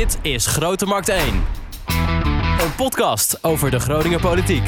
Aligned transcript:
Dit 0.00 0.18
is 0.22 0.46
Grote 0.46 0.86
Markt 0.86 1.08
1. 1.08 1.20
Een 2.60 2.74
podcast 2.76 3.44
over 3.44 3.70
de 3.70 3.80
Groninger 3.80 4.20
politiek. 4.20 4.62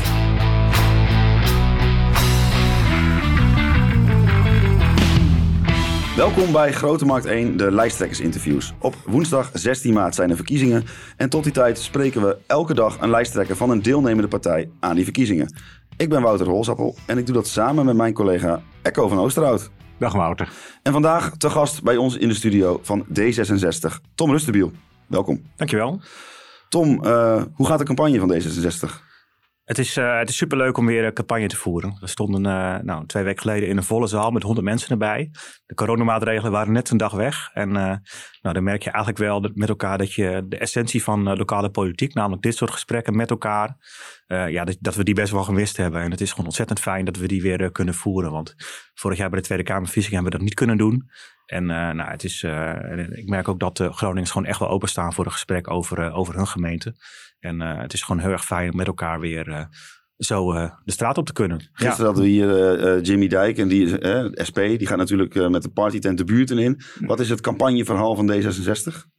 Welkom 6.16 6.52
bij 6.52 6.73
Grote 6.73 7.05
Markt 7.05 7.27
1, 7.27 7.56
de 7.56 7.70
lijsttrekkersinterviews. 7.70 8.73
Op 8.79 8.95
woensdag 9.06 9.50
16 9.52 9.92
maart 9.92 10.14
zijn 10.14 10.30
er 10.30 10.37
verkiezingen. 10.37 10.84
En 11.16 11.29
tot 11.29 11.45
die 11.45 11.52
tijd 11.52 11.78
spreken 11.78 12.23
we 12.23 12.37
elke 12.46 12.74
dag 12.74 13.01
een 13.01 13.10
lijsttrekker 13.10 13.56
van 13.56 13.70
een 13.70 13.83
deelnemende 13.83 14.28
partij 14.28 14.70
aan 14.80 14.95
die 14.95 15.05
verkiezingen. 15.05 15.55
Ik 15.96 16.09
ben 16.09 16.23
Wouter 16.23 16.46
Rolsappel 16.46 16.96
en 17.06 17.19
ik 17.19 17.27
doe 17.27 17.34
dat 17.34 17.46
samen 17.46 17.84
met 17.84 17.96
mijn 17.96 18.12
collega 18.12 18.62
Echo 18.83 19.09
van 19.09 19.19
Oosterhout. 19.19 19.70
Dag 19.98 20.12
Wouter. 20.12 20.52
En 20.83 20.92
vandaag 20.92 21.37
te 21.37 21.51
gast 21.51 21.83
bij 21.83 21.96
ons 21.96 22.16
in 22.16 22.28
de 22.28 22.34
studio 22.34 22.80
van 22.83 23.06
D66, 23.20 24.01
Tom 24.14 24.30
Rustenbiel. 24.30 24.73
Welkom. 25.12 25.43
Dankjewel. 25.57 26.01
Tom, 26.69 27.05
uh, 27.05 27.43
hoe 27.55 27.66
gaat 27.66 27.79
de 27.79 27.84
campagne 27.84 28.19
van 28.19 28.33
D66? 28.33 29.11
Het 29.65 29.79
is, 29.79 29.97
uh, 29.97 30.19
het 30.19 30.29
is 30.29 30.37
superleuk 30.37 30.77
om 30.77 30.87
weer 30.87 31.05
een 31.05 31.12
campagne 31.12 31.47
te 31.47 31.57
voeren. 31.57 31.97
We 32.01 32.07
stonden 32.07 32.45
uh, 32.45 32.79
nou, 32.83 33.07
twee 33.07 33.23
weken 33.23 33.41
geleden 33.41 33.69
in 33.69 33.77
een 33.77 33.83
volle 33.83 34.07
zaal 34.07 34.30
met 34.30 34.43
100 34.43 34.66
mensen 34.66 34.91
erbij. 34.91 35.30
De 35.66 35.75
coronamaatregelen 35.75 36.52
waren 36.52 36.73
net 36.73 36.91
een 36.91 36.97
dag 36.97 37.12
weg. 37.12 37.51
En 37.52 37.69
uh, 37.69 37.75
nou, 38.41 38.55
dan 38.55 38.62
merk 38.62 38.83
je 38.83 38.91
eigenlijk 38.91 39.25
wel 39.25 39.51
met 39.55 39.69
elkaar 39.69 39.98
dat 39.98 40.12
je 40.12 40.45
de 40.48 40.59
essentie 40.59 41.02
van 41.02 41.37
lokale 41.37 41.71
politiek, 41.71 42.15
namelijk 42.15 42.43
dit 42.43 42.57
soort 42.57 42.71
gesprekken 42.71 43.16
met 43.16 43.30
elkaar, 43.30 43.77
ja, 44.27 44.65
dat, 44.65 44.77
dat, 44.80 44.95
we 44.95 45.05
die 45.05 45.15
best 45.15 45.33
wel 45.33 45.45
gemist 45.45 45.77
hebben. 45.77 46.01
En 46.01 46.10
het 46.10 46.21
is 46.21 46.30
gewoon 46.30 46.47
ontzettend 46.47 46.80
fijn 46.80 47.05
dat 47.05 47.16
we 47.16 47.29
die 47.29 47.43
weer 47.43 47.73
kunnen 47.73 47.95
voeren. 47.95 48.30
Want 48.30 48.55
vorig 48.95 49.19
jaar 49.19 49.30
bij 49.30 49.38
de 49.38 49.45
Tweede 49.45 49.65
Kamerverkiezingen 49.65 50.15
hebben 50.15 50.33
we 50.33 50.38
dat 50.38 50.49
niet 50.49 50.59
kunnen 50.59 50.77
doen. 50.77 51.10
En 51.52 51.66
nou, 51.66 52.11
het 52.11 52.24
is, 52.24 52.42
ik 53.11 53.29
merk 53.29 53.48
ook 53.48 53.60
dat 53.60 53.77
de 53.77 53.93
Groningers 53.93 54.30
gewoon 54.30 54.46
echt 54.46 54.59
wel 54.59 54.68
openstaan 54.68 55.13
voor 55.13 55.24
een 55.24 55.32
gesprek 55.32 55.71
over, 55.71 56.13
over 56.13 56.35
hun 56.35 56.46
gemeente. 56.46 56.95
En 57.38 57.60
het 57.60 57.93
is 57.93 58.02
gewoon 58.02 58.21
heel 58.21 58.30
erg 58.30 58.45
fijn 58.45 58.71
om 58.71 58.76
met 58.76 58.87
elkaar 58.87 59.21
weer 59.21 59.68
zo 60.16 60.54
uh, 60.54 60.71
de 60.85 60.93
straat 60.93 61.18
op 61.18 61.26
te 61.26 61.32
kunnen. 61.32 61.59
Gisteren 61.73 61.96
ja. 61.96 62.04
hadden 62.04 62.23
we 62.23 62.29
hier 62.29 63.01
Jimmy 63.01 63.29
Dijk 63.29 63.59
en 63.59 63.68
die 63.68 63.88
SP, 64.49 64.59
die 64.59 64.87
gaat 64.87 64.99
natuurlijk 64.99 65.49
met 65.49 65.62
de 65.62 65.71
partytent 65.71 66.19
de 66.19 66.25
buurten 66.25 66.59
in. 66.59 66.81
Wat 67.00 67.21
is 67.21 67.28
het 67.28 67.41
campagneverhaal 67.41 68.15
van 68.15 68.32
D66? 68.32 69.10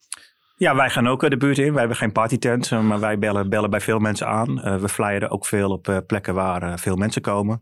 Ja, 0.55 0.75
wij 0.75 0.89
gaan 0.89 1.07
ook 1.07 1.29
de 1.29 1.38
buurt 1.38 1.57
in. 1.57 1.72
Wij 1.72 1.79
hebben 1.79 1.97
geen 1.97 2.11
partytent, 2.11 2.72
maar 2.72 3.00
wij 3.00 3.17
bellen, 3.17 3.50
bellen 3.50 3.69
bij 3.69 3.81
veel 3.81 4.00
mensen 4.00 4.27
aan. 4.27 4.79
we 4.79 4.89
flyeren 4.89 5.29
ook 5.29 5.45
veel 5.45 5.69
op 5.69 6.03
plekken 6.07 6.33
waar 6.33 6.79
veel 6.79 6.95
mensen 6.95 7.22
komen. 7.22 7.61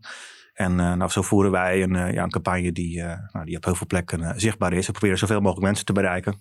En 0.52 0.76
nou, 0.76 1.08
zo 1.08 1.22
voeren 1.22 1.50
wij 1.50 1.82
een, 1.82 2.12
ja, 2.12 2.22
een 2.22 2.30
campagne 2.30 2.72
die, 2.72 3.02
nou, 3.32 3.44
die 3.44 3.56
op 3.56 3.64
heel 3.64 3.74
veel 3.74 3.86
plekken 3.86 4.40
zichtbaar 4.40 4.72
is. 4.72 4.86
We 4.86 4.92
proberen 4.92 5.18
zoveel 5.18 5.40
mogelijk 5.40 5.66
mensen 5.66 5.84
te 5.84 5.92
bereiken. 5.92 6.40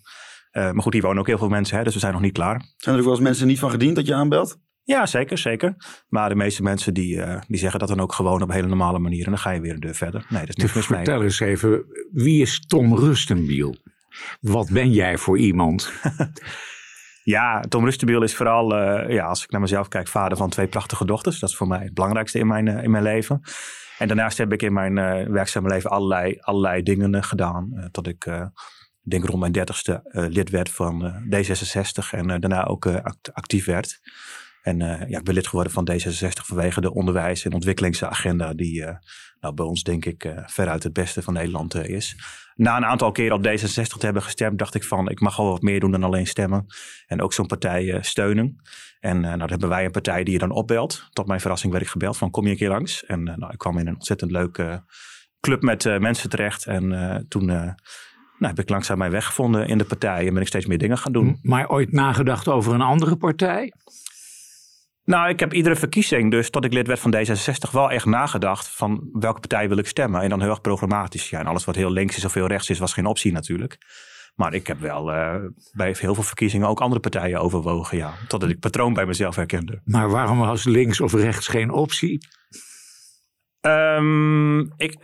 Uh, 0.52 0.72
maar 0.72 0.82
goed, 0.82 0.94
hier 0.94 1.02
wonen 1.02 1.20
ook 1.20 1.28
heel 1.28 1.38
veel 1.38 1.50
mensen, 1.50 1.78
hè, 1.78 1.84
dus 1.84 1.94
we 1.94 2.00
zijn 2.00 2.14
nog 2.14 2.22
niet 2.22 2.34
klaar. 2.34 2.66
Zijn 2.78 2.96
er 2.96 3.02
ook 3.02 3.08
wel 3.08 3.16
eens 3.16 3.24
mensen 3.24 3.48
niet 3.48 3.60
van 3.60 3.70
gediend 3.70 3.96
dat 3.96 4.08
je 4.08 4.14
aanbelt? 4.14 4.60
Ja, 4.84 5.06
zeker, 5.06 5.38
zeker. 5.38 5.76
Maar 6.08 6.30
de 6.30 6.36
meeste 6.36 6.64
mensen 6.64 6.94
die, 6.94 7.16
uh, 7.16 7.42
die 7.48 7.58
zeggen 7.58 7.80
dat 7.80 7.88
dan 7.88 8.00
ook 8.00 8.14
gewoon 8.14 8.42
op 8.42 8.50
een 8.50 8.56
hele 8.56 8.68
normale 8.68 9.00
manier. 9.00 9.24
En 9.24 9.30
dan 9.30 9.40
ga 9.40 9.52
je 9.52 9.62
weer 9.62 9.74
een 9.74 9.80
deur 9.80 9.96
verder. 9.96 10.26
Nee, 10.30 10.40
dat 10.40 10.50
is 10.50 10.56
niks 10.56 10.74
mis 10.74 10.88
mee. 10.88 11.04
Vertel 11.04 11.24
eens 11.24 11.40
even, 11.40 11.86
wie 12.12 12.42
is 12.42 12.66
Tom 12.66 12.96
Rustenbiel? 12.98 13.76
Wat 14.40 14.70
ben 14.70 14.92
jij 14.92 15.18
voor 15.18 15.38
iemand? 15.38 15.94
ja, 17.24 17.60
Tom 17.60 17.86
Rustenbiel 17.86 18.24
is 18.24 18.36
vooral, 18.36 18.74
uh, 18.74 19.14
ja, 19.14 19.26
als 19.26 19.44
ik 19.44 19.52
naar 19.52 19.62
mezelf 19.62 19.88
kijk, 19.88 20.08
vader 20.08 20.38
van 20.38 20.50
twee 20.50 20.68
prachtige 20.68 21.06
dochters. 21.06 21.40
Dat 21.40 21.50
is 21.50 21.56
voor 21.56 21.68
mij 21.68 21.84
het 21.84 21.94
belangrijkste 21.94 22.40
in 22.40 22.48
mijn, 22.48 22.68
in 22.68 22.92
mijn 22.92 23.04
leven. 23.04 23.42
En 24.02 24.08
daarnaast 24.08 24.38
heb 24.38 24.54
ik 24.54 24.62
in 24.62 24.74
mijn 24.74 24.96
werkzame 25.32 25.70
leven 25.70 25.90
allerlei, 25.90 26.38
allerlei 26.40 26.84
dingen 26.84 27.24
gedaan. 27.24 27.90
tot 27.92 28.08
ik 28.08 28.28
ik 29.04 29.12
denk 29.12 29.26
rond 29.26 29.40
mijn 29.40 29.52
dertigste 29.52 30.02
uh, 30.04 30.26
lid 30.28 30.50
werd 30.50 30.70
van 30.70 31.06
uh, 31.06 31.44
D66 31.44 32.10
en 32.12 32.30
uh, 32.30 32.36
daarna 32.40 32.66
ook 32.66 32.86
act 32.86 33.34
actief 33.34 33.66
werd. 33.66 34.00
En 34.62 34.78
ja, 35.08 35.18
ik 35.18 35.24
ben 35.24 35.34
lid 35.34 35.48
geworden 35.48 35.74
van 35.74 35.90
D66 35.92 36.46
vanwege 36.46 36.82
de 36.82 36.94
onderwijs- 36.94 37.46
en 37.46 37.54
ontwikkelingsagenda 37.54 38.54
die 38.54 38.86
nou, 39.40 39.54
bij 39.54 39.66
ons 39.66 39.84
denk 39.84 40.06
ik 40.06 40.34
veruit 40.46 40.84
het 40.84 40.94
beste 40.94 41.22
van 41.22 41.34
Nederland 41.34 41.76
is. 41.76 42.16
Na 42.62 42.78
een 42.78 42.86
aantal 42.86 43.12
keren 43.12 43.36
op 43.36 43.48
D66 43.48 43.98
te 43.98 44.06
hebben 44.06 44.24
gestemd 44.24 44.60
dacht 44.60 44.76
ik 44.76 44.84
van 44.84 45.10
ik 45.10 45.20
mag 45.20 45.38
wel 45.38 45.50
wat 45.50 45.62
meer 45.62 45.80
doen 45.80 45.92
dan 45.92 46.04
alleen 46.04 46.28
stemmen. 46.28 46.66
En 47.08 47.22
ook 47.22 47.34
zo'n 47.34 47.46
partij 47.46 47.98
steunen. 48.02 48.62
En 49.00 49.20
nou, 49.20 49.38
dan 49.38 49.50
hebben 49.50 49.70
wij 49.70 49.86
een 49.86 49.92
partij 49.92 50.24
die 50.24 50.34
je 50.34 50.40
dan 50.40 50.52
opbelt. 50.52 51.08
Tot 51.12 51.28
mijn 51.28 51.40
verrassing 51.40 51.72
werd 51.72 51.84
ik 51.84 51.90
gebeld 51.90 52.18
van 52.18 52.32
kom 52.32 52.46
je 52.46 52.52
een 52.52 52.58
keer 52.58 52.70
langs. 52.70 53.06
En 53.06 53.24
nou, 53.24 53.52
ik 53.52 53.58
kwam 53.58 53.78
in 53.78 53.88
een 53.88 53.94
ontzettend 53.94 54.32
leuke 54.32 54.84
club 55.40 55.62
met 55.62 56.00
mensen 56.00 56.30
terecht. 56.30 56.66
En 56.66 57.26
toen 57.30 57.46
nou, 57.46 57.76
heb 58.40 58.60
ik 58.60 58.70
langzaam 58.70 58.98
mijn 58.98 59.12
weg 59.12 59.26
gevonden 59.26 59.68
in 59.68 59.78
de 59.78 59.86
partij 59.86 60.28
en 60.28 60.34
ben 60.34 60.42
ik 60.42 60.48
steeds 60.48 60.66
meer 60.66 60.78
dingen 60.78 60.98
gaan 60.98 61.12
doen. 61.12 61.40
Maar 61.42 61.70
ooit 61.70 61.92
nagedacht 61.92 62.48
over 62.48 62.74
een 62.74 62.82
andere 62.82 63.16
partij? 63.16 63.74
Nou, 65.12 65.30
ik 65.30 65.40
heb 65.40 65.54
iedere 65.54 65.76
verkiezing, 65.76 66.32
dus 66.32 66.50
tot 66.50 66.66
ik 66.66 66.74
lid 66.74 66.88
werd 66.88 67.00
van 67.00 67.16
D66, 67.16 67.72
wel 67.72 67.92
echt 67.92 68.06
nagedacht 68.06 68.68
van 68.68 69.10
welke 69.14 69.40
partij 69.40 69.68
wil 69.68 69.78
ik 69.78 69.88
stemmen. 69.88 70.22
En 70.22 70.30
dan 70.30 70.42
heel 70.42 70.50
erg 70.50 70.62
programmatisch. 70.62 71.30
Ja, 71.30 71.40
en 71.40 71.46
alles 71.46 71.66
wat 71.66 71.76
heel 71.76 71.92
links 71.92 72.18
is 72.18 72.26
of 72.26 72.34
heel 72.34 72.48
rechts 72.48 72.70
is, 72.70 72.80
was 72.80 72.94
geen 72.94 73.06
optie 73.06 73.32
natuurlijk. 73.32 73.78
Maar 74.36 74.54
ik 74.54 74.68
heb 74.68 74.80
wel 74.80 75.14
uh, 75.14 75.36
bij 75.72 75.96
heel 76.00 76.14
veel 76.14 76.24
verkiezingen 76.24 76.68
ook 76.68 76.82
andere 76.82 77.02
partijen 77.02 77.40
overwogen, 77.40 77.98
ja. 77.98 78.14
Totdat 78.28 78.50
ik 78.50 78.60
patroon 78.60 78.94
bij 78.94 79.06
mezelf 79.06 79.36
herkende. 79.36 79.82
Maar 79.86 80.10
waarom 80.10 80.38
was 80.38 80.64
links 80.64 81.02
of 81.02 81.14
rechts 81.14 81.48
geen 81.48 81.72
optie? 81.72 82.28
Um, 83.62 84.62
ik, 84.78 84.96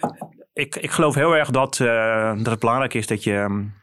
ik, 0.53 0.75
ik 0.75 0.91
geloof 0.91 1.15
heel 1.15 1.35
erg 1.35 1.49
dat, 1.49 1.79
uh, 1.79 2.37
dat 2.37 2.45
het 2.45 2.59
belangrijk 2.59 2.93
is 2.93 3.07
dat 3.07 3.23
je 3.23 3.33
um, 3.33 3.73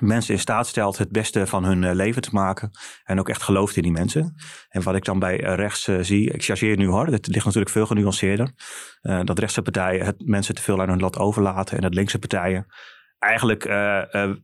mensen 0.00 0.34
in 0.34 0.40
staat 0.40 0.66
stelt 0.66 0.98
het 0.98 1.12
beste 1.12 1.46
van 1.46 1.64
hun 1.64 1.82
uh, 1.82 1.92
leven 1.92 2.22
te 2.22 2.28
maken. 2.32 2.70
En 3.04 3.18
ook 3.18 3.28
echt 3.28 3.42
gelooft 3.42 3.76
in 3.76 3.82
die 3.82 3.92
mensen. 3.92 4.34
En 4.68 4.82
wat 4.82 4.94
ik 4.94 5.04
dan 5.04 5.18
bij 5.18 5.44
uh, 5.44 5.54
rechts 5.54 5.84
zie, 6.00 6.32
ik 6.32 6.44
chargeer 6.44 6.76
nu 6.76 6.86
hoor, 6.86 7.06
het 7.06 7.26
ligt 7.26 7.44
natuurlijk 7.44 7.72
veel 7.72 7.86
genuanceerder. 7.86 8.52
dat 9.24 9.38
rechtse 9.38 9.62
partijen 9.62 10.06
het 10.06 10.26
mensen 10.26 10.54
te 10.54 10.62
veel 10.62 10.80
aan 10.80 10.88
hun 10.88 11.00
lat 11.00 11.18
overlaten. 11.18 11.76
En 11.76 11.82
dat 11.82 11.94
linkse 11.94 12.18
partijen 12.18 12.66
eigenlijk 13.18 13.64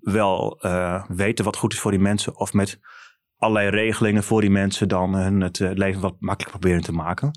wel 0.01 0.59
weten 1.09 1.45
wat 1.45 1.57
goed 1.57 1.73
is 1.73 1.79
voor 1.79 1.91
die 1.91 2.01
mensen. 2.01 2.37
Of 2.37 2.53
met 2.53 2.81
allerlei 3.37 3.69
regelingen 3.69 4.23
voor 4.23 4.41
die 4.41 4.51
mensen 4.51 4.89
dan 4.89 5.15
hun 5.15 5.41
het 5.41 5.59
leven 5.59 6.01
wat 6.01 6.17
makkelijker 6.19 6.59
proberen 6.59 6.83
te 6.85 6.93
maken. 6.93 7.31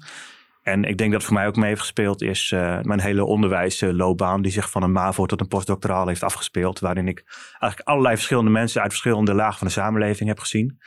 En 0.67 0.83
ik 0.83 0.97
denk 0.97 1.11
dat 1.11 1.23
voor 1.23 1.33
mij 1.33 1.47
ook 1.47 1.55
mee 1.55 1.67
heeft 1.67 1.79
gespeeld 1.79 2.21
is 2.21 2.51
uh, 2.51 2.81
mijn 2.81 2.99
hele 2.99 3.25
onderwijsloopbaan, 3.25 4.41
die 4.41 4.51
zich 4.51 4.69
van 4.69 4.83
een 4.83 4.91
MAVO 4.91 5.25
tot 5.25 5.41
een 5.41 5.47
postdoctoraal 5.47 6.07
heeft 6.07 6.23
afgespeeld. 6.23 6.79
Waarin 6.79 7.07
ik 7.07 7.23
eigenlijk 7.49 7.89
allerlei 7.89 8.15
verschillende 8.15 8.51
mensen 8.51 8.81
uit 8.81 8.91
verschillende 8.91 9.33
lagen 9.33 9.57
van 9.57 9.67
de 9.67 9.73
samenleving 9.73 10.29
heb 10.29 10.39
gezien. 10.39 10.79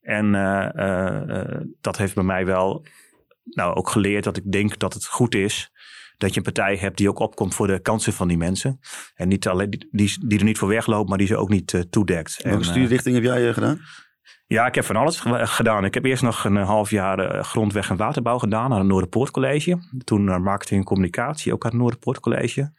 En 0.00 0.34
uh, 0.34 0.68
uh, 0.74 1.60
dat 1.80 1.96
heeft 1.96 2.14
bij 2.14 2.24
mij 2.24 2.46
wel 2.46 2.86
nou, 3.44 3.74
ook 3.74 3.88
geleerd 3.88 4.24
dat 4.24 4.36
ik 4.36 4.52
denk 4.52 4.78
dat 4.78 4.94
het 4.94 5.06
goed 5.06 5.34
is 5.34 5.72
dat 6.16 6.30
je 6.30 6.36
een 6.36 6.52
partij 6.52 6.76
hebt 6.76 6.96
die 6.96 7.08
ook 7.08 7.18
opkomt 7.18 7.54
voor 7.54 7.66
de 7.66 7.80
kansen 7.80 8.12
van 8.12 8.28
die 8.28 8.36
mensen. 8.36 8.80
En 9.14 9.28
niet 9.28 9.48
alleen 9.48 9.70
die, 9.70 9.88
die, 9.90 10.26
die 10.26 10.38
er 10.38 10.44
niet 10.44 10.58
voor 10.58 10.68
wegloopt, 10.68 11.08
maar 11.08 11.18
die 11.18 11.26
ze 11.26 11.36
ook 11.36 11.48
niet 11.48 11.86
toedekt. 11.90 12.42
Welke 12.42 12.64
studierichting 12.64 13.14
heb 13.14 13.24
jij 13.24 13.52
gedaan? 13.52 13.80
Ja, 14.46 14.66
ik 14.66 14.74
heb 14.74 14.84
van 14.84 14.96
alles 14.96 15.22
gedaan. 15.30 15.84
Ik 15.84 15.94
heb 15.94 16.04
eerst 16.04 16.22
nog 16.22 16.44
een 16.44 16.56
half 16.56 16.90
jaar 16.90 17.18
eh, 17.18 17.42
grondweg- 17.42 17.90
en 17.90 17.96
waterbouw 17.96 18.38
gedaan 18.38 18.72
aan 18.72 18.78
het 18.78 18.86
Noorderpoort 18.86 19.30
College. 19.30 19.78
Toen 20.04 20.42
marketing 20.42 20.80
en 20.80 20.86
communicatie, 20.86 21.52
ook 21.52 21.64
aan 21.64 21.70
het 21.70 21.80
Noorderpoort 21.80 22.20
College. 22.20 22.72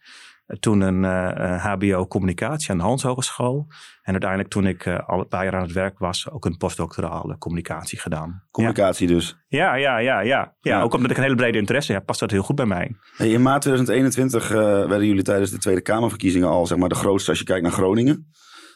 Eh, 0.46 0.58
toen 0.58 0.80
een 0.80 1.02
uh, 1.02 1.64
HBO 1.64 2.06
communicatie 2.06 2.70
aan 2.70 2.76
de 2.76 2.82
Hans 2.82 3.02
Hogeschool. 3.02 3.66
En 4.02 4.12
uiteindelijk 4.12 4.50
toen 4.50 4.66
ik 4.66 4.86
uh, 4.86 5.08
al 5.08 5.18
een 5.18 5.28
paar 5.28 5.44
jaar 5.44 5.54
aan 5.54 5.62
het 5.62 5.72
werk 5.72 5.98
was, 5.98 6.30
ook 6.30 6.44
een 6.44 6.56
postdoctorale 6.56 7.38
communicatie 7.38 7.98
gedaan. 7.98 8.42
Communicatie 8.50 9.08
ja. 9.08 9.14
dus? 9.14 9.36
Ja, 9.48 9.74
ja, 9.74 9.98
ja, 9.98 10.20
ja, 10.20 10.54
ja. 10.60 10.82
Ook 10.82 10.94
omdat 10.94 11.10
ik 11.10 11.16
een 11.16 11.22
hele 11.22 11.34
brede 11.34 11.58
interesse 11.58 11.92
heb, 11.92 12.06
past 12.06 12.20
dat 12.20 12.30
heel 12.30 12.42
goed 12.42 12.56
bij 12.56 12.66
mij. 12.66 12.96
In 13.18 13.42
maart 13.42 13.62
2021 13.62 14.48
werden 14.48 15.06
jullie 15.06 15.22
tijdens 15.22 15.50
de 15.50 15.58
Tweede 15.58 15.80
Kamerverkiezingen 15.80 16.48
al 16.48 16.66
zeg 16.66 16.78
maar, 16.78 16.88
de 16.88 16.94
grootste 16.94 17.30
als 17.30 17.38
je 17.38 17.44
kijkt 17.44 17.62
naar 17.62 17.72
Groningen. 17.72 18.30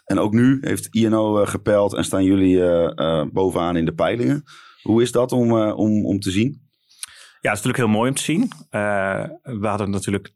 En 0.06 0.18
ook 0.18 0.32
nu 0.32 0.58
heeft 0.60 0.86
INO 0.86 1.40
uh, 1.40 1.46
gepeld 1.46 1.94
en 1.94 2.04
staan 2.04 2.24
jullie 2.24 2.56
uh, 2.56 2.90
uh, 2.94 3.24
bovenaan 3.32 3.76
in 3.76 3.84
de 3.84 3.94
peilingen. 3.94 4.42
Hoe 4.82 5.02
is 5.02 5.12
dat 5.12 5.32
om, 5.32 5.52
om, 5.52 6.06
om 6.06 6.20
te 6.20 6.30
zien? 6.30 6.64
Ja, 7.40 7.52
het 7.52 7.58
is 7.58 7.64
natuurlijk 7.64 7.76
heel 7.76 7.98
mooi 7.98 8.08
om 8.08 8.16
te 8.16 8.22
zien. 8.22 8.50
we 9.60 9.66
hadden 9.66 9.90
natuurlijk 9.90 10.34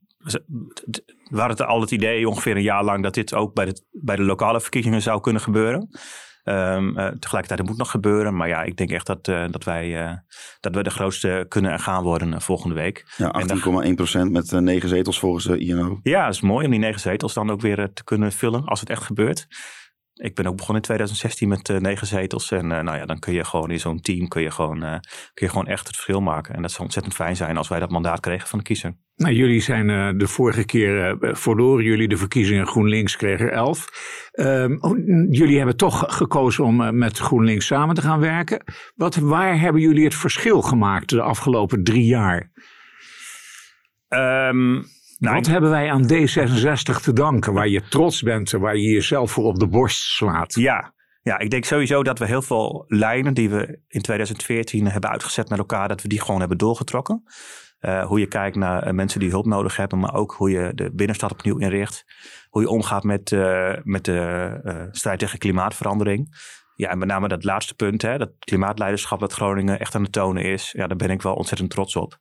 we 1.30 1.40
hadden 1.40 1.66
al 1.66 1.80
het 1.80 1.90
idee 1.90 2.28
ongeveer 2.28 2.56
een 2.56 2.62
jaar 2.62 2.84
lang 2.84 3.02
dat 3.02 3.14
dit 3.14 3.34
ook 3.34 3.54
bij 3.54 3.64
de, 3.64 3.82
bij 3.90 4.16
de 4.16 4.22
lokale 4.22 4.60
verkiezingen 4.60 5.02
zou 5.02 5.20
kunnen 5.20 5.42
gebeuren. 5.42 5.88
Um, 6.50 6.98
uh, 6.98 7.06
tegelijkertijd, 7.06 7.58
het 7.58 7.68
moet 7.68 7.76
nog 7.76 7.90
gebeuren. 7.90 8.36
Maar 8.36 8.48
ja, 8.48 8.62
ik 8.62 8.76
denk 8.76 8.90
echt 8.90 9.06
dat, 9.06 9.28
uh, 9.28 9.44
dat, 9.50 9.64
wij, 9.64 10.02
uh, 10.02 10.12
dat 10.60 10.74
we 10.74 10.82
de 10.82 10.90
grootste 10.90 11.46
kunnen 11.48 11.72
en 11.72 11.80
gaan 11.80 12.02
worden 12.02 12.40
volgende 12.42 12.74
week. 12.74 13.14
Ja, 13.16 13.44
18,1 13.86 13.94
procent 13.94 14.30
met 14.30 14.50
negen 14.50 14.88
zetels 14.88 15.18
volgens 15.18 15.46
INO. 15.46 16.00
Ja, 16.02 16.24
dat 16.24 16.34
is 16.34 16.40
mooi 16.40 16.64
om 16.64 16.70
die 16.70 16.80
negen 16.80 17.00
zetels 17.00 17.34
dan 17.34 17.50
ook 17.50 17.60
weer 17.60 17.92
te 17.92 18.04
kunnen 18.04 18.32
vullen 18.32 18.64
als 18.64 18.80
het 18.80 18.90
echt 18.90 19.02
gebeurt. 19.02 19.46
Ik 20.14 20.34
ben 20.34 20.46
ook 20.46 20.56
begonnen 20.56 20.76
in 20.76 20.82
2016 20.82 21.48
met 21.48 21.80
negen 21.80 22.06
zetels. 22.06 22.50
En 22.50 22.66
nou 22.66 22.96
ja, 22.96 23.06
dan 23.06 23.18
kun 23.18 23.32
je 23.32 23.44
gewoon 23.44 23.70
in 23.70 23.80
zo'n 23.80 24.00
team 24.00 24.28
kun 24.28 24.42
je 24.42 24.50
gewoon, 24.50 24.78
kun 25.34 25.46
je 25.46 25.48
gewoon 25.48 25.66
echt 25.66 25.86
het 25.86 25.96
verschil 25.96 26.20
maken. 26.20 26.54
En 26.54 26.62
dat 26.62 26.70
zou 26.70 26.82
ontzettend 26.82 27.14
fijn 27.14 27.36
zijn 27.36 27.56
als 27.56 27.68
wij 27.68 27.80
dat 27.80 27.90
mandaat 27.90 28.20
kregen 28.20 28.48
van 28.48 28.58
de 28.58 28.64
kiezer. 28.64 28.96
Nou, 29.20 29.34
jullie 29.34 29.60
zijn 29.60 29.88
uh, 29.88 30.10
de 30.16 30.26
vorige 30.26 30.64
keer 30.64 31.18
uh, 31.22 31.34
verloren 31.34 31.84
jullie 31.84 32.08
de 32.08 32.16
verkiezingen. 32.16 32.66
GroenLinks 32.66 33.16
kreeg 33.16 33.40
er 33.40 33.52
elf. 33.52 33.88
Uh, 34.32 34.66
jullie 35.30 35.56
hebben 35.56 35.76
toch 35.76 36.16
gekozen 36.16 36.64
om 36.64 36.80
uh, 36.80 36.90
met 36.90 37.18
GroenLinks 37.18 37.66
samen 37.66 37.94
te 37.94 38.00
gaan 38.00 38.20
werken. 38.20 38.64
Wat, 38.94 39.16
waar 39.16 39.60
hebben 39.60 39.82
jullie 39.82 40.04
het 40.04 40.14
verschil 40.14 40.62
gemaakt 40.62 41.08
de 41.08 41.22
afgelopen 41.22 41.84
drie 41.84 42.04
jaar? 42.04 42.50
Um, 44.08 44.84
nou, 45.18 45.34
Wat 45.34 45.46
hebben 45.46 45.70
wij 45.70 45.90
aan 45.90 46.12
D66 46.12 47.00
te 47.02 47.12
danken, 47.12 47.52
waar 47.52 47.68
je 47.68 47.82
trots 47.88 48.22
bent 48.22 48.52
en 48.52 48.60
waar 48.60 48.76
je 48.76 48.88
jezelf 48.88 49.30
voor 49.30 49.44
op 49.44 49.58
de 49.58 49.68
borst 49.68 50.00
slaat? 50.00 50.54
Ja, 50.54 50.94
ja, 51.22 51.38
ik 51.38 51.50
denk 51.50 51.64
sowieso 51.64 52.02
dat 52.02 52.18
we 52.18 52.26
heel 52.26 52.42
veel 52.42 52.84
lijnen 52.88 53.34
die 53.34 53.50
we 53.50 53.80
in 53.88 54.00
2014 54.00 54.86
hebben 54.86 55.10
uitgezet 55.10 55.48
met 55.48 55.58
elkaar, 55.58 55.88
dat 55.88 56.02
we 56.02 56.08
die 56.08 56.20
gewoon 56.20 56.40
hebben 56.40 56.58
doorgetrokken. 56.58 57.22
Uh, 57.80 58.06
hoe 58.06 58.20
je 58.20 58.26
kijkt 58.26 58.56
naar 58.56 58.86
uh, 58.86 58.92
mensen 58.92 59.20
die 59.20 59.30
hulp 59.30 59.46
nodig 59.46 59.76
hebben, 59.76 59.98
maar 59.98 60.14
ook 60.14 60.32
hoe 60.32 60.50
je 60.50 60.72
de 60.74 60.90
binnenstad 60.92 61.32
opnieuw 61.32 61.58
inricht. 61.58 62.04
Hoe 62.48 62.62
je 62.62 62.68
omgaat 62.68 63.02
met, 63.02 63.30
uh, 63.30 63.72
met 63.82 64.04
de 64.04 64.88
strijd 64.90 65.18
tegen 65.18 65.38
klimaatverandering. 65.38 66.48
Ja, 66.74 66.88
en 66.88 66.98
met 66.98 67.08
name 67.08 67.28
dat 67.28 67.44
laatste 67.44 67.74
punt, 67.74 68.02
hè, 68.02 68.18
dat 68.18 68.30
klimaatleiderschap 68.38 69.20
dat 69.20 69.32
Groningen 69.32 69.78
echt 69.80 69.94
aan 69.94 70.02
het 70.02 70.12
tonen 70.12 70.44
is. 70.44 70.72
Ja, 70.72 70.86
daar 70.86 70.96
ben 70.96 71.10
ik 71.10 71.22
wel 71.22 71.34
ontzettend 71.34 71.70
trots 71.70 71.96
op. 71.96 72.18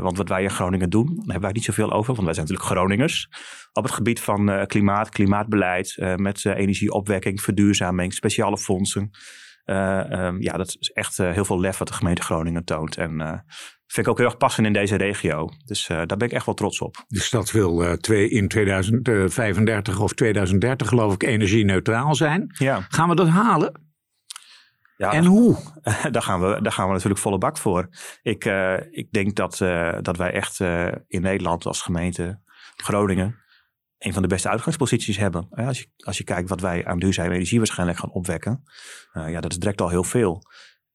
Want 0.00 0.16
wat 0.16 0.28
wij 0.28 0.42
in 0.42 0.50
Groningen 0.50 0.90
doen, 0.90 1.06
daar 1.06 1.16
hebben 1.16 1.40
wij 1.40 1.52
niet 1.52 1.64
zoveel 1.64 1.92
over. 1.92 2.14
Want 2.14 2.24
wij 2.24 2.34
zijn 2.34 2.46
natuurlijk 2.46 2.76
Groningers. 2.76 3.28
Op 3.72 3.82
het 3.82 3.92
gebied 3.92 4.20
van 4.20 4.66
klimaat, 4.66 5.08
klimaatbeleid, 5.08 5.96
met 6.16 6.44
energieopwekking, 6.44 7.40
verduurzaming, 7.40 8.14
speciale 8.14 8.58
fondsen. 8.58 9.10
Um, 9.64 10.42
ja, 10.42 10.56
dat 10.56 10.76
is 10.78 10.90
echt 10.90 11.16
heel 11.16 11.44
veel 11.44 11.60
lef 11.60 11.78
wat 11.78 11.88
de 11.88 11.94
gemeente 11.94 12.22
Groningen 12.22 12.64
toont. 12.64 12.96
En 12.96 13.44
vind 13.86 14.06
ik 14.06 14.12
ook 14.12 14.18
heel 14.18 14.26
erg 14.26 14.36
passend 14.36 14.66
in 14.66 14.72
deze 14.72 14.96
regio. 14.96 15.48
Dus 15.64 15.86
daar 15.86 16.06
ben 16.06 16.28
ik 16.28 16.32
echt 16.32 16.46
wel 16.46 16.54
trots 16.54 16.80
op. 16.80 17.04
De 17.08 17.20
stad 17.20 17.50
wil 17.50 17.96
twee, 17.96 18.28
in 18.28 18.48
2035 18.48 20.00
of 20.00 20.12
2030 20.12 20.88
geloof 20.88 21.14
ik 21.14 21.22
energie 21.22 21.64
neutraal 21.64 22.14
zijn. 22.14 22.54
Ja. 22.58 22.86
Gaan 22.88 23.08
we 23.08 23.14
dat 23.14 23.28
halen? 23.28 23.84
Ja, 24.96 25.12
en 25.12 25.24
hoe? 25.24 25.56
Daar 26.10 26.22
gaan, 26.22 26.40
we, 26.40 26.62
daar 26.62 26.72
gaan 26.72 26.86
we 26.86 26.92
natuurlijk 26.92 27.20
volle 27.20 27.38
bak 27.38 27.58
voor. 27.58 27.88
Ik, 28.22 28.44
uh, 28.44 28.76
ik 28.90 29.12
denk 29.12 29.34
dat, 29.34 29.58
dat 30.02 30.16
wij 30.16 30.32
echt 30.32 30.60
in 31.06 31.22
Nederland 31.22 31.66
als 31.66 31.82
gemeente 31.82 32.40
Groningen 32.76 33.44
een 33.98 34.12
van 34.12 34.22
de 34.22 34.28
beste 34.28 34.48
uitgangsposities 34.48 35.16
hebben. 35.16 35.48
Als 35.50 35.78
je, 35.78 35.86
als 36.04 36.18
je 36.18 36.24
kijkt 36.24 36.48
wat 36.48 36.60
wij 36.60 36.86
aan 36.86 36.98
duurzame 36.98 37.34
energie 37.34 37.58
waarschijnlijk 37.58 37.98
gaan 37.98 38.10
opwekken. 38.10 38.62
ja, 39.12 39.40
dat 39.40 39.52
is 39.52 39.58
direct 39.58 39.80
al 39.80 39.88
heel 39.88 40.04
veel. 40.04 40.42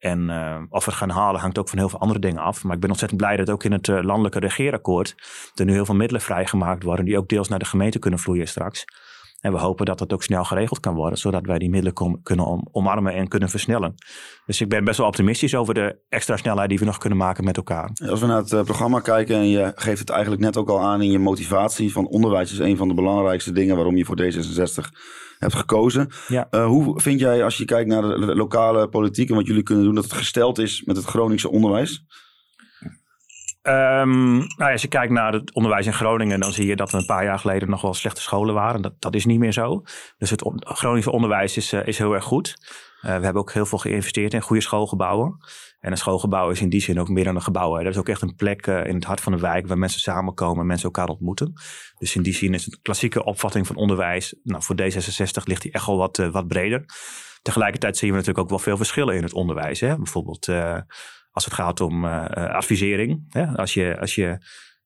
En 0.02 0.30
of 0.70 0.86
we 0.86 0.92
het 0.92 1.00
gaan 1.00 1.10
halen 1.10 1.42
hangt 1.42 1.58
ook 1.58 1.70
van 1.70 1.78
heel 1.78 1.90
veel 1.90 2.00
andere 2.00 2.20
dingen 2.20 2.42
af. 2.42 2.64
Maar 2.64 2.76
ik 2.76 2.82
ben 2.82 2.90
ontzettend 2.90 3.22
blij 3.22 3.36
dat 3.36 3.50
ook 3.50 3.64
in 3.64 3.72
het 3.72 3.88
landelijke 3.88 4.40
regeerakkoord 4.40 5.16
er 5.56 5.66
nu 5.66 5.74
heel 5.74 5.86
veel 5.86 5.96
middelen 5.96 6.22
vrijgemaakt 6.22 6.84
worden 6.84 7.06
die 7.06 7.18
ook 7.18 7.28
deels 7.28 7.48
naar 7.48 7.60
de 7.60 7.66
gemeente 7.66 8.00
kunnen 8.00 8.20
vloeien 8.20 8.48
straks. 8.48 8.86
En 9.42 9.52
we 9.52 9.58
hopen 9.58 9.86
dat 9.86 10.00
dat 10.00 10.14
ook 10.14 10.24
snel 10.24 10.44
geregeld 10.44 10.80
kan 10.80 10.96
worden, 10.96 11.18
zodat 11.18 11.46
wij 11.46 11.60
die 11.60 11.70
middelen 11.70 12.20
kunnen 12.24 12.46
om, 12.46 12.68
omarmen 12.72 13.14
en 13.14 13.28
kunnen 13.28 13.50
versnellen. 13.50 13.96
Dus 14.46 14.62
ik 14.62 14.70
ben 14.70 14.84
best 14.84 14.98
wel 14.98 15.08
optimistisch 15.08 15.56
over 15.56 15.74
de 15.74 16.00
extra 16.10 16.38
snelheid 16.38 16.70
die 16.70 16.80
we 16.80 16.86
nog 16.86 16.98
kunnen 16.98 17.18
maken 17.18 17.44
met 17.44 17.58
elkaar. 17.58 17.92
Als 18.10 18.20
we 18.20 18.26
naar 18.26 18.38
het 18.38 18.52
uh, 18.52 18.64
programma 18.64 19.00
kijken 19.00 19.36
en 19.36 19.48
je 19.48 19.72
geeft 19.76 20.00
het 20.00 20.10
eigenlijk 20.10 20.42
net 20.42 20.58
ook 20.58 20.70
al 20.70 20.82
aan 20.82 21.02
in 21.02 21.12
je 21.12 21.20
motivatie 21.20 21.92
van 21.92 22.08
onderwijs 22.08 22.52
is 22.52 22.60
een 22.60 22.78
van 22.78 22.88
de 22.88 22.94
belangrijkste 22.94 23.52
dingen 23.52 23.76
waarom 23.76 23.98
je 23.98 24.06
voor 24.06 24.22
D66 24.22 24.90
hebt 25.40 25.56
gekozen. 25.56 26.10
Ja. 26.28 26.48
Uh, 26.52 26.66
hoe 26.66 27.02
vind 27.02 27.20
jij 27.20 27.44
als 27.44 27.58
je 27.58 27.66
kijkt 27.66 27.90
naar 27.90 28.02
de, 28.02 28.26
de 28.26 28.36
lokale 28.36 28.88
politiek 28.88 29.30
en 29.30 29.36
wat 29.36 29.48
jullie 29.48 29.64
kunnen 29.64 29.84
doen 29.84 29.96
dat 29.96 30.04
het 30.04 30.14
gesteld 30.14 30.58
is 30.58 30.84
met 30.84 30.96
het 30.96 31.06
Groningse 31.06 31.50
onderwijs? 31.50 32.06
Um, 33.64 34.38
nou 34.38 34.72
als 34.72 34.82
je 34.82 34.88
kijkt 34.88 35.12
naar 35.12 35.34
het 35.34 35.54
onderwijs 35.54 35.86
in 35.86 35.94
Groningen, 35.94 36.40
dan 36.40 36.52
zie 36.52 36.66
je 36.66 36.76
dat 36.76 36.92
er 36.92 37.00
een 37.00 37.06
paar 37.06 37.24
jaar 37.24 37.40
geleden 37.40 37.70
nog 37.70 37.82
wel 37.82 37.94
slechte 37.94 38.22
scholen 38.22 38.54
waren. 38.54 38.82
Dat, 38.82 38.94
dat 39.00 39.16
is 39.16 39.26
niet 39.26 39.40
meer 39.40 39.52
zo. 39.52 39.84
Dus 40.18 40.30
het 40.30 40.44
on 40.44 40.66
Groningse 40.66 41.12
onderwijs 41.12 41.58
is, 41.58 41.74
uh, 41.74 41.88
is 41.88 41.98
heel 41.98 42.14
erg 42.14 42.24
goed. 42.24 42.56
Uh, 42.58 43.02
we 43.02 43.24
hebben 43.24 43.42
ook 43.42 43.54
heel 43.54 43.66
veel 43.66 43.78
geïnvesteerd 43.78 44.34
in 44.34 44.42
goede 44.42 44.62
schoolgebouwen. 44.62 45.38
En 45.80 45.92
een 45.92 45.98
schoolgebouw 45.98 46.50
is 46.50 46.62
in 46.62 46.70
die 46.70 46.82
zin 46.82 47.00
ook 47.00 47.10
meer 47.10 47.24
dan 47.24 47.36
een 47.36 47.42
gebouw. 47.42 47.76
Hè. 47.76 47.84
Dat 47.84 47.94
is 47.94 48.00
ook 48.00 48.10
echt 48.10 48.22
een 48.22 48.36
plek 48.36 48.68
uh, 48.68 48.86
in 48.86 48.96
het 48.96 49.04
hart 49.04 49.22
van 49.22 49.32
de 49.32 49.40
wijk 49.40 49.68
waar 49.68 49.78
mensen 49.78 50.02
samenkomen 50.02 50.60
en 50.60 50.68
mensen 50.68 50.86
elkaar 50.86 51.08
ontmoeten. 51.08 51.54
Dus 51.98 52.16
in 52.16 52.22
die 52.22 52.34
zin 52.34 52.54
is 52.54 52.66
een 52.66 52.80
klassieke 52.82 53.24
opvatting 53.24 53.68
van 53.68 53.76
onderwijs. 53.76 54.36
Nou, 54.44 54.64
voor 54.64 54.76
D66 54.82 55.44
ligt 55.44 55.62
die 55.62 55.72
echt 55.72 55.86
wel 55.86 55.98
wat, 55.98 56.18
wat 56.18 56.48
breder. 56.48 56.86
Tegelijkertijd 57.42 57.98
zien 57.98 58.10
we 58.10 58.16
natuurlijk 58.16 58.44
ook 58.44 58.50
wel 58.50 58.60
veel 58.60 58.78
verschillen 58.78 59.16
in 59.16 59.24
het 59.24 59.34
onderwijs. 59.34 59.80
Hè. 59.80 59.96
Bijvoorbeeld 59.96 60.48
als 61.32 61.46
het 61.46 61.54
gaat 61.54 61.82
om 61.82 62.06
uh, 62.06 62.26
advisering. 62.30 63.26
Hè? 63.30 63.46
Als 63.46 63.74
je, 63.74 64.00
als 64.00 64.16
je, 64.16 64.38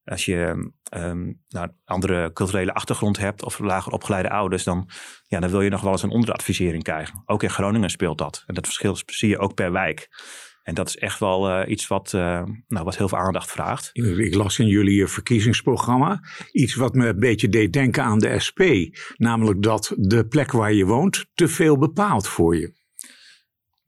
als 0.04 0.24
je 0.24 0.70
um, 0.96 1.42
nou, 1.48 1.68
andere 1.84 2.32
culturele 2.32 2.74
achtergrond 2.74 3.18
hebt 3.18 3.42
of 3.42 3.58
lager 3.58 3.92
opgeleide 3.92 4.30
ouders, 4.30 4.64
dan, 4.64 4.90
ja, 5.26 5.40
dan 5.40 5.50
wil 5.50 5.60
je 5.60 5.70
nog 5.70 5.80
wel 5.80 5.92
eens 5.92 6.02
een 6.02 6.10
onderadvisering 6.10 6.82
krijgen. 6.82 7.22
Ook 7.24 7.42
in 7.42 7.50
Groningen 7.50 7.90
speelt 7.90 8.18
dat. 8.18 8.42
En 8.46 8.54
dat 8.54 8.66
verschil 8.66 8.96
zie 9.06 9.28
je 9.28 9.38
ook 9.38 9.54
per 9.54 9.72
wijk. 9.72 10.08
En 10.66 10.74
dat 10.74 10.88
is 10.88 10.96
echt 10.96 11.18
wel 11.18 11.50
uh, 11.50 11.70
iets 11.70 11.86
wat, 11.86 12.12
uh, 12.12 12.42
nou, 12.68 12.84
wat 12.84 12.96
heel 12.96 13.08
veel 13.08 13.18
aandacht 13.18 13.50
vraagt. 13.50 13.90
Ik 13.92 14.34
las 14.34 14.58
in 14.58 14.66
jullie 14.66 15.06
verkiezingsprogramma 15.06 16.20
iets 16.52 16.74
wat 16.74 16.94
me 16.94 17.06
een 17.06 17.18
beetje 17.18 17.48
deed 17.48 17.72
denken 17.72 18.02
aan 18.02 18.18
de 18.18 18.38
SP. 18.46 18.60
Namelijk 19.16 19.62
dat 19.62 19.92
de 19.96 20.26
plek 20.26 20.52
waar 20.52 20.72
je 20.72 20.84
woont 20.84 21.26
te 21.34 21.48
veel 21.48 21.78
bepaalt 21.78 22.28
voor 22.28 22.56
je. 22.56 22.72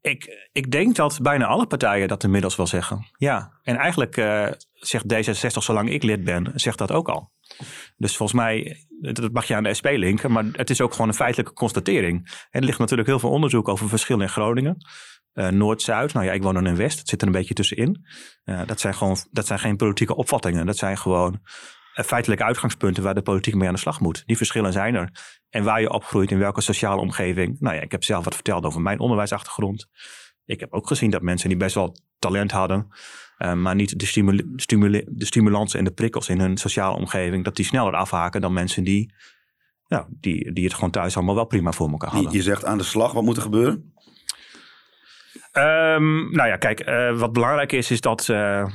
Ik, 0.00 0.48
ik 0.52 0.70
denk 0.70 0.96
dat 0.96 1.18
bijna 1.22 1.46
alle 1.46 1.66
partijen 1.66 2.08
dat 2.08 2.24
inmiddels 2.24 2.56
wel 2.56 2.66
zeggen. 2.66 3.06
Ja, 3.16 3.58
en 3.62 3.76
eigenlijk 3.76 4.16
uh, 4.16 4.48
zegt 4.72 5.14
D66, 5.14 5.48
zolang 5.48 5.90
ik 5.90 6.02
lid 6.02 6.24
ben, 6.24 6.52
zegt 6.54 6.78
dat 6.78 6.92
ook 6.92 7.08
al. 7.08 7.32
Dus 7.96 8.16
volgens 8.16 8.40
mij, 8.40 8.86
dat 9.00 9.32
mag 9.32 9.44
je 9.44 9.54
aan 9.54 9.62
de 9.62 9.74
SP 9.78 9.86
linken, 9.86 10.32
maar 10.32 10.44
het 10.52 10.70
is 10.70 10.80
ook 10.80 10.92
gewoon 10.92 11.08
een 11.08 11.14
feitelijke 11.14 11.52
constatering. 11.52 12.46
Er 12.50 12.62
ligt 12.62 12.78
natuurlijk 12.78 13.08
heel 13.08 13.18
veel 13.18 13.30
onderzoek 13.30 13.68
over 13.68 13.88
verschillen 13.88 14.22
in 14.22 14.28
Groningen. 14.28 14.76
Uh, 15.34 15.48
Noord-Zuid, 15.48 16.12
nou 16.12 16.26
ja, 16.26 16.32
ik 16.32 16.42
woon 16.42 16.54
dan 16.54 16.66
in 16.66 16.76
West, 16.76 16.98
het 16.98 17.08
zit 17.08 17.20
er 17.20 17.26
een 17.26 17.32
beetje 17.32 17.54
tussenin. 17.54 18.06
Uh, 18.44 18.60
dat, 18.66 18.80
zijn 18.80 18.94
gewoon, 18.94 19.16
dat 19.30 19.46
zijn 19.46 19.58
geen 19.58 19.76
politieke 19.76 20.16
opvattingen, 20.16 20.66
dat 20.66 20.76
zijn 20.76 20.98
gewoon 20.98 21.40
feitelijke 22.04 22.44
uitgangspunten 22.44 23.02
waar 23.02 23.14
de 23.14 23.22
politiek 23.22 23.54
mee 23.54 23.68
aan 23.68 23.74
de 23.74 23.80
slag 23.80 24.00
moet. 24.00 24.22
Die 24.26 24.36
verschillen 24.36 24.72
zijn 24.72 24.94
er. 24.94 25.10
En 25.50 25.64
waar 25.64 25.80
je 25.80 25.90
opgroeit, 25.90 26.30
in 26.30 26.38
welke 26.38 26.60
sociale 26.60 27.00
omgeving. 27.00 27.56
Nou 27.60 27.74
ja, 27.74 27.80
ik 27.80 27.92
heb 27.92 28.04
zelf 28.04 28.24
wat 28.24 28.34
verteld 28.34 28.64
over 28.64 28.80
mijn 28.80 28.98
onderwijsachtergrond. 28.98 29.86
Ik 30.44 30.60
heb 30.60 30.72
ook 30.72 30.86
gezien 30.86 31.10
dat 31.10 31.22
mensen 31.22 31.48
die 31.48 31.58
best 31.58 31.74
wel 31.74 31.96
talent 32.18 32.50
hadden, 32.50 32.88
uh, 33.38 33.52
maar 33.52 33.74
niet 33.74 33.98
de, 33.98 34.06
stimul 34.06 34.40
stimul 34.56 34.90
de 35.06 35.26
stimulans 35.26 35.74
en 35.74 35.84
de 35.84 35.90
prikkels 35.90 36.28
in 36.28 36.40
hun 36.40 36.56
sociale 36.56 36.96
omgeving, 36.96 37.44
dat 37.44 37.56
die 37.56 37.64
sneller 37.64 37.94
afhaken 37.94 38.40
dan 38.40 38.52
mensen 38.52 38.84
die, 38.84 39.14
ja, 39.86 40.06
die, 40.10 40.52
die 40.52 40.64
het 40.64 40.74
gewoon 40.74 40.90
thuis 40.90 41.16
allemaal 41.16 41.34
wel 41.34 41.46
prima 41.46 41.72
voor 41.72 41.90
elkaar 41.90 42.10
hadden. 42.10 42.30
Je, 42.30 42.36
je 42.36 42.42
zegt 42.42 42.64
aan 42.64 42.78
de 42.78 42.84
slag, 42.84 43.12
wat 43.12 43.22
moet 43.22 43.36
er 43.36 43.42
gebeuren? 43.42 43.92
Um, 45.52 46.30
nou 46.30 46.48
ja, 46.48 46.56
kijk, 46.56 46.88
uh, 46.88 47.18
wat 47.18 47.32
belangrijk 47.32 47.72
is, 47.72 47.90
is 47.90 48.00
dat 48.00 48.28
uh, 48.28 48.66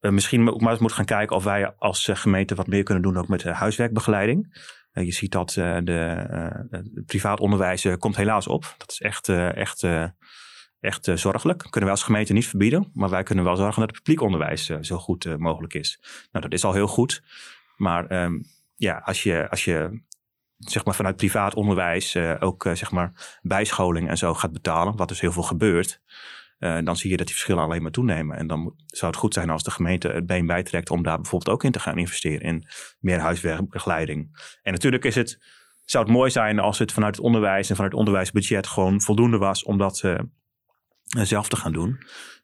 we 0.00 0.10
misschien 0.10 0.50
ook 0.50 0.60
maar 0.60 0.70
eens 0.70 0.80
moeten 0.80 0.98
gaan 0.98 1.18
kijken 1.18 1.36
of 1.36 1.44
wij 1.44 1.72
als 1.76 2.10
gemeente 2.12 2.54
wat 2.54 2.66
meer 2.66 2.82
kunnen 2.82 3.02
doen 3.02 3.16
ook 3.16 3.28
met 3.28 3.44
huiswerkbegeleiding. 3.44 4.60
Je 4.92 5.12
ziet 5.12 5.32
dat 5.32 5.50
de 5.50 7.02
privaat 7.06 7.40
onderwijs 7.40 7.86
komt 7.98 8.16
helaas 8.16 8.46
op. 8.46 8.74
Dat 8.76 8.90
is 8.90 9.00
echt, 9.00 9.28
echt, 9.28 9.86
echt 10.80 11.10
zorgelijk. 11.14 11.58
Kunnen 11.58 11.80
wij 11.80 11.90
als 11.90 12.02
gemeente 12.02 12.32
niet 12.32 12.48
verbieden, 12.48 12.90
maar 12.94 13.10
wij 13.10 13.22
kunnen 13.22 13.44
wel 13.44 13.56
zorgen 13.56 13.80
dat 13.80 13.90
het 13.90 14.02
publiek 14.02 14.20
onderwijs 14.20 14.66
zo 14.66 14.98
goed 14.98 15.38
mogelijk 15.38 15.74
is. 15.74 15.98
Nou, 16.32 16.44
dat 16.44 16.52
is 16.52 16.64
al 16.64 16.72
heel 16.72 16.86
goed. 16.86 17.22
Maar 17.76 18.22
um, 18.22 18.42
ja, 18.76 19.02
als 19.04 19.22
je, 19.22 19.50
als 19.50 19.64
je 19.64 20.02
zeg 20.70 20.84
maar 20.84 20.94
vanuit 20.94 21.16
privaat 21.16 21.54
onderwijs 21.54 22.14
uh, 22.14 22.34
ook 22.40 22.64
uh, 22.64 22.74
zeg 22.74 22.90
maar 22.90 23.38
bijscholing 23.42 24.08
en 24.08 24.18
zo 24.18 24.34
gaat 24.34 24.52
betalen, 24.52 24.96
wat 24.96 25.08
dus 25.08 25.20
heel 25.20 25.32
veel 25.32 25.42
gebeurt, 25.42 26.00
uh, 26.58 26.78
dan 26.84 26.96
zie 26.96 27.10
je 27.10 27.16
dat 27.16 27.26
die 27.26 27.34
verschillen 27.34 27.62
alleen 27.62 27.82
maar 27.82 27.90
toenemen. 27.90 28.36
En 28.36 28.46
dan 28.46 28.74
zou 28.86 29.10
het 29.10 29.20
goed 29.20 29.34
zijn 29.34 29.50
als 29.50 29.62
de 29.62 29.70
gemeente 29.70 30.08
het 30.08 30.26
been 30.26 30.46
bijtrekt 30.46 30.90
om 30.90 31.02
daar 31.02 31.20
bijvoorbeeld 31.20 31.56
ook 31.56 31.64
in 31.64 31.72
te 31.72 31.80
gaan 31.80 31.98
investeren 31.98 32.40
in 32.40 32.66
meer 33.00 33.18
huiswerkbegeleiding. 33.18 34.46
En 34.62 34.72
natuurlijk 34.72 35.04
is 35.04 35.14
het, 35.14 35.38
zou 35.84 36.04
het 36.04 36.12
mooi 36.12 36.30
zijn 36.30 36.58
als 36.58 36.78
het 36.78 36.92
vanuit 36.92 37.16
het 37.16 37.24
onderwijs 37.24 37.68
en 37.68 37.74
vanuit 37.74 37.92
het 37.92 38.00
onderwijsbudget 38.00 38.66
gewoon 38.66 39.00
voldoende 39.00 39.38
was 39.38 39.64
om 39.64 39.78
dat 39.78 40.02
zelf 41.04 41.48
te 41.48 41.56
gaan 41.56 41.72
doen. 41.72 41.98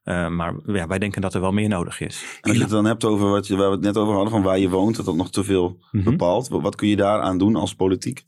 Uh, 0.09 0.29
maar 0.29 0.55
ja, 0.67 0.87
wij 0.87 0.99
denken 0.99 1.21
dat 1.21 1.35
er 1.35 1.41
wel 1.41 1.53
meer 1.53 1.69
nodig 1.69 2.01
is. 2.01 2.39
En 2.41 2.49
als 2.49 2.57
je 2.57 2.63
het 2.63 2.73
dan 2.73 2.85
hebt 2.85 3.05
over 3.05 3.29
wat 3.29 3.47
je, 3.47 3.57
waar 3.57 3.69
we 3.69 3.75
het 3.75 3.85
net 3.85 3.97
over 3.97 4.15
hadden, 4.15 4.33
van 4.33 4.43
waar 4.43 4.59
je 4.59 4.69
woont, 4.69 4.97
dat 4.97 5.05
dat 5.05 5.17
nog 5.17 5.31
te 5.31 5.45
veel 5.45 5.69
mm 5.69 5.79
-hmm. 5.91 6.11
bepaalt. 6.11 6.49
Wat 6.49 6.75
kun 6.75 6.89
je 6.89 6.97
daaraan 6.97 7.39
doen 7.39 7.57
als 7.57 7.75
politiek? 7.75 8.25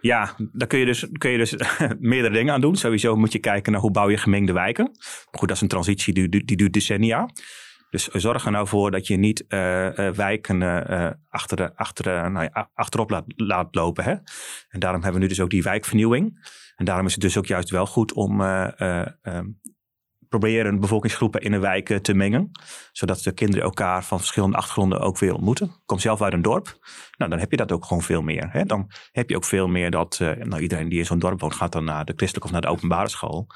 Ja, 0.00 0.34
daar 0.52 0.68
kun 0.68 0.78
je 0.78 0.84
dus, 0.84 1.06
kun 1.18 1.30
je 1.30 1.38
dus 1.38 1.54
meerdere 1.98 2.34
dingen 2.34 2.54
aan 2.54 2.60
doen. 2.60 2.76
Sowieso 2.76 3.16
moet 3.16 3.32
je 3.32 3.38
kijken 3.38 3.72
naar 3.72 3.80
hoe 3.80 3.90
bouw 3.90 4.10
je 4.10 4.16
gemengde 4.16 4.52
wijken. 4.52 4.90
Goed, 5.30 5.48
dat 5.48 5.56
is 5.56 5.62
een 5.62 5.68
transitie 5.68 6.14
die, 6.14 6.28
die, 6.28 6.44
die 6.44 6.56
duurt 6.56 6.72
decennia. 6.72 7.30
Dus 7.90 8.08
zorg 8.08 8.44
er 8.44 8.50
nou 8.50 8.66
voor 8.66 8.90
dat 8.90 9.06
je 9.06 9.16
niet 9.16 9.44
uh, 9.48 9.84
uh, 9.84 10.10
wijken 10.10 10.60
uh, 10.60 11.10
achter 11.28 11.56
de, 11.56 11.76
achter 11.76 12.04
de, 12.04 12.28
nou 12.30 12.48
ja, 12.52 12.70
achterop 12.74 13.10
laat, 13.10 13.24
laat 13.26 13.74
lopen. 13.74 14.04
Hè? 14.04 14.14
En 14.68 14.80
daarom 14.80 15.02
hebben 15.02 15.20
we 15.20 15.26
nu 15.26 15.32
dus 15.32 15.40
ook 15.40 15.50
die 15.50 15.62
wijkvernieuwing. 15.62 16.48
En 16.76 16.84
daarom 16.84 17.06
is 17.06 17.12
het 17.12 17.20
dus 17.20 17.36
ook 17.36 17.46
juist 17.46 17.70
wel 17.70 17.86
goed 17.86 18.12
om 18.12 18.40
proberen 20.30 20.80
bevolkingsgroepen 20.80 21.40
in 21.40 21.52
een 21.52 21.60
wijk 21.60 21.98
te 22.02 22.14
mengen. 22.14 22.50
Zodat 22.92 23.22
de 23.22 23.32
kinderen 23.32 23.64
elkaar 23.64 24.04
van 24.04 24.18
verschillende 24.18 24.56
achtergronden 24.56 25.00
ook 25.00 25.18
weer 25.18 25.34
ontmoeten. 25.34 25.72
Kom 25.86 25.98
zelf 25.98 26.22
uit 26.22 26.32
een 26.32 26.42
dorp. 26.42 26.78
Nou, 27.16 27.30
dan 27.30 27.38
heb 27.38 27.50
je 27.50 27.56
dat 27.56 27.72
ook 27.72 27.84
gewoon 27.84 28.02
veel 28.02 28.22
meer. 28.22 28.48
Hè? 28.50 28.64
Dan 28.64 28.90
heb 29.12 29.30
je 29.30 29.36
ook 29.36 29.44
veel 29.44 29.68
meer 29.68 29.90
dat 29.90 30.18
nou, 30.20 30.58
iedereen 30.62 30.88
die 30.88 30.98
in 30.98 31.06
zo'n 31.06 31.18
dorp 31.18 31.40
woont 31.40 31.54
gaat 31.54 31.72
dan 31.72 31.84
naar 31.84 32.04
de 32.04 32.12
christelijke 32.16 32.46
of 32.48 32.52
naar 32.52 32.60
de 32.60 32.76
openbare 32.76 33.08
school. 33.08 33.46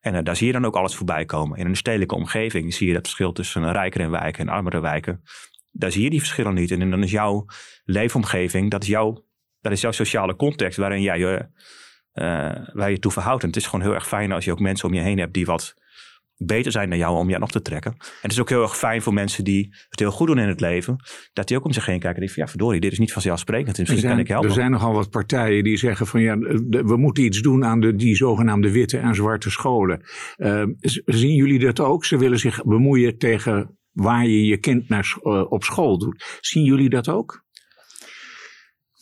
En 0.00 0.24
daar 0.24 0.36
zie 0.36 0.46
je 0.46 0.52
dan 0.52 0.64
ook 0.64 0.76
alles 0.76 0.94
voorbij 0.94 1.24
komen. 1.24 1.58
In 1.58 1.66
een 1.66 1.76
stedelijke 1.76 2.14
omgeving 2.14 2.74
zie 2.74 2.86
je 2.86 2.92
dat 2.92 3.02
verschil 3.02 3.32
tussen 3.32 3.72
rijkere 3.72 4.08
wijken 4.08 4.40
en 4.40 4.54
armere 4.54 4.80
wijken. 4.80 5.22
Daar 5.70 5.92
zie 5.92 6.02
je 6.02 6.10
die 6.10 6.18
verschillen 6.18 6.54
niet. 6.54 6.70
En 6.70 6.90
dan 6.90 7.02
is 7.02 7.10
jouw 7.10 7.44
leefomgeving, 7.84 8.70
dat 8.70 8.82
is 8.82 8.88
jouw, 8.88 9.24
dat 9.60 9.72
is 9.72 9.80
jouw 9.80 9.92
sociale 9.92 10.36
context 10.36 10.78
waarin 10.78 11.02
jij 11.02 11.18
je, 11.18 11.48
waar 12.72 12.90
je 12.90 12.98
toe 12.98 13.12
verhoudt. 13.12 13.42
En 13.42 13.48
het 13.48 13.56
is 13.56 13.66
gewoon 13.66 13.84
heel 13.84 13.94
erg 13.94 14.06
fijn 14.06 14.32
als 14.32 14.44
je 14.44 14.52
ook 14.52 14.60
mensen 14.60 14.88
om 14.88 14.94
je 14.94 15.00
heen 15.00 15.18
hebt 15.18 15.34
die 15.34 15.46
wat 15.46 15.80
beter 16.46 16.72
zijn 16.72 16.88
dan 16.88 16.98
jou 16.98 17.16
om 17.16 17.30
je 17.30 17.38
nog 17.38 17.50
te 17.50 17.62
trekken. 17.62 17.92
En 17.92 18.06
het 18.20 18.32
is 18.32 18.40
ook 18.40 18.48
heel 18.48 18.62
erg 18.62 18.76
fijn 18.76 19.02
voor 19.02 19.14
mensen 19.14 19.44
die 19.44 19.74
het 19.88 19.98
heel 19.98 20.10
goed 20.10 20.26
doen 20.26 20.38
in 20.38 20.48
het 20.48 20.60
leven, 20.60 20.96
dat 21.32 21.48
die 21.48 21.56
ook 21.56 21.64
om 21.64 21.72
zich 21.72 21.86
heen 21.86 22.00
kijken 22.00 22.20
en 22.22 22.26
denken 22.26 22.34
van 22.34 22.44
ja 22.44 22.50
verdorie, 22.50 22.80
dit 22.80 22.92
is 22.92 22.98
niet 22.98 23.12
vanzelfsprekend, 23.12 23.78
misschien 23.78 23.98
zijn, 23.98 24.12
kan 24.12 24.20
ik 24.20 24.28
helpen. 24.28 24.48
Er 24.48 24.54
zijn 24.54 24.70
nogal 24.70 24.92
wat 24.92 25.10
partijen 25.10 25.64
die 25.64 25.76
zeggen 25.76 26.06
van 26.06 26.20
ja, 26.20 26.38
we 26.68 26.96
moeten 26.96 27.24
iets 27.24 27.40
doen 27.40 27.64
aan 27.64 27.80
de, 27.80 27.94
die 27.94 28.16
zogenaamde 28.16 28.70
witte 28.70 28.98
en 28.98 29.14
zwarte 29.14 29.50
scholen. 29.50 30.00
Uh, 30.36 30.64
zien 31.04 31.34
jullie 31.34 31.58
dat 31.58 31.80
ook? 31.80 32.04
Ze 32.04 32.18
willen 32.18 32.38
zich 32.38 32.64
bemoeien 32.64 33.18
tegen 33.18 33.78
waar 33.92 34.26
je 34.26 34.44
je 34.44 34.56
kind 34.56 34.88
naar, 34.88 35.16
uh, 35.22 35.52
op 35.52 35.64
school 35.64 35.98
doet. 35.98 36.38
Zien 36.40 36.64
jullie 36.64 36.88
dat 36.88 37.08
ook? 37.08 37.44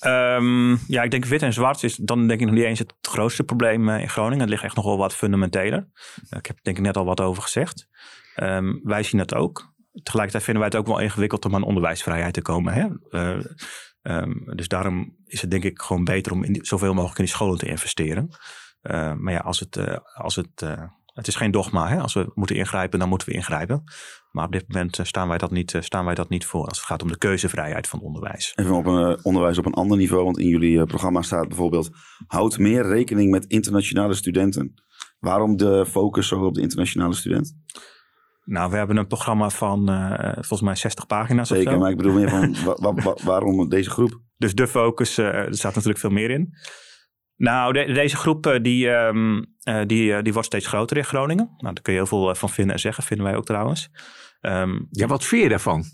Um, 0.06 0.78
ja, 0.86 1.02
ik 1.02 1.10
denk 1.10 1.24
wit 1.24 1.42
en 1.42 1.52
zwart 1.52 1.82
is 1.82 1.96
dan 1.96 2.26
denk 2.26 2.40
ik 2.40 2.46
nog 2.46 2.54
niet 2.54 2.64
eens 2.64 2.78
het 2.78 2.94
grootste 3.00 3.44
probleem 3.44 3.88
in 3.88 4.08
Groningen. 4.08 4.40
Het 4.40 4.48
ligt 4.48 4.62
echt 4.62 4.76
nog 4.76 4.84
wel 4.84 4.98
wat 4.98 5.14
fundamenteler. 5.14 5.88
ik 6.30 6.46
heb 6.46 6.58
denk 6.62 6.76
ik 6.76 6.82
net 6.82 6.96
al 6.96 7.04
wat 7.04 7.20
over 7.20 7.42
gezegd. 7.42 7.88
Um, 8.36 8.80
wij 8.82 9.02
zien 9.02 9.18
dat 9.18 9.34
ook. 9.34 9.72
Tegelijkertijd 10.02 10.44
vinden 10.44 10.62
wij 10.62 10.72
het 10.72 10.80
ook 10.80 10.94
wel 10.94 11.04
ingewikkeld 11.04 11.44
om 11.44 11.54
aan 11.54 11.62
onderwijsvrijheid 11.62 12.34
te 12.34 12.42
komen. 12.42 12.72
Hè? 12.72 12.88
Uh, 13.10 13.44
um, 14.02 14.42
dus 14.54 14.68
daarom 14.68 15.16
is 15.24 15.40
het 15.40 15.50
denk 15.50 15.64
ik 15.64 15.80
gewoon 15.80 16.04
beter 16.04 16.32
om 16.32 16.44
in 16.44 16.58
zoveel 16.62 16.94
mogelijk 16.94 17.18
in 17.18 17.24
die 17.24 17.34
scholen 17.34 17.58
te 17.58 17.68
investeren. 17.68 18.28
Maar 19.18 19.32
ja, 19.32 19.38
als 19.38 19.60
het, 19.60 20.02
als 20.14 20.36
het 20.36 20.64
het 21.20 21.28
is 21.28 21.36
geen 21.36 21.50
dogma. 21.50 21.88
Hè? 21.88 22.00
Als 22.00 22.14
we 22.14 22.30
moeten 22.34 22.56
ingrijpen, 22.56 22.98
dan 22.98 23.08
moeten 23.08 23.28
we 23.28 23.34
ingrijpen. 23.34 23.82
Maar 24.30 24.44
op 24.44 24.52
dit 24.52 24.64
moment 24.68 24.98
eh, 24.98 25.04
staan 25.04 25.28
wij 25.28 25.38
dat 25.38 25.50
niet, 25.50 25.74
eh, 25.74 25.80
staan 25.80 26.04
wij 26.04 26.14
dat 26.14 26.28
niet 26.28 26.46
voor 26.46 26.66
als 26.66 26.78
het 26.78 26.86
gaat 26.86 27.02
om 27.02 27.08
de 27.08 27.18
keuzevrijheid 27.18 27.88
van 27.88 28.00
onderwijs. 28.00 28.52
Even 28.54 28.74
op 28.74 28.86
een 28.86 29.10
uh, 29.10 29.16
onderwijs 29.22 29.58
op 29.58 29.66
een 29.66 29.74
ander 29.74 29.96
niveau. 29.96 30.24
Want 30.24 30.38
in 30.38 30.48
jullie 30.48 30.84
programma 30.84 31.22
staat 31.22 31.48
bijvoorbeeld: 31.48 31.90
houd 32.26 32.58
meer 32.58 32.86
rekening 32.86 33.30
met 33.30 33.44
internationale 33.44 34.14
studenten. 34.14 34.74
Waarom 35.18 35.56
de 35.56 35.86
focus 35.86 36.28
zo 36.28 36.44
op 36.44 36.54
de 36.54 36.60
internationale 36.60 37.14
student? 37.14 37.56
Nou, 38.44 38.70
we 38.70 38.76
hebben 38.76 38.96
een 38.96 39.06
programma 39.06 39.50
van 39.50 39.90
uh, 39.90 40.32
volgens 40.32 40.60
mij 40.60 40.76
60 40.76 41.06
pagina's. 41.06 41.48
Zeker, 41.48 41.78
maar 41.78 41.90
ik 41.90 41.96
bedoel 41.96 42.12
meer 42.12 42.30
van 42.30 42.56
wa 42.64 42.92
wa 42.94 43.16
waarom 43.24 43.68
deze 43.68 43.90
groep? 43.90 44.20
Dus 44.36 44.54
de 44.54 44.66
focus, 44.66 45.18
er 45.18 45.54
staat 45.54 45.74
natuurlijk 45.74 46.00
veel 46.00 46.10
meer 46.10 46.30
in. 46.30 46.54
Nou, 47.40 47.72
de, 47.72 47.92
deze 47.92 48.16
groep 48.16 48.58
die, 48.62 48.88
um, 48.88 49.46
uh, 49.64 49.80
die, 49.86 50.10
uh, 50.10 50.22
die 50.22 50.32
wordt 50.32 50.48
steeds 50.48 50.66
groter 50.66 50.96
in 50.96 51.04
Groningen. 51.04 51.44
Nou, 51.58 51.74
daar 51.74 51.82
kun 51.82 51.92
je 51.92 51.98
heel 51.98 52.08
veel 52.08 52.34
van 52.34 52.50
vinden 52.50 52.74
en 52.74 52.80
zeggen, 52.80 53.04
vinden 53.04 53.26
wij 53.26 53.36
ook 53.36 53.44
trouwens. 53.44 53.90
Um, 54.40 54.88
ja, 54.90 55.06
wat 55.06 55.24
vind 55.24 55.42
je 55.42 55.48
daarvan? 55.48 55.84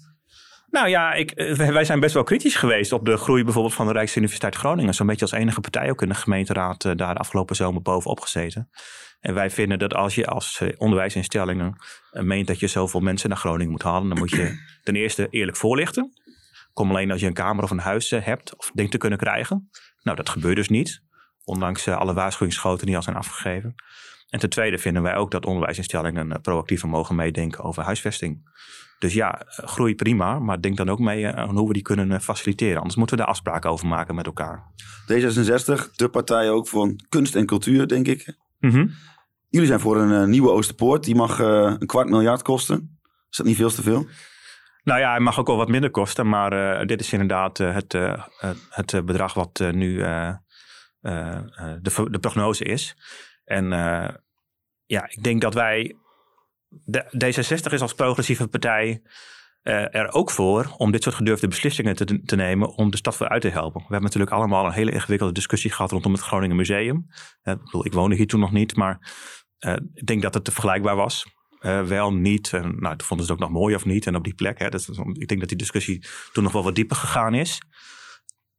Nou 0.70 0.88
ja, 0.88 1.12
ik, 1.12 1.32
wij 1.56 1.84
zijn 1.84 2.00
best 2.00 2.14
wel 2.14 2.22
kritisch 2.22 2.54
geweest 2.54 2.92
op 2.92 3.04
de 3.04 3.16
groei 3.16 3.44
bijvoorbeeld 3.44 3.74
van 3.74 3.86
de 3.86 3.92
Rijksuniversiteit 3.92 4.54
Groningen. 4.54 4.94
Zo'n 4.94 5.06
beetje 5.06 5.22
als 5.24 5.32
enige 5.32 5.60
partij 5.60 5.90
ook 5.90 6.02
in 6.02 6.08
de 6.08 6.14
gemeenteraad 6.14 6.84
uh, 6.84 6.92
daar 6.96 7.14
de 7.14 7.20
afgelopen 7.20 7.56
zomer 7.56 7.82
bovenop 7.82 8.20
gezeten. 8.20 8.70
En 9.20 9.34
wij 9.34 9.50
vinden 9.50 9.78
dat 9.78 9.94
als 9.94 10.14
je 10.14 10.26
als 10.26 10.62
onderwijsinstellingen 10.76 11.76
meent 12.12 12.46
dat 12.46 12.60
je 12.60 12.66
zoveel 12.66 13.00
mensen 13.00 13.28
naar 13.28 13.38
Groningen 13.38 13.70
moet 13.70 13.82
halen, 13.82 14.08
dan 14.08 14.18
moet 14.18 14.30
je 14.30 14.58
ten 14.82 14.96
eerste 14.96 15.26
eerlijk 15.30 15.56
voorlichten. 15.56 16.12
Kom 16.72 16.90
alleen 16.90 17.10
als 17.10 17.20
je 17.20 17.26
een 17.26 17.32
kamer 17.32 17.64
of 17.64 17.70
een 17.70 17.78
huis 17.78 18.10
hebt 18.10 18.56
of 18.56 18.70
denkt 18.74 18.92
te 18.92 18.98
kunnen 18.98 19.18
krijgen. 19.18 19.70
Nou, 20.02 20.16
dat 20.16 20.28
gebeurt 20.28 20.56
dus 20.56 20.68
niet. 20.68 21.04
Ondanks 21.46 21.88
alle 21.88 22.14
waarschuwingsschoten 22.14 22.86
die 22.86 22.96
al 22.96 23.02
zijn 23.02 23.16
afgegeven. 23.16 23.74
En 24.28 24.38
ten 24.38 24.50
tweede 24.50 24.78
vinden 24.78 25.02
wij 25.02 25.16
ook 25.16 25.30
dat 25.30 25.46
onderwijsinstellingen 25.46 26.40
proactiever 26.40 26.88
mogen 26.88 27.14
meedenken 27.14 27.64
over 27.64 27.82
huisvesting. 27.82 28.54
Dus 28.98 29.12
ja, 29.12 29.42
groei 29.46 29.94
prima, 29.94 30.38
maar 30.38 30.60
denk 30.60 30.76
dan 30.76 30.88
ook 30.88 30.98
mee 30.98 31.28
aan 31.28 31.56
hoe 31.56 31.66
we 31.66 31.72
die 31.72 31.82
kunnen 31.82 32.20
faciliteren. 32.20 32.76
Anders 32.76 32.96
moeten 32.96 33.16
we 33.16 33.22
daar 33.22 33.32
afspraken 33.32 33.70
over 33.70 33.86
maken 33.86 34.14
met 34.14 34.26
elkaar. 34.26 34.62
D66, 35.12 35.90
de 35.96 36.08
partij 36.10 36.50
ook 36.50 36.68
van 36.68 37.00
kunst 37.08 37.34
en 37.34 37.46
cultuur, 37.46 37.88
denk 37.88 38.06
ik. 38.06 38.36
Mm 38.58 38.70
-hmm. 38.70 38.90
Jullie 39.48 39.68
zijn 39.68 39.80
voor 39.80 39.96
een 39.96 40.30
nieuwe 40.30 40.50
Oosterpoort. 40.50 41.04
Die 41.04 41.14
mag 41.14 41.38
een 41.38 41.86
kwart 41.86 42.08
miljard 42.08 42.42
kosten. 42.42 42.98
Is 43.30 43.36
dat 43.36 43.46
niet 43.46 43.56
veel 43.56 43.70
te 43.70 43.82
veel? 43.82 44.06
Nou 44.82 45.00
ja, 45.00 45.10
hij 45.10 45.20
mag 45.20 45.38
ook 45.38 45.46
wel 45.46 45.56
wat 45.56 45.68
minder 45.68 45.90
kosten. 45.90 46.28
Maar 46.28 46.80
uh, 46.80 46.86
dit 46.86 47.00
is 47.00 47.12
inderdaad 47.12 47.58
het, 47.58 47.92
het 48.70 49.04
bedrag 49.04 49.34
wat 49.34 49.64
nu 49.72 50.04
de, 51.82 52.08
de, 52.10 52.18
prognose 52.18 52.64
is. 52.64 52.96
En 53.44 53.64
uh, 53.64 54.08
ja, 54.84 55.04
ik 55.08 55.22
denk 55.22 55.40
dat 55.40 55.54
wij. 55.54 55.96
De, 56.68 57.04
D66 57.04 57.72
is 57.72 57.80
als 57.80 57.94
progressieve 57.94 58.48
partij 58.48 59.02
er 59.62 60.12
ook 60.12 60.30
voor 60.30 60.74
om 60.76 60.90
dit 60.90 61.02
soort 61.02 61.14
gedurfde 61.14 61.48
beslissingen 61.48 61.96
te, 61.96 62.22
te 62.22 62.36
nemen 62.36 62.68
om 62.68 62.90
de 62.90 62.96
stad 62.96 63.16
vooruit 63.16 63.42
te 63.42 63.48
helpen. 63.48 63.80
We 63.80 63.86
hebben 63.86 64.02
natuurlijk 64.02 64.32
allemaal 64.32 64.66
een 64.66 64.72
hele 64.72 64.92
ingewikkelde 64.92 65.32
discussie 65.32 65.70
gehad 65.70 65.90
rondom 65.90 66.12
het 66.12 66.20
Groningen 66.20 66.56
Museum. 66.56 67.06
ik, 67.42 67.62
bedoel, 67.64 67.86
ik 67.86 67.92
woonde 67.92 68.16
hier 68.16 68.26
toen 68.26 68.40
nog 68.40 68.52
niet, 68.52 68.76
maar 68.76 69.12
ik 69.94 70.06
denk 70.06 70.22
dat 70.22 70.34
het 70.34 70.52
vergelijkbaar 70.52 70.96
was. 70.96 71.26
wel 71.86 72.12
niet, 72.12 72.52
nou, 72.52 72.96
toen 72.96 73.06
vonden 73.06 73.26
ze 73.26 73.32
het 73.32 73.42
ook 73.42 73.48
nog 73.48 73.60
mooi 73.60 73.74
of 73.74 73.84
niet 73.84 74.06
en 74.06 74.16
op 74.16 74.24
die 74.24 74.34
plek. 74.34 74.58
Hè, 74.58 74.68
dat, 74.68 74.88
ik 75.12 75.28
denk 75.28 75.40
dat 75.40 75.48
die 75.48 75.58
discussie 75.58 76.06
toen 76.32 76.42
nog 76.42 76.52
wel 76.52 76.64
wat 76.64 76.74
dieper 76.74 76.96
gegaan 76.96 77.34
is. 77.34 77.60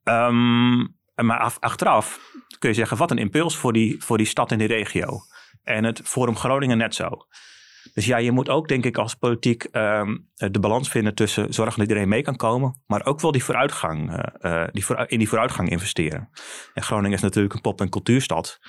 Um, 0.03 0.96
maar 1.25 1.39
af, 1.39 1.57
achteraf 1.59 2.19
kun 2.59 2.69
je 2.69 2.75
zeggen, 2.75 2.97
wat 2.97 3.11
een 3.11 3.17
impuls 3.17 3.57
voor 3.57 3.73
die, 3.73 4.03
voor 4.03 4.17
die 4.17 4.27
stad 4.27 4.51
en 4.51 4.57
die 4.57 4.67
regio. 4.67 5.19
En 5.63 5.83
het 5.83 6.01
Forum 6.03 6.35
Groningen 6.35 6.77
net 6.77 6.95
zo. 6.95 7.09
Dus 7.93 8.05
ja, 8.05 8.17
je 8.17 8.31
moet 8.31 8.49
ook, 8.49 8.67
denk 8.67 8.85
ik, 8.85 8.97
als 8.97 9.15
politiek 9.15 9.63
um, 9.71 10.29
de 10.33 10.59
balans 10.59 10.89
vinden 10.89 11.15
tussen 11.15 11.53
zorgen 11.53 11.79
dat 11.79 11.87
iedereen 11.87 12.09
mee 12.09 12.21
kan 12.21 12.35
komen, 12.35 12.81
maar 12.87 13.05
ook 13.05 13.21
wel 13.21 13.31
die 13.31 13.43
vooruitgang, 13.43 14.25
uh, 14.41 14.63
die 14.71 14.85
in 15.05 15.17
die 15.17 15.29
vooruitgang 15.29 15.69
investeren. 15.69 16.29
En 16.73 16.83
Groningen 16.83 17.17
is 17.17 17.21
natuurlijk 17.21 17.53
een 17.53 17.61
pop- 17.61 17.81
en 17.81 17.89
cultuurstad. 17.89 18.59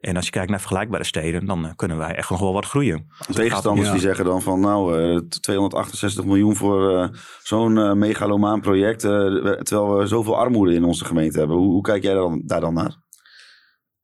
En 0.00 0.16
als 0.16 0.24
je 0.24 0.30
kijkt 0.30 0.50
naar 0.50 0.60
vergelijkbare 0.60 1.04
steden, 1.04 1.46
dan 1.46 1.72
kunnen 1.76 1.98
wij 1.98 2.14
echt 2.14 2.30
nog 2.30 2.40
wel 2.40 2.52
wat 2.52 2.66
groeien. 2.66 3.06
Tegenstanders 3.32 3.86
ja. 3.86 3.92
die 3.92 4.02
zeggen 4.02 4.24
dan 4.24 4.42
van 4.42 4.60
nou, 4.60 5.00
uh, 5.14 5.20
268 5.40 6.24
miljoen 6.24 6.56
voor 6.56 6.92
uh, 6.92 7.08
zo'n 7.42 7.76
uh, 7.76 7.92
megalomaan 7.92 8.60
project, 8.60 9.00
terwijl 9.00 9.96
we 9.96 10.06
zoveel 10.06 10.36
armoede 10.36 10.74
in 10.74 10.84
onze 10.84 11.04
gemeente 11.04 11.38
hebben. 11.38 11.56
Hoe, 11.56 11.72
hoe 11.72 11.82
kijk 11.82 12.02
jij 12.02 12.12
daar 12.12 12.22
dan, 12.22 12.42
daar 12.44 12.60
dan 12.60 12.74
naar? 12.74 12.96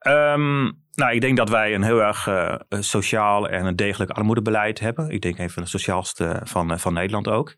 Um, 0.06 0.82
nou, 0.94 1.14
ik 1.14 1.20
denk 1.20 1.36
dat 1.36 1.48
wij 1.48 1.74
een 1.74 1.82
heel 1.82 2.02
erg 2.02 2.26
uh, 2.26 2.54
sociaal 2.68 3.48
en 3.48 3.66
een 3.66 3.76
degelijk 3.76 4.10
armoedebeleid 4.10 4.80
hebben. 4.80 5.10
Ik 5.10 5.22
denk 5.22 5.38
een 5.38 5.50
van 5.50 5.62
de 5.62 5.68
sociaalste 5.68 6.40
van, 6.44 6.72
uh, 6.72 6.78
van 6.78 6.92
Nederland 6.92 7.28
ook. 7.28 7.56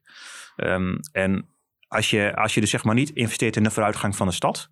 Um, 0.57 0.99
en 1.13 1.49
als 1.89 2.11
je, 2.11 2.37
als 2.37 2.55
je 2.55 2.61
dus 2.61 2.71
zeg 2.71 2.85
maar 2.85 2.95
niet 2.95 3.11
investeert 3.11 3.57
in 3.57 3.63
de 3.63 3.71
vooruitgang 3.71 4.17
van 4.17 4.27
de 4.27 4.33
stad. 4.33 4.71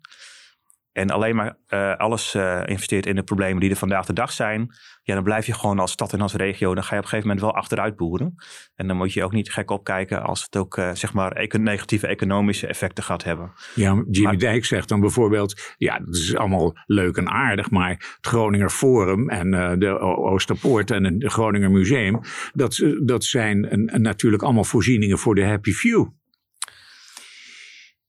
En 0.95 1.09
alleen 1.09 1.35
maar 1.35 1.57
uh, 1.69 1.95
alles 1.95 2.35
investeert 2.65 3.05
in 3.05 3.15
de 3.15 3.23
problemen 3.23 3.59
die 3.59 3.69
er 3.69 3.75
vandaag 3.75 4.05
de 4.05 4.13
dag 4.13 4.31
zijn. 4.31 4.67
Ja, 5.03 5.13
dan 5.13 5.23
blijf 5.23 5.45
je 5.45 5.53
gewoon 5.53 5.79
als 5.79 5.91
stad 5.91 6.13
en 6.13 6.21
als 6.21 6.33
regio. 6.33 6.73
Dan 6.73 6.83
ga 6.83 6.89
je 6.93 6.97
op 6.97 7.03
een 7.03 7.09
gegeven 7.09 7.27
moment 7.27 7.45
wel 7.45 7.55
achteruit 7.55 7.95
boeren. 7.95 8.35
En 8.75 8.87
dan 8.87 8.97
moet 8.97 9.13
je 9.13 9.23
ook 9.23 9.31
niet 9.31 9.51
gek 9.51 9.71
opkijken 9.71 10.23
als 10.23 10.43
het 10.43 10.57
ook 10.57 10.81
zeg 10.93 11.13
maar 11.13 11.31
econ 11.31 11.63
negatieve 11.63 12.07
economische 12.07 12.67
effecten 12.67 13.03
gaat 13.03 13.23
hebben. 13.23 13.51
Ja, 13.75 14.03
Jimmy 14.09 14.29
maar, 14.29 14.37
Dijk 14.37 14.65
zegt 14.65 14.89
dan 14.89 14.99
bijvoorbeeld. 14.99 15.73
Ja, 15.77 15.99
dat 15.99 16.15
is 16.15 16.35
allemaal 16.35 16.77
leuk 16.85 17.17
en 17.17 17.29
aardig. 17.29 17.71
Maar 17.71 17.89
het 17.89 18.27
Groninger 18.27 18.69
Forum 18.69 19.29
en 19.29 19.79
de 19.79 19.99
Oosterpoort 19.99 20.91
en 20.91 21.03
het 21.03 21.23
Groninger 21.31 21.71
Museum. 21.71 22.19
Dat, 22.53 22.83
dat 23.03 23.23
zijn 23.23 23.73
een, 23.73 23.95
een 23.95 24.01
natuurlijk 24.01 24.43
allemaal 24.43 24.63
voorzieningen 24.63 25.17
voor 25.17 25.35
de 25.35 25.45
happy 25.45 25.71
few. 25.71 26.07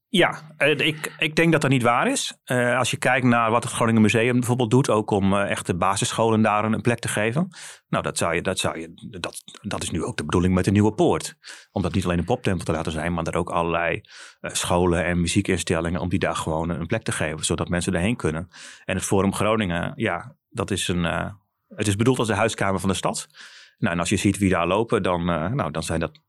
Ja, 0.08 0.54
ik, 0.58 1.14
ik 1.18 1.36
denk 1.36 1.52
dat 1.52 1.60
dat 1.60 1.70
niet 1.70 1.82
waar 1.82 2.10
is. 2.10 2.36
Uh, 2.44 2.78
als 2.78 2.90
je 2.90 2.96
kijkt 2.96 3.26
naar 3.26 3.50
wat 3.50 3.62
het 3.64 3.72
Groningen 3.72 4.02
Museum 4.02 4.32
bijvoorbeeld 4.32 4.70
doet, 4.70 4.90
ook 4.90 5.10
om 5.10 5.32
uh, 5.32 5.50
echt 5.50 5.66
de 5.66 5.76
basisscholen 5.76 6.42
daar 6.42 6.64
een, 6.64 6.80
plek 6.80 6.98
te 6.98 7.08
geven. 7.08 7.48
Nou, 7.88 8.02
dat, 8.02 8.18
zou 8.18 8.34
je, 8.34 8.42
dat, 8.42 8.58
zou 8.58 8.80
je, 8.80 9.18
dat, 9.20 9.42
dat 9.62 9.82
is 9.82 9.90
nu 9.90 10.04
ook 10.04 10.16
de 10.16 10.24
bedoeling 10.24 10.54
met 10.54 10.64
de 10.64 10.70
nieuwe 10.70 10.94
poort. 10.94 11.36
Om 11.72 11.82
dat 11.82 11.94
niet 11.94 12.04
alleen 12.04 12.18
een 12.18 12.24
poptempel 12.24 12.64
te 12.64 12.72
laten 12.72 12.92
zijn, 12.92 13.14
maar 13.14 13.26
er 13.26 13.36
ook 13.36 13.50
allerlei 13.50 14.00
scholen 14.40 15.04
en 15.04 15.20
muziekinstellingen, 15.20 16.00
om 16.00 16.08
die 16.08 16.18
daar 16.18 16.36
gewoon 16.36 16.68
een 16.68 16.86
plek 16.86 17.02
te 17.02 17.12
geven, 17.12 17.44
zodat 17.44 17.68
mensen 17.68 17.94
erheen 17.94 18.16
kunnen. 18.16 18.48
En 18.84 18.96
het 18.96 19.04
Forum 19.04 19.34
Groningen, 19.34 19.92
ja, 19.96 20.36
dat 20.48 20.70
is 20.70 20.88
een, 20.88 21.04
het 21.68 21.86
is 21.86 21.96
bedoeld 21.96 22.18
als 22.18 22.28
de 22.28 22.34
huiskamer 22.34 22.80
van 22.80 22.88
de 22.88 22.94
stad. 22.94 23.26
Nou, 23.78 23.92
en 23.92 24.00
als 24.00 24.08
je 24.08 24.16
ziet 24.16 24.38
wie 24.38 24.50
daar 24.50 24.66
lopen, 24.66 25.02
dan, 25.02 25.24
nou, 25.24 25.70
dan 25.70 25.82
zijn 25.82 26.00
dat 26.00 26.20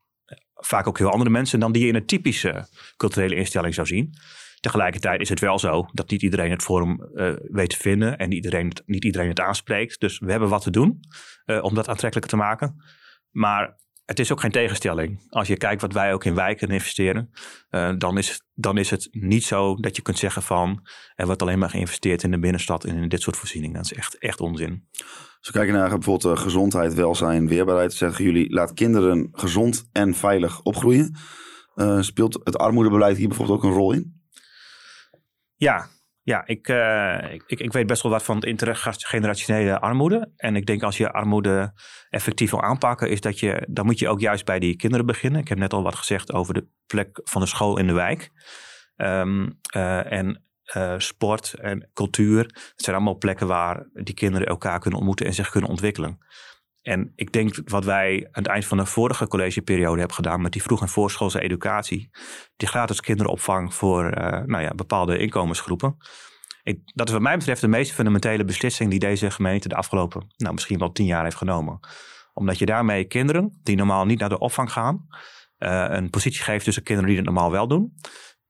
vaak 0.57 0.87
ook 0.87 0.97
heel 0.97 1.11
andere 1.11 1.29
mensen 1.29 1.59
dan 1.59 1.71
die 1.71 1.81
je 1.81 1.87
in 1.87 1.95
een 1.95 2.05
typische 2.05 2.67
culturele 2.97 3.35
instelling 3.35 3.73
zou 3.73 3.87
zien. 3.87 4.13
Tegelijkertijd 4.59 5.21
is 5.21 5.29
het 5.29 5.39
wel 5.39 5.59
zo 5.59 5.85
dat 5.91 6.09
niet 6.09 6.21
iedereen 6.21 6.51
het 6.51 6.63
forum 6.63 7.09
uh, 7.13 7.33
weet 7.41 7.69
te 7.69 7.77
vinden 7.77 8.17
en 8.17 8.29
niet 8.29 8.43
iedereen, 8.43 8.71
niet 8.85 9.05
iedereen 9.05 9.29
het 9.29 9.39
aanspreekt. 9.39 9.99
Dus 9.99 10.19
we 10.19 10.31
hebben 10.31 10.49
wat 10.49 10.61
te 10.61 10.71
doen 10.71 10.99
uh, 11.45 11.63
om 11.63 11.73
dat 11.73 11.87
aantrekkelijker 11.87 12.31
te 12.31 12.37
maken. 12.37 12.83
Maar 13.31 13.77
het 14.05 14.19
is 14.19 14.31
ook 14.31 14.39
geen 14.39 14.51
tegenstelling. 14.51 15.25
Als 15.29 15.47
je 15.47 15.57
kijkt 15.57 15.81
wat 15.81 15.93
wij 15.93 16.13
ook 16.13 16.25
in 16.25 16.35
wijken 16.35 16.67
investeren, 16.67 17.29
uh, 17.69 17.93
dan, 17.97 18.17
is, 18.17 18.41
dan 18.53 18.77
is 18.77 18.89
het 18.89 19.07
niet 19.11 19.43
zo 19.43 19.75
dat 19.75 19.95
je 19.95 20.01
kunt 20.01 20.17
zeggen 20.17 20.41
van 20.41 20.87
er 21.15 21.25
wordt 21.25 21.41
alleen 21.41 21.59
maar 21.59 21.69
geïnvesteerd 21.69 22.23
in 22.23 22.31
de 22.31 22.39
binnenstad 22.39 22.83
en 22.83 22.95
in 22.97 23.09
dit 23.09 23.21
soort 23.21 23.37
voorzieningen. 23.37 23.75
Dat 23.75 23.91
is 23.91 23.97
echt, 23.97 24.17
echt 24.17 24.41
onzin. 24.41 24.87
Als 25.47 25.55
we 25.55 25.61
kijken 25.61 25.81
naar 25.81 25.99
bijvoorbeeld 25.99 26.39
gezondheid, 26.39 26.93
welzijn, 26.93 27.47
weerbaarheid, 27.47 27.93
zeggen 27.93 28.23
jullie 28.23 28.53
laat 28.53 28.73
kinderen 28.73 29.29
gezond 29.31 29.89
en 29.91 30.13
veilig 30.13 30.61
opgroeien. 30.61 31.15
Uh, 31.75 32.01
speelt 32.01 32.39
het 32.43 32.57
armoedebeleid 32.57 33.17
hier 33.17 33.27
bijvoorbeeld 33.27 33.57
ook 33.57 33.63
een 33.63 33.77
rol 33.77 33.93
in? 33.93 34.21
Ja, 35.55 35.87
ja 36.21 36.45
ik, 36.45 36.67
uh, 36.67 37.33
ik, 37.33 37.59
ik 37.59 37.73
weet 37.73 37.87
best 37.87 38.03
wel 38.03 38.11
wat 38.11 38.23
van 38.23 38.35
het 38.35 38.45
intergenerationele 38.45 39.79
armoede. 39.79 40.31
En 40.35 40.55
ik 40.55 40.65
denk 40.65 40.83
als 40.83 40.97
je 40.97 41.11
armoede 41.11 41.73
effectief 42.09 42.51
wil 42.51 42.63
aanpakken, 42.63 43.09
is 43.09 43.21
dat 43.21 43.39
je, 43.39 43.67
dan 43.69 43.85
moet 43.85 43.99
je 43.99 44.09
ook 44.09 44.19
juist 44.19 44.45
bij 44.45 44.59
die 44.59 44.75
kinderen 44.75 45.05
beginnen. 45.05 45.41
Ik 45.41 45.47
heb 45.47 45.57
net 45.57 45.73
al 45.73 45.83
wat 45.83 45.95
gezegd 45.95 46.33
over 46.33 46.53
de 46.53 46.67
plek 46.87 47.21
van 47.23 47.41
de 47.41 47.47
school 47.47 47.77
in 47.77 47.87
de 47.87 47.93
wijk. 47.93 48.29
Um, 48.95 49.59
en 50.09 50.46
uh, 50.75 50.93
sport 50.97 51.53
en 51.53 51.89
cultuur. 51.93 52.39
Het 52.43 52.73
zijn 52.75 52.95
allemaal 52.95 53.17
plekken 53.17 53.47
waar 53.47 53.89
die 53.93 54.13
kinderen 54.13 54.47
elkaar 54.47 54.79
kunnen 54.79 54.99
ontmoeten 54.99 55.25
en 55.25 55.33
zich 55.33 55.49
kunnen 55.49 55.69
ontwikkelen. 55.69 56.17
En 56.81 57.11
ik 57.15 57.31
denk 57.31 57.69
wat 57.69 57.85
wij 57.85 58.27
aan 58.31 58.43
het 58.43 58.51
eind 58.51 58.65
van 58.65 58.77
de 58.77 58.85
vorige 58.85 59.27
collegeperiode 59.27 59.97
hebben 59.97 60.15
gedaan 60.15 60.41
met 60.41 60.51
die 60.51 60.61
vroeg- 60.61 60.81
en 60.81 60.89
voorschoolse 60.89 61.41
educatie, 61.41 62.09
die 62.55 62.67
gratis 62.67 63.01
kinderopvang 63.01 63.73
voor 63.73 64.17
uh, 64.17 64.39
nou 64.45 64.63
ja, 64.63 64.73
bepaalde 64.75 65.17
inkomensgroepen. 65.17 65.97
Ik, 66.63 66.79
dat 66.93 67.07
is 67.07 67.13
wat 67.13 67.21
mij 67.21 67.37
betreft 67.37 67.61
de 67.61 67.67
meest 67.67 67.91
fundamentele 67.91 68.43
beslissing 68.43 68.89
die 68.89 68.99
deze 68.99 69.31
gemeente 69.31 69.67
de 69.67 69.75
afgelopen, 69.75 70.33
nou 70.37 70.53
misschien 70.53 70.79
wel 70.79 70.91
tien 70.91 71.05
jaar 71.05 71.23
heeft 71.23 71.35
genomen. 71.35 71.79
Omdat 72.33 72.57
je 72.57 72.65
daarmee 72.65 73.05
kinderen 73.05 73.59
die 73.63 73.75
normaal 73.75 74.05
niet 74.05 74.19
naar 74.19 74.29
de 74.29 74.39
opvang 74.39 74.71
gaan, 74.71 75.07
uh, 75.59 75.85
een 75.89 76.09
positie 76.09 76.43
geeft 76.43 76.63
tussen 76.63 76.83
kinderen 76.83 77.09
die 77.09 77.19
het 77.19 77.25
normaal 77.25 77.51
wel 77.51 77.67
doen. 77.67 77.93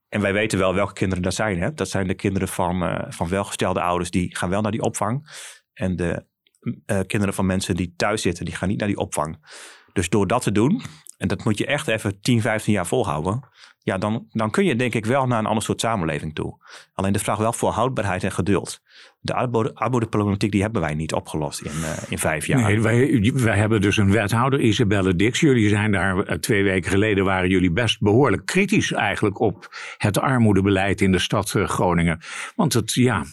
En 0.10 0.22
wij 0.22 0.34
weten 0.34 0.60
wel 0.60 0.74
welke 0.74 0.94
kinderen 0.94 1.24
dat 1.24 1.34
zijn. 1.34 1.62
Hè? 1.62 1.74
Dat 1.74 1.90
zijn 1.90 2.08
de 2.08 2.14
kinderen 2.14 2.48
van, 2.48 2.84
uh, 2.84 3.00
van 3.10 3.30
welgestelde 3.30 3.82
ouders 3.82 4.12
die 4.12 4.36
gaan 4.36 4.50
wel 4.50 4.62
naar 4.62 4.72
die 4.72 4.82
opvang. 4.82 5.30
En 5.74 5.96
de 5.96 6.26
uh, 6.62 7.00
kinderen 7.08 7.34
van 7.34 7.46
mensen 7.46 7.76
die 7.76 7.94
thuis 7.96 8.22
zitten, 8.22 8.46
die 8.46 8.56
gaan 8.56 8.70
niet 8.70 8.80
naar 8.80 8.88
die 8.88 8.98
opvang. 8.98 9.46
Dus 9.94 10.10
door 10.10 10.28
dat 10.28 10.42
te 10.42 10.52
doen, 10.52 10.82
en 11.18 11.28
dat 11.28 11.44
moet 11.44 11.58
je 11.58 11.66
echt 11.66 11.88
even 11.88 12.22
10, 12.22 12.42
15 12.42 12.74
jaar 12.74 12.88
volhouden. 12.88 13.50
Ja, 13.88 13.98
dan, 13.98 14.28
dan 14.32 14.52
kun 14.52 14.66
je 14.66 14.76
denk 14.76 14.94
ik 14.94 15.06
wel 15.06 15.28
naar 15.28 15.40
een 15.40 15.46
ander 15.46 15.64
soort 15.64 15.80
samenleving 15.80 16.36
toe. 16.36 16.58
Alleen 16.94 17.14
de 17.14 17.20
vraag 17.20 17.38
wel 17.38 17.54
voor 17.54 17.72
houdbaarheid 17.72 18.24
en 18.24 18.32
geduld. 18.32 18.82
De 19.20 19.34
armoedeproblematiek 19.74 20.52
die 20.52 20.62
hebben 20.62 20.82
wij 20.82 20.94
niet 20.94 21.14
opgelost 21.14 21.62
in, 21.62 21.72
uh, 21.82 21.98
in 22.10 22.18
vijf 22.18 22.48
jaar. 22.48 22.62
Nee, 22.62 22.82
wij, 22.82 23.32
wij 23.34 23.58
hebben 23.58 23.82
dus 23.82 23.98
een 23.98 24.12
wethouder, 24.12 24.60
Isabelle 24.60 25.16
Dix. 25.16 25.40
Jullie 25.40 25.70
zijn 25.70 25.92
daar 25.92 26.16
uh, 26.16 26.36
twee 26.36 26.64
weken 26.64 26.92
geleden, 26.92 27.24
waren 27.26 27.50
jullie 27.50 27.72
best 27.72 28.00
behoorlijk 28.00 28.46
kritisch 28.46 28.92
eigenlijk 28.92 29.40
op 29.40 29.76
het 29.98 30.20
armoedebeleid 30.20 31.02
in 31.02 31.12
de 31.12 31.20
stad 31.20 31.54
uh, 31.54 31.68
Groningen. 31.68 32.20
Want 32.56 32.74
het, 32.74 32.94
ja, 32.94 33.26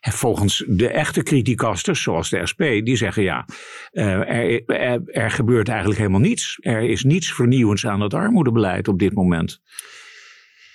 volgens 0.00 0.64
de 0.66 0.88
echte 0.88 1.22
criticasters, 1.22 2.02
zoals 2.02 2.30
de 2.30 2.46
SP, 2.50 2.60
die 2.60 2.96
zeggen 2.96 3.22
ja, 3.22 3.46
er, 3.90 4.26
er, 4.66 5.02
er, 5.06 5.30
gebeurt 5.30 5.68
eigenlijk 5.68 5.98
helemaal 5.98 6.20
niets. 6.20 6.58
Er 6.60 6.82
is 6.82 7.04
niets 7.04 7.32
vernieuwends 7.32 7.86
aan 7.86 8.00
het 8.00 8.14
armoedebeleid 8.14 8.88
op 8.88 8.98
dit 8.98 9.14
moment. 9.14 9.60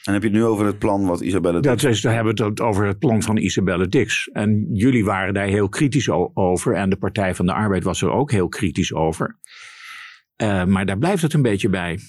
En 0.06 0.14
heb 0.14 0.22
je 0.22 0.28
het 0.28 0.38
nu 0.38 0.46
over 0.46 0.66
het 0.66 0.80
plan 0.80 1.06
wat 1.06 1.22
Isabelle 1.22 1.60
Dix... 1.60 1.82
Dat 1.82 1.92
is, 1.92 2.02
daar 2.02 2.14
hebben 2.14 2.36
we 2.36 2.44
het 2.44 2.62
over 2.62 2.86
het 2.86 3.00
plan 3.00 3.22
van 3.24 3.38
Isabelle 3.38 3.88
Dix. 3.88 4.28
En 4.28 4.70
jullie 4.74 5.06
waren 5.06 5.34
daar 5.34 5.48
heel 5.48 5.70
kritisch 5.70 6.10
over. 6.34 6.74
En 6.74 6.90
de 6.90 6.98
Partij 6.98 7.36
van 7.36 7.46
de 7.46 7.54
Arbeid 7.54 7.84
was 7.84 8.02
er 8.02 8.12
ook 8.12 8.32
heel 8.32 8.48
kritisch 8.48 8.94
over. 8.94 9.40
Uh, 10.38 10.66
maar 10.66 10.86
daar 10.86 10.98
blijft 10.98 11.22
het 11.22 11.34
een 11.34 11.42
beetje 11.42 11.70
bij. 11.70 12.00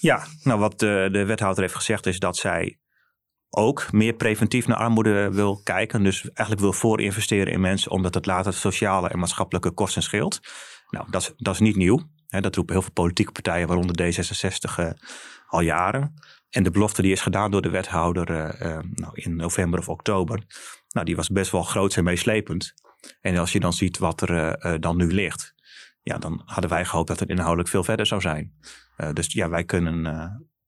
Ja, 0.00 0.26
nou 0.42 0.58
wat 0.58 0.78
de, 0.78 1.08
de 1.12 1.24
wethouder 1.24 1.62
heeft 1.62 1.74
gezegd 1.74 2.06
is 2.06 2.18
dat 2.18 2.36
zij 2.36 2.78
ook 3.50 3.92
meer 3.92 4.12
preventief 4.12 4.66
naar 4.66 4.76
armoede 4.76 5.30
wil 5.32 5.60
kijken. 5.62 6.02
Dus 6.02 6.22
eigenlijk 6.22 6.60
wil 6.60 6.72
voorinvesteren 6.72 7.52
in 7.52 7.60
mensen, 7.60 7.90
omdat 7.90 8.14
het 8.14 8.26
later 8.26 8.52
sociale 8.52 9.08
en 9.08 9.18
maatschappelijke 9.18 9.70
kosten 9.70 10.02
scheelt. 10.02 10.40
Nou, 10.90 11.10
dat 11.10 11.22
is, 11.22 11.32
dat 11.36 11.54
is 11.54 11.60
niet 11.60 11.76
nieuw. 11.76 12.00
Hè, 12.28 12.40
dat 12.40 12.54
roepen 12.54 12.74
heel 12.74 12.82
veel 12.82 12.92
politieke 12.92 13.32
partijen, 13.32 13.68
waaronder 13.68 14.12
D66, 14.12 14.78
uh, 14.78 14.90
al 15.46 15.60
jaren. 15.60 16.14
En 16.52 16.62
de 16.62 16.70
belofte 16.70 17.02
die 17.02 17.12
is 17.12 17.20
gedaan 17.20 17.50
door 17.50 17.62
de 17.62 17.70
wethouder 17.70 18.30
uh, 18.30 18.68
uh, 18.70 18.78
nou, 18.90 19.12
in 19.14 19.36
november 19.36 19.78
of 19.78 19.88
oktober, 19.88 20.42
nou, 20.88 21.06
die 21.06 21.16
was 21.16 21.28
best 21.28 21.50
wel 21.50 21.62
groot 21.62 21.96
en 21.96 22.04
meeslepend. 22.04 22.74
En 23.20 23.36
als 23.36 23.52
je 23.52 23.60
dan 23.60 23.72
ziet 23.72 23.98
wat 23.98 24.20
er 24.20 24.80
dan 24.80 24.96
nu 24.96 25.12
ligt, 25.12 25.54
ja, 26.02 26.18
dan 26.18 26.42
hadden 26.44 26.70
wij 26.70 26.84
gehoopt 26.84 27.08
dat 27.08 27.20
het 27.20 27.28
inhoudelijk 27.28 27.68
veel 27.68 27.84
verder 27.84 28.06
zou 28.06 28.20
zijn. 28.20 28.52
dus 29.12 29.32
ja, 29.32 29.48
wij 29.48 29.64
kunnen 29.64 30.06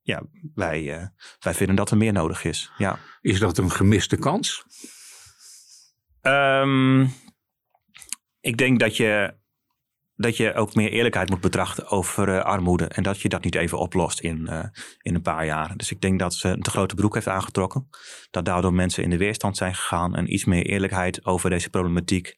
ja, 0.04 0.22
wij, 0.54 1.00
uh, 1.00 1.06
wij 1.38 1.54
vinden 1.54 1.76
dat 1.76 1.90
er 1.90 1.96
meer 1.96 2.12
nodig 2.12 2.44
is. 2.44 2.70
Ja. 2.78 2.98
Is 3.20 3.38
dat 3.38 3.58
een 3.58 3.70
gemiste 3.70 4.16
kans? 4.16 4.64
Um, 6.22 7.12
ik 8.40 8.56
denk 8.56 8.80
dat 8.80 8.96
je, 8.96 9.34
dat 10.16 10.36
je 10.36 10.54
ook 10.54 10.74
meer 10.74 10.90
eerlijkheid 10.90 11.30
moet 11.30 11.40
betrachten 11.40 11.88
over 11.88 12.28
uh, 12.28 12.40
armoede. 12.40 12.84
En 12.84 13.02
dat 13.02 13.20
je 13.20 13.28
dat 13.28 13.44
niet 13.44 13.54
even 13.54 13.78
oplost 13.78 14.20
in, 14.20 14.46
uh, 14.50 14.64
in 15.02 15.14
een 15.14 15.22
paar 15.22 15.46
jaar. 15.46 15.76
Dus 15.76 15.90
ik 15.90 16.00
denk 16.00 16.18
dat 16.18 16.34
ze 16.34 16.48
een 16.48 16.62
te 16.62 16.70
grote 16.70 16.94
broek 16.94 17.14
heeft 17.14 17.28
aangetrokken. 17.28 17.88
Dat 18.30 18.44
daardoor 18.44 18.74
mensen 18.74 19.02
in 19.02 19.10
de 19.10 19.16
weerstand 19.16 19.56
zijn 19.56 19.74
gegaan. 19.74 20.14
En 20.14 20.32
iets 20.32 20.44
meer 20.44 20.66
eerlijkheid 20.66 21.24
over 21.24 21.50
deze 21.50 21.70
problematiek. 21.70 22.36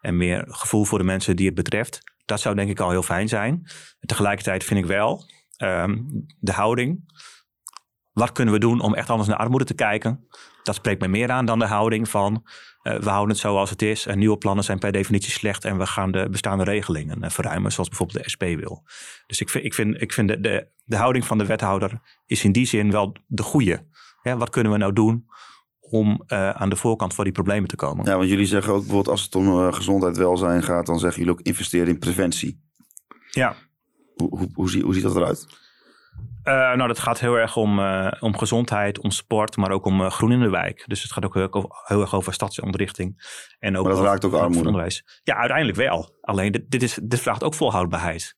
En 0.00 0.16
meer 0.16 0.44
gevoel 0.48 0.84
voor 0.84 0.98
de 0.98 1.04
mensen 1.04 1.36
die 1.36 1.46
het 1.46 1.54
betreft. 1.54 2.00
Dat 2.24 2.40
zou 2.40 2.54
denk 2.54 2.70
ik 2.70 2.80
al 2.80 2.90
heel 2.90 3.02
fijn 3.02 3.28
zijn. 3.28 3.70
Tegelijkertijd 4.00 4.64
vind 4.64 4.80
ik 4.80 4.86
wel 4.86 5.24
um, 5.58 6.06
de 6.38 6.52
houding. 6.52 7.12
Wat 8.12 8.32
kunnen 8.32 8.54
we 8.54 8.60
doen 8.60 8.80
om 8.80 8.94
echt 8.94 9.10
anders 9.10 9.28
naar 9.28 9.38
armoede 9.38 9.64
te 9.64 9.74
kijken? 9.74 10.26
Dat 10.62 10.74
spreekt 10.74 11.00
mij 11.00 11.08
meer 11.08 11.30
aan 11.30 11.46
dan 11.46 11.58
de 11.58 11.66
houding 11.66 12.08
van 12.08 12.46
uh, 12.84 12.98
we 12.98 13.08
houden 13.10 13.28
het 13.28 13.38
zoals 13.38 13.70
het 13.70 13.82
is 13.82 14.06
en 14.06 14.18
nieuwe 14.18 14.36
plannen 14.36 14.64
zijn 14.64 14.78
per 14.78 14.92
definitie 14.92 15.30
slecht 15.30 15.64
en 15.64 15.78
we 15.78 15.86
gaan 15.86 16.10
de 16.10 16.28
bestaande 16.30 16.64
regelingen 16.64 17.18
uh, 17.22 17.30
verruimen, 17.30 17.72
zoals 17.72 17.88
bijvoorbeeld 17.88 18.24
de 18.24 18.30
SP 18.34 18.42
wil. 18.42 18.82
Dus 19.26 19.40
ik 19.40 19.48
vind, 19.48 19.64
ik 19.64 19.74
vind, 19.74 20.02
ik 20.02 20.12
vind 20.12 20.28
de, 20.28 20.40
de, 20.40 20.68
de 20.84 20.96
houding 20.96 21.24
van 21.24 21.38
de 21.38 21.46
wethouder 21.46 22.00
is 22.26 22.44
in 22.44 22.52
die 22.52 22.66
zin 22.66 22.90
wel 22.90 23.16
de 23.26 23.42
goede. 23.42 23.86
Ja, 24.22 24.36
wat 24.36 24.50
kunnen 24.50 24.72
we 24.72 24.78
nou 24.78 24.92
doen 24.92 25.26
om 25.80 26.22
uh, 26.26 26.50
aan 26.50 26.68
de 26.68 26.76
voorkant 26.76 27.14
voor 27.14 27.24
die 27.24 27.32
problemen 27.32 27.68
te 27.68 27.76
komen? 27.76 28.04
Ja, 28.04 28.16
want 28.16 28.28
jullie 28.28 28.46
zeggen 28.46 28.72
ook 28.72 28.78
bijvoorbeeld 28.78 29.08
als 29.08 29.22
het 29.22 29.34
om 29.34 29.72
gezondheid, 29.72 30.16
welzijn 30.16 30.62
gaat, 30.62 30.86
dan 30.86 30.98
zeggen 30.98 31.18
jullie 31.18 31.38
ook 31.38 31.46
investeren 31.46 31.88
in 31.88 31.98
preventie. 31.98 32.62
Ja. 33.30 33.56
Hoe, 34.14 34.38
hoe, 34.38 34.48
hoe, 34.54 34.80
hoe 34.80 34.94
ziet 34.94 35.02
dat 35.02 35.16
eruit? 35.16 35.46
Uh, 36.44 36.54
nou, 36.54 36.86
dat 36.86 36.98
gaat 36.98 37.20
heel 37.20 37.34
erg 37.34 37.56
om, 37.56 37.78
uh, 37.78 38.12
om 38.20 38.38
gezondheid, 38.38 38.98
om 38.98 39.10
sport, 39.10 39.56
maar 39.56 39.70
ook 39.70 39.84
om 39.84 40.00
uh, 40.00 40.10
groen 40.10 40.32
in 40.32 40.40
de 40.40 40.50
wijk. 40.50 40.84
Dus 40.86 41.02
het 41.02 41.12
gaat 41.12 41.24
ook 41.24 41.34
heel, 41.34 41.70
heel 41.84 42.00
erg 42.00 42.14
over 42.14 42.32
stadsontwrichting. 42.32 43.16
En 43.58 43.76
ook 43.76 43.82
maar 43.82 43.92
dat 43.92 44.00
over, 44.00 44.10
raakt 44.10 44.24
ook 44.24 44.32
armoede. 44.32 44.68
Onderwijs. 44.68 45.20
Ja, 45.22 45.36
uiteindelijk 45.36 45.78
wel. 45.78 46.16
Alleen 46.20 46.52
dit, 46.52 46.70
dit, 46.70 46.82
is, 46.82 46.98
dit 47.02 47.20
vraagt 47.20 47.42
ook 47.42 47.54
volhoudbaarheid. 47.54 48.36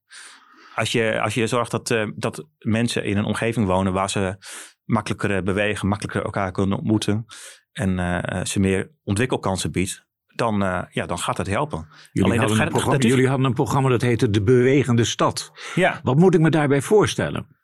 Als 0.75 0.93
je, 0.93 1.21
als 1.21 1.35
je 1.35 1.47
zorgt 1.47 1.71
dat, 1.71 1.95
dat 2.15 2.47
mensen 2.59 3.05
in 3.05 3.17
een 3.17 3.25
omgeving 3.25 3.67
wonen 3.67 3.93
waar 3.93 4.11
ze 4.11 4.37
makkelijker 4.85 5.43
bewegen, 5.43 5.89
makkelijker 5.89 6.25
elkaar 6.25 6.53
kunnen 6.53 6.79
ontmoeten 6.79 7.27
en 7.73 7.99
ze 8.47 8.61
meer 8.61 8.91
ontwikkelkansen 9.05 9.73
biedt, 9.73 10.07
dan, 10.27 10.63
uh, 10.63 10.83
ja, 10.91 11.07
dan 11.07 11.19
gaat 11.19 11.37
het 11.37 11.47
helpen. 11.47 11.89
Jullie, 12.13 12.31
Alleen 12.31 12.39
hadden, 12.39 12.57
dat, 12.57 12.67
een 12.67 12.73
programma, 12.73 12.97
dat 12.97 13.05
is... 13.05 13.11
jullie 13.11 13.29
hadden 13.29 13.47
een 13.47 13.55
programma 13.55 13.89
dat 13.89 14.03
heette 14.03 14.31
De 14.31 14.43
Bewegende 14.43 15.05
Stad. 15.05 15.53
Ja. 15.75 16.01
Wat 16.03 16.17
moet 16.17 16.35
ik 16.35 16.41
me 16.41 16.51
daarbij 16.51 16.83
voorstellen? 16.83 17.56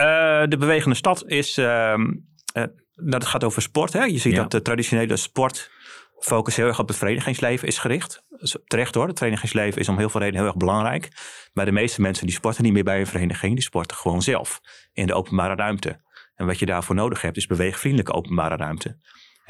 Uh, 0.00 0.42
de 0.48 0.56
Bewegende 0.58 0.96
Stad 0.96 1.24
is, 1.26 1.58
uh, 1.58 1.94
uh, 2.54 2.64
dat 2.94 3.26
gaat 3.26 3.44
over 3.44 3.62
sport. 3.62 3.92
Hè? 3.92 4.04
Je 4.04 4.18
ziet 4.18 4.32
ja. 4.32 4.42
dat 4.42 4.50
de 4.50 4.62
traditionele 4.62 5.16
sport 5.16 5.70
focus 6.20 6.56
heel 6.56 6.66
erg 6.66 6.78
op 6.78 6.88
het 6.88 6.96
verenigingsleven 6.96 7.68
is 7.68 7.78
gericht. 7.78 8.22
Terecht 8.66 8.94
hoor, 8.94 9.08
het 9.08 9.18
verenigingsleven 9.18 9.80
is 9.80 9.88
om 9.88 9.98
heel 9.98 10.08
veel 10.08 10.20
redenen 10.20 10.40
heel 10.40 10.50
erg 10.50 10.58
belangrijk. 10.58 11.08
Maar 11.52 11.64
de 11.64 11.72
meeste 11.72 12.00
mensen 12.00 12.26
die 12.26 12.34
sporten 12.34 12.62
niet 12.62 12.72
meer 12.72 12.84
bij 12.84 13.00
een 13.00 13.06
vereniging, 13.06 13.54
die 13.54 13.62
sporten 13.62 13.96
gewoon 13.96 14.22
zelf 14.22 14.60
in 14.92 15.06
de 15.06 15.14
openbare 15.14 15.54
ruimte. 15.54 16.00
En 16.34 16.46
wat 16.46 16.58
je 16.58 16.66
daarvoor 16.66 16.94
nodig 16.94 17.22
hebt 17.22 17.36
is 17.36 17.46
beweegvriendelijke 17.46 18.12
openbare 18.12 18.56
ruimte. 18.56 18.96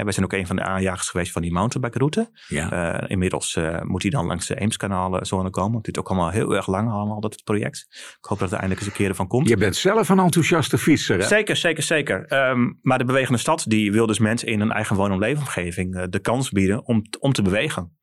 Wij 0.05 0.13
zijn 0.13 0.25
ook 0.25 0.33
een 0.33 0.47
van 0.47 0.57
de 0.57 0.63
aanjagers 0.63 1.09
geweest 1.09 1.33
van 1.33 1.43
die 1.43 1.53
mountainbike-route. 1.53 2.31
Ja. 2.49 3.01
Uh, 3.03 3.11
inmiddels 3.11 3.57
uh, 3.57 3.81
moet 3.83 4.03
hij 4.03 4.11
dan 4.11 4.27
langs 4.27 4.47
de 4.47 4.61
Eemskanaal-zone 4.61 5.51
komen. 5.51 5.75
Het 5.75 5.85
duurt 5.85 5.99
ook 5.99 6.09
allemaal 6.09 6.31
heel 6.31 6.57
erg 6.57 6.67
lang, 6.67 6.91
allemaal 6.91 7.21
dat 7.21 7.45
project. 7.45 7.87
Ik 8.19 8.25
hoop 8.25 8.39
dat 8.39 8.49
er 8.49 8.59
eindelijk 8.59 8.81
eens 8.81 8.91
een 8.91 8.97
keer 8.97 9.15
van 9.15 9.27
komt. 9.27 9.49
Je 9.49 9.57
bent 9.57 9.77
zelf 9.77 10.09
een 10.09 10.19
enthousiaste 10.19 10.79
fietser, 10.79 11.19
hè? 11.19 11.27
Zeker, 11.27 11.57
zeker, 11.57 11.83
zeker. 11.83 12.49
Um, 12.51 12.79
maar 12.83 12.99
de 12.99 13.05
Bewegende 13.05 13.39
Stad 13.39 13.65
die 13.69 13.93
wil 13.93 14.07
dus 14.07 14.19
mensen 14.19 14.49
in 14.49 14.61
een 14.61 14.73
eigen 14.73 14.97
woon- 14.97 15.13
en 15.13 15.19
leefomgeving 15.19 15.97
uh, 15.97 16.03
de 16.09 16.19
kans 16.19 16.51
bieden 16.51 16.87
om, 16.87 17.03
om 17.19 17.33
te 17.33 17.43
bewegen. 17.43 17.99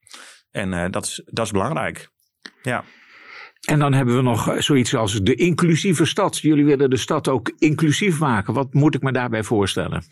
En 0.51 0.91
dat, 0.91 1.05
is, 1.05 1.21
dat 1.25 1.45
is 1.45 1.51
belangrijk. 1.51 2.09
Ja. 2.61 2.83
En 3.65 3.79
dan 3.79 3.93
hebben 3.93 4.15
we 4.15 4.21
nog 4.21 4.55
zoiets 4.57 4.95
als 4.95 5.21
de 5.21 5.35
inclusieve 5.35 6.05
stad. 6.05 6.37
Jullie 6.37 6.65
willen 6.65 6.89
de 6.89 6.97
stad 6.97 7.27
ook 7.27 7.53
inclusief 7.57 8.19
maken. 8.19 8.53
Wat 8.53 8.73
moet 8.73 8.95
ik 8.95 9.01
me 9.01 9.11
daarbij 9.11 9.43
voorstellen? 9.43 10.03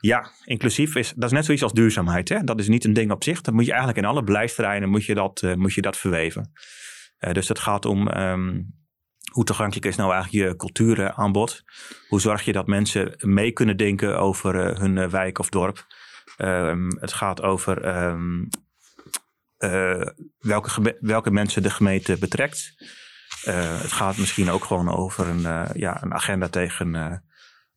Ja, 0.00 0.30
inclusief 0.44 0.94
is, 0.94 1.12
dat 1.16 1.24
is 1.24 1.30
net 1.30 1.44
zoiets 1.44 1.62
als 1.62 1.72
duurzaamheid. 1.72 2.28
Hè? 2.28 2.44
Dat 2.44 2.58
is 2.58 2.68
niet 2.68 2.84
een 2.84 2.92
ding 2.92 3.10
op 3.10 3.24
zich. 3.24 3.40
Dat 3.40 3.54
moet 3.54 3.64
je 3.64 3.70
eigenlijk 3.70 4.00
in 4.00 4.04
alle 4.04 4.22
beleidsterreinen 4.22 4.88
moet 4.88 5.04
je 5.04 5.14
dat, 5.14 5.42
uh, 5.42 5.54
moet 5.54 5.74
je 5.74 5.82
dat 5.82 5.96
verweven. 5.96 6.52
Uh, 7.20 7.32
dus 7.32 7.48
het 7.48 7.58
gaat 7.58 7.84
om 7.84 8.08
um, 8.08 8.78
hoe 9.32 9.44
toegankelijk 9.44 9.86
is 9.86 9.96
nou 9.96 10.12
eigenlijk 10.12 10.44
je 10.44 10.56
cultuuraanbod? 10.56 11.64
Hoe 12.08 12.20
zorg 12.20 12.44
je 12.44 12.52
dat 12.52 12.66
mensen 12.66 13.14
mee 13.18 13.52
kunnen 13.52 13.76
denken 13.76 14.18
over 14.18 14.54
uh, 14.54 14.78
hun 14.78 15.10
wijk 15.10 15.38
of 15.38 15.48
dorp? 15.48 15.86
Um, 16.38 16.98
het 17.00 17.12
gaat 17.12 17.42
over 17.42 18.04
um, 18.06 18.48
welke, 20.38 20.96
welke 21.00 21.30
mensen 21.30 21.62
de 21.62 21.70
gemeente 21.70 22.18
betrekt. 22.18 22.74
het 23.44 23.92
gaat 23.92 24.16
misschien 24.16 24.50
ook 24.50 24.64
gewoon 24.64 24.88
over 24.88 25.28
een, 25.28 25.68
ja, 25.74 26.02
een 26.02 26.14
agenda 26.14 26.48
tegen 26.48 26.94
eh, 26.94 27.16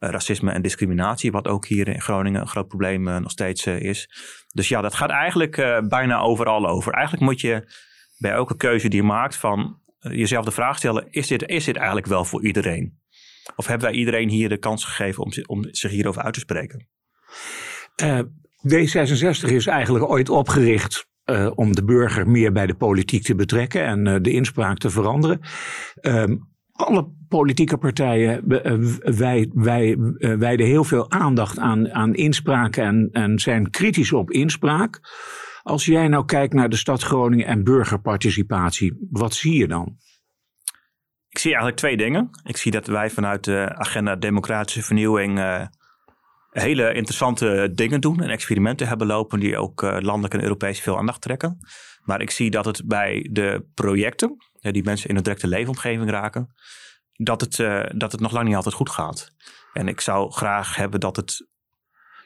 racisme 0.10 0.52
en 0.52 0.62
discriminatie, 0.62 1.32
wat 1.32 1.48
ook 1.48 1.68
hier 1.68 1.88
in 1.88 2.02
Groningen 2.02 2.42
een 2.42 2.48
groot 2.48 2.68
probleem 2.68 3.08
eh, 3.08 3.18
nog 3.18 3.32
steeds 3.32 3.66
eh, 3.66 3.80
is. 3.80 4.10
Dus 4.54 4.68
ja, 4.68 4.82
dat 4.82 4.96
gaat 4.96 5.10
eigenlijk 5.10 5.82
bijna 5.88 6.20
overal 6.20 6.68
over. 6.68 6.94
Eigenlijk 6.94 7.24
moet 7.24 7.42
je 7.42 7.74
bij 8.18 8.32
elke 8.32 8.58
keuze 8.58 8.88
die 8.88 9.02
je 9.02 9.08
maakt 9.08 9.36
van 9.36 9.82
jezelf 10.00 10.46
de 10.46 10.52
vraag 10.52 10.78
stellen, 10.78 11.08
is 11.10 11.28
dit, 11.28 11.48
is 11.48 11.66
dit 11.66 11.76
eigenlijk 11.76 12.08
wel 12.08 12.26
voor 12.26 12.46
iedereen? 12.46 13.02
Of 13.56 13.68
hebben 13.68 13.88
wij 13.88 13.98
iedereen 13.98 14.30
hier 14.30 14.50
de 14.50 14.58
kans 14.58 14.86
gegeven 14.86 15.24
om, 15.24 15.32
om 15.46 15.66
zich 15.72 15.92
hierover 15.92 16.22
uit 16.22 16.34
te 16.34 16.40
spreken? 16.40 16.88
Uh, 18.04 18.20
D66 18.68 19.52
is 19.52 19.68
eigenlijk 19.68 20.10
ooit 20.10 20.30
opgericht 20.30 21.08
om 21.56 21.76
de 21.76 21.84
burger 21.84 22.30
meer 22.30 22.52
bij 22.52 22.68
de 22.68 22.76
politiek 22.76 23.24
te 23.24 23.36
betrekken 23.36 23.86
en 23.86 24.24
de 24.24 24.32
inspraak 24.32 24.78
te 24.78 24.90
veranderen. 24.90 25.40
Uh, 26.02 26.24
alle 26.74 27.12
politieke 27.28 27.78
partijen 27.78 28.48
wij, 29.18 29.50
wij, 29.54 29.98
eh, 30.18 30.34
wijden 30.34 30.66
heel 30.66 30.84
veel 30.84 31.12
aandacht 31.12 31.60
aan, 31.60 31.94
aan 31.94 32.14
inspraak 32.14 32.76
en, 32.76 33.10
en 33.12 33.40
zijn 33.40 33.70
kritisch 33.70 34.14
op 34.14 34.32
inspraak. 34.32 35.00
Als 35.64 35.86
jij 35.86 36.08
nou 36.08 36.26
kijkt 36.26 36.54
naar 36.54 36.70
de 36.70 36.76
stad 36.76 37.04
Groningen 37.04 37.46
en 37.46 37.64
burgerparticipatie, 37.64 39.08
wat 39.12 39.34
zie 39.34 39.58
je 39.58 39.68
dan? 39.68 39.98
Ik 41.30 41.40
zie 41.40 41.50
eigenlijk 41.50 41.80
twee 41.80 41.98
dingen. 41.98 42.30
Ik 42.44 42.58
zie 42.58 42.72
dat 42.72 42.88
wij 42.88 43.10
vanuit 43.10 43.44
de 43.44 43.76
agenda 43.76 44.16
Democratische 44.16 44.84
Vernieuwing 44.84 45.38
uh, 45.40 45.66
hele 46.50 46.94
interessante 46.94 47.72
dingen 47.74 48.02
doen 48.02 48.22
en 48.22 48.30
experimenten 48.30 48.88
hebben 48.88 49.08
lopen 49.08 49.40
die 49.40 49.58
ook 49.58 49.82
landelijk 49.82 50.34
en 50.34 50.44
Europees 50.44 50.82
veel 50.82 50.98
aandacht 50.98 51.22
trekken. 51.22 51.58
Maar 52.04 52.22
ik 52.22 52.32
zie 52.32 52.52
dat 52.52 52.66
het 52.66 52.82
bij 52.86 53.30
de 53.32 53.66
projecten, 53.74 54.38
die 54.72 54.84
mensen 54.84 55.10
in 55.10 55.16
een 55.16 55.24
directe 55.24 55.48
leefomgeving 55.48 56.10
raken, 56.10 56.54
dat 57.14 57.42
het, 57.42 57.58
uh, 57.58 57.84
dat 57.96 58.12
het 58.12 58.22
nog 58.22 58.32
lang 58.32 58.48
niet 58.48 58.56
altijd 58.56 58.76
goed 58.76 58.90
gaat. 58.90 59.32
En 59.74 59.88
ik 59.88 60.02
zou 60.02 60.32
graag 60.32 60.76
hebben 60.76 61.00
dat 61.00 61.16
het. 61.16 61.48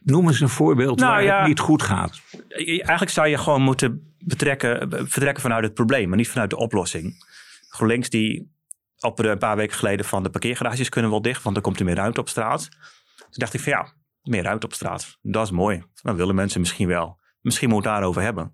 Noem 0.04 0.28
eens 0.28 0.40
een 0.40 0.50
voorbeeld 0.50 1.00
nou, 1.00 1.12
waar 1.12 1.24
ja, 1.24 1.38
het 1.38 1.48
niet 1.48 1.60
goed 1.60 1.82
gaat. 1.82 2.22
Eigenlijk 2.50 3.12
zou 3.12 3.28
je 3.28 3.38
gewoon 3.38 3.62
moeten 3.62 4.16
betrekken, 4.20 4.90
vertrekken 4.90 5.42
vanuit 5.42 5.64
het 5.64 5.74
probleem, 5.74 6.08
maar 6.08 6.18
niet 6.18 6.30
vanuit 6.30 6.50
de 6.50 6.58
oplossing. 6.58 7.26
GroenLinks 7.70 8.10
die 8.10 8.56
op 9.00 9.20
een 9.20 9.38
paar 9.38 9.56
weken 9.56 9.76
geleden 9.76 10.06
van 10.06 10.24
de 10.24 10.30
parkeergarages 10.30 10.90
kunnen 10.90 11.12
wel 11.12 11.22
dicht, 11.22 11.44
want 11.44 11.56
dan 11.56 11.64
komt 11.64 11.80
er 11.80 11.86
meer 11.86 11.96
ruimte 11.96 12.20
op 12.20 12.30
straat. 12.30 12.70
Toen 13.18 13.28
dacht 13.30 13.54
ik 13.54 13.60
van 13.60 13.72
ja, 13.72 13.94
meer 14.22 14.44
ruimte 14.44 14.66
op 14.66 14.74
straat. 14.74 15.18
Dat 15.22 15.46
is 15.46 15.52
mooi. 15.52 15.84
Dan 16.02 16.16
willen 16.16 16.36
mensen 16.36 16.60
misschien 16.60 16.88
wel. 16.88 17.20
Misschien 17.42 17.70
moet 17.70 17.84
het 17.84 17.94
daarover 17.94 18.22
hebben. 18.22 18.54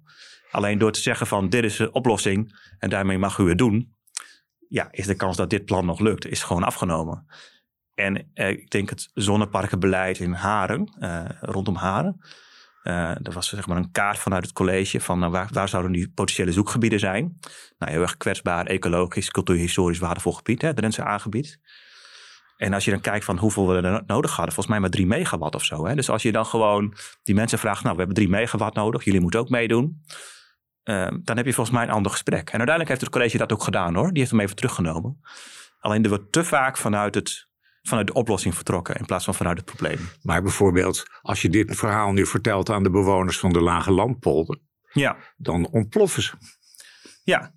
Alleen 0.53 0.77
door 0.77 0.91
te 0.91 1.01
zeggen 1.01 1.27
van 1.27 1.49
dit 1.49 1.63
is 1.63 1.75
de 1.75 1.91
oplossing 1.91 2.59
en 2.79 2.89
daarmee 2.89 3.17
mag 3.17 3.37
u 3.37 3.49
het 3.49 3.57
doen, 3.57 3.95
ja, 4.69 4.87
is 4.91 5.05
de 5.05 5.15
kans 5.15 5.37
dat 5.37 5.49
dit 5.49 5.65
plan 5.65 5.85
nog 5.85 5.99
lukt, 5.99 6.27
is 6.27 6.43
gewoon 6.43 6.63
afgenomen. 6.63 7.25
En 7.95 8.29
eh, 8.33 8.49
ik 8.49 8.69
denk 8.69 8.89
het 8.89 9.09
zonneparkenbeleid 9.13 10.19
in 10.19 10.33
Haren, 10.33 10.93
uh, 10.99 11.25
rondom 11.41 11.75
Haren. 11.75 12.21
Er 12.83 13.31
was 13.33 13.49
zeg 13.49 13.67
maar 13.67 13.77
een 13.77 13.91
kaart 13.91 14.17
vanuit 14.17 14.43
het 14.43 14.53
college 14.53 14.99
van 14.99 15.19
nou, 15.19 15.31
waar, 15.31 15.49
waar 15.51 15.69
zouden 15.69 15.91
nu 15.91 16.09
potentiële 16.09 16.51
zoekgebieden 16.51 16.99
zijn. 16.99 17.39
Nou, 17.77 17.91
heel 17.91 18.01
erg 18.01 18.17
kwetsbaar, 18.17 18.65
ecologisch, 18.65 19.31
cultuurhistorisch 19.31 19.99
waardevol 19.99 20.31
gebied, 20.31 20.61
hè, 20.61 20.73
Drentse 20.73 21.03
aangebied. 21.03 21.59
En 22.57 22.73
als 22.73 22.85
je 22.85 22.91
dan 22.91 23.01
kijkt 23.01 23.25
van 23.25 23.37
hoeveel 23.37 23.67
we 23.67 23.81
er 23.81 24.03
nodig 24.05 24.31
hadden, 24.35 24.53
volgens 24.53 24.67
mij 24.67 24.79
maar 24.79 24.89
3 24.89 25.07
megawatt 25.07 25.55
of 25.55 25.63
zo. 25.63 25.85
Hè? 25.85 25.95
Dus 25.95 26.09
als 26.09 26.21
je 26.21 26.31
dan 26.31 26.45
gewoon 26.45 26.93
die 27.23 27.35
mensen 27.35 27.59
vraagt, 27.59 27.83
nou 27.83 27.93
we 27.93 27.99
hebben 27.99 28.17
3 28.17 28.29
megawatt 28.29 28.75
nodig, 28.75 29.03
jullie 29.03 29.21
moeten 29.21 29.39
ook 29.39 29.49
meedoen. 29.49 30.03
Uh, 30.83 31.07
dan 31.21 31.37
heb 31.37 31.45
je 31.45 31.53
volgens 31.53 31.75
mij 31.75 31.85
een 31.85 31.93
ander 31.93 32.11
gesprek. 32.11 32.49
En 32.49 32.57
uiteindelijk 32.57 32.89
heeft 32.89 33.01
het 33.01 33.09
college 33.09 33.37
dat 33.37 33.51
ook 33.51 33.63
gedaan 33.63 33.95
hoor. 33.95 34.09
Die 34.09 34.19
heeft 34.19 34.31
hem 34.31 34.39
even 34.39 34.55
teruggenomen. 34.55 35.21
Alleen 35.79 36.03
er 36.03 36.09
wordt 36.09 36.31
te 36.31 36.43
vaak 36.43 36.77
vanuit, 36.77 37.15
het, 37.15 37.47
vanuit 37.81 38.07
de 38.07 38.13
oplossing 38.13 38.55
vertrokken 38.55 38.95
in 38.95 39.05
plaats 39.05 39.25
van 39.25 39.33
vanuit 39.33 39.57
het 39.57 39.65
probleem. 39.65 40.09
Maar 40.21 40.41
bijvoorbeeld, 40.41 41.03
als 41.21 41.41
je 41.41 41.49
dit 41.49 41.75
verhaal 41.75 42.11
nu 42.11 42.25
vertelt 42.25 42.69
aan 42.69 42.83
de 42.83 42.89
bewoners 42.89 43.39
van 43.39 43.53
de 43.53 43.61
Lage 43.61 43.91
Landpolder, 43.91 44.59
ja. 44.91 45.17
dan 45.37 45.67
ontploffen 45.67 46.23
ze. 46.23 46.31
Ja, 47.23 47.53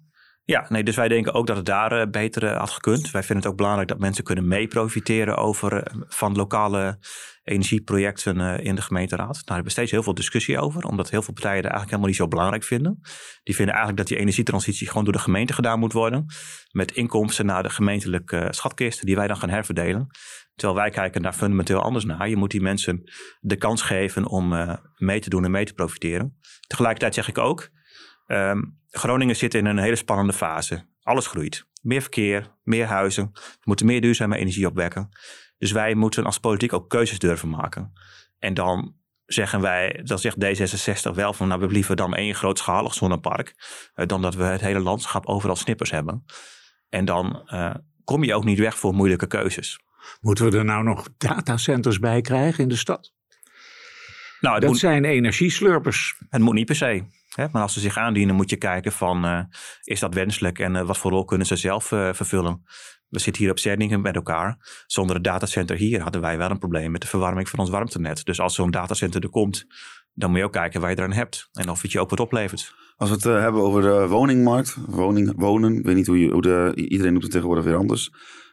ja, 0.47 0.67
nee, 0.69 0.83
dus 0.83 0.97
wij 0.97 1.09
denken 1.09 1.35
ook 1.35 1.47
dat 1.47 1.57
het 1.57 1.67
daar 1.67 2.01
uh, 2.01 2.11
beter 2.11 2.43
uh, 2.45 2.59
had 2.59 2.71
gekund. 2.71 3.11
Wij 3.11 3.23
vinden 3.23 3.37
het 3.37 3.47
ook 3.47 3.57
belangrijk 3.57 3.89
dat 3.89 3.99
mensen 3.99 4.25
kunnen 4.25 4.49
meeprofiteren 4.49 5.37
over 5.37 5.73
uh, 5.73 6.03
van 6.09 6.35
lokale 6.35 6.99
energieprojecten 7.45 8.61
in 8.61 8.75
de 8.75 8.83
gemeenteraad. 8.83 9.35
Daar 9.35 9.45
hebben 9.47 9.65
we 9.65 9.71
steeds 9.71 9.91
heel 9.91 10.03
veel 10.03 10.15
discussie 10.15 10.59
over, 10.59 10.85
omdat 10.85 11.11
heel 11.11 11.23
veel 11.23 11.33
partijen 11.33 11.63
dat 11.63 11.71
eigenlijk 11.73 11.91
helemaal 11.91 12.09
niet 12.09 12.17
zo 12.19 12.29
belangrijk 12.29 12.65
vinden. 12.65 12.99
Die 13.43 13.55
vinden 13.55 13.75
eigenlijk 13.75 13.97
dat 13.97 14.07
die 14.07 14.17
energietransitie 14.17 14.89
gewoon 14.89 15.05
door 15.05 15.13
de 15.13 15.19
gemeente 15.19 15.53
gedaan 15.53 15.79
moet 15.79 15.93
worden, 15.93 16.27
met 16.71 16.93
inkomsten 16.93 17.47
naar 17.47 17.63
de 17.63 17.71
gemeentelijke 17.71 18.49
schatkisten 18.51 19.07
die 19.07 19.17
wij 19.17 19.27
dan 19.27 19.37
gaan 19.37 19.51
herverdelen. 19.51 20.07
Terwijl 20.55 20.81
wij 20.81 20.91
kijken 20.91 21.23
daar 21.23 21.33
fundamenteel 21.33 21.83
anders 21.83 22.05
naar. 22.05 22.29
Je 22.29 22.37
moet 22.37 22.51
die 22.51 22.63
mensen 22.63 23.03
de 23.41 23.57
kans 23.57 23.83
geven 23.83 24.27
om 24.27 24.79
mee 24.97 25.21
te 25.21 25.31
doen 25.31 25.45
en 25.45 25.51
mee 25.51 25.65
te 25.65 25.75
profiteren. 25.75 26.39
Tegelijkertijd 26.67 27.15
zeg 27.15 27.29
ik 27.29 27.39
ook, 27.39 27.71
Um, 28.27 28.79
Groningen 28.91 29.37
zit 29.37 29.55
in 29.55 29.67
een 29.67 29.79
hele 29.79 29.97
spannende 29.97 30.33
fase. 30.33 30.87
Alles 31.03 31.27
groeit. 31.27 31.67
Meer 31.83 32.01
verkeer, 32.01 32.51
meer 32.63 32.87
huizen. 32.87 33.31
We 33.33 33.63
moeten 33.63 33.87
meer 33.87 34.01
duurzame 34.01 34.37
energie 34.37 34.67
opwekken. 34.67 35.09
Dus 35.59 35.73
wij 35.73 35.95
moeten 35.95 36.25
als 36.25 36.39
politiek 36.39 36.73
ook 36.73 36.89
keuzes 36.89 37.19
durven 37.19 37.49
maken. 37.49 37.93
En 38.39 38.55
dan 38.55 38.95
zeggen 39.27 39.61
wij, 39.61 40.01
dan 40.05 40.19
zegt 40.19 40.37
D66 40.45 41.15
wel 41.15 41.33
van 41.33 41.49
nou 41.49 41.61
we 41.61 41.67
liever 41.67 41.97
dan 41.97 42.15
één 42.15 42.35
grootschalig 42.35 42.95
zonnepark. 42.95 43.55
Uh, 43.95 44.07
dan 44.07 44.23
dat 44.23 44.35
we 44.35 44.43
het 44.43 44.61
hele 44.61 44.81
landschap 44.81 45.27
overal 45.27 45.57
snippers 45.57 45.91
hebben. 45.91 46.25
En 46.89 47.05
dan 47.05 47.43
uh, 47.47 47.75
kom 48.05 48.25
je 48.25 48.35
ook 48.35 48.45
niet 48.45 48.59
weg 48.59 48.79
voor 48.79 48.95
moeilijke 48.95 49.27
keuzes. 49.27 49.81
Moeten 50.21 50.51
we 50.51 50.59
er 50.59 50.65
nou 50.65 50.85
nog 50.85 51.09
datacenters 51.19 51.99
bij 51.99 52.21
krijgen 52.21 52.63
in 52.63 52.69
de 52.69 52.77
stad? 52.77 53.15
Nou, 54.41 54.61
dat 54.61 54.71
moet, 54.71 54.79
zijn 54.79 55.05
energieslurpers. 55.05 56.21
Het 56.29 56.41
moet 56.41 56.55
niet 56.55 56.67
per 56.67 56.77
se. 56.77 57.05
Maar 57.37 57.63
als 57.63 57.73
ze 57.73 57.81
zich 57.81 57.97
aandienen, 57.97 58.35
moet 58.35 58.51
je 58.51 58.57
kijken 58.57 58.93
van 58.93 59.25
uh, 59.25 59.41
is 59.83 60.01
dat 60.01 60.15
wenselijk 60.15 60.59
en 60.59 60.75
uh, 60.75 60.83
wat 60.83 60.99
voor 60.99 61.11
rol 61.11 61.25
kunnen 61.25 61.47
ze 61.47 61.57
zelf 61.57 61.91
uh, 61.91 62.13
vervullen. 62.13 62.63
We 63.09 63.19
zitten 63.19 63.43
hier 63.43 63.51
op 63.51 63.59
Zerdingen 63.59 64.01
met 64.01 64.15
elkaar. 64.15 64.83
Zonder 64.87 65.15
het 65.15 65.25
datacenter 65.25 65.77
hier 65.77 66.01
hadden 66.03 66.21
wij 66.21 66.39
wel 66.39 66.51
een 66.51 66.59
probleem 66.59 66.91
met 66.91 67.01
de 67.01 67.07
verwarming 67.07 67.49
van 67.49 67.59
ons 67.59 67.71
warmtenet. 67.71 68.25
Dus 68.25 68.41
als 68.41 68.55
zo'n 68.55 68.71
datacenter 68.71 69.23
er 69.23 69.29
komt, 69.29 69.67
dan 70.13 70.31
moet 70.31 70.39
je 70.39 70.45
ook 70.45 70.53
kijken 70.53 70.81
waar 70.81 70.91
je 70.91 70.97
eraan 70.97 71.13
hebt. 71.13 71.49
En 71.53 71.71
of 71.71 71.83
het 71.83 71.93
je 71.93 72.01
ook 72.01 72.11
wat 72.11 72.21
oplevert. 72.21 72.75
Als 72.97 73.09
we 73.09 73.15
het 73.15 73.25
hebben 73.25 73.63
over 73.63 73.83
de 73.83 74.07
woningmarkt, 74.09 74.77
woning, 74.87 75.33
wonen. 75.37 75.77
Ik 75.77 75.85
weet 75.85 75.95
niet 75.95 76.07
hoe, 76.07 76.31
hoe 76.31 76.43
de, 76.43 76.73
iedereen 76.75 77.13
doet 77.13 77.23
het 77.23 77.33
tegenwoordig 77.33 77.65
weer 77.65 77.77
anders. 77.77 78.11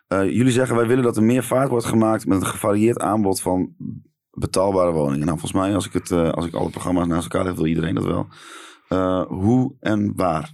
jullie 0.07 0.51
zeggen 0.51 0.75
wij 0.75 0.87
willen 0.87 1.03
dat 1.03 1.17
er 1.17 1.23
meer 1.23 1.43
vaart 1.43 1.69
wordt 1.69 1.85
gemaakt 1.85 2.25
met 2.25 2.41
een 2.41 2.47
gevarieerd 2.47 2.99
aanbod 2.99 3.41
van 3.41 3.75
betaalbare 4.31 4.91
woningen. 4.91 5.25
Nou, 5.25 5.39
volgens 5.39 5.61
mij, 5.61 5.75
als 5.75 5.85
ik, 5.85 5.93
het, 5.93 6.11
als 6.11 6.45
ik 6.45 6.53
alle 6.53 6.69
programma's 6.69 7.07
naast 7.07 7.23
elkaar 7.23 7.45
heb, 7.45 7.55
wil 7.55 7.65
iedereen 7.65 7.95
dat 7.95 8.05
wel. 8.05 8.27
Uh, 8.89 9.25
hoe 9.27 9.75
en 9.79 10.15
waar? 10.15 10.51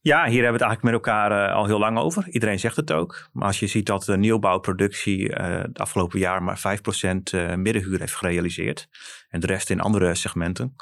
Ja, 0.00 0.26
hier 0.26 0.42
hebben 0.42 0.60
we 0.60 0.64
het 0.64 0.68
eigenlijk 0.68 0.82
met 0.82 0.92
elkaar 0.92 1.48
uh, 1.48 1.54
al 1.54 1.66
heel 1.66 1.78
lang 1.78 1.98
over. 1.98 2.28
Iedereen 2.28 2.58
zegt 2.58 2.76
het 2.76 2.92
ook. 2.92 3.28
Maar 3.32 3.46
als 3.46 3.60
je 3.60 3.66
ziet 3.66 3.86
dat 3.86 4.04
de 4.04 4.16
nieuwbouwproductie 4.16 5.28
uh, 5.28 5.62
het 5.62 5.78
afgelopen 5.78 6.18
jaar 6.18 6.42
maar 6.42 6.58
5% 6.58 7.56
middenhuur 7.56 7.98
heeft 7.98 8.14
gerealiseerd. 8.14 8.88
En 9.28 9.40
de 9.40 9.46
rest 9.46 9.70
in 9.70 9.80
andere 9.80 10.14
segmenten. 10.14 10.76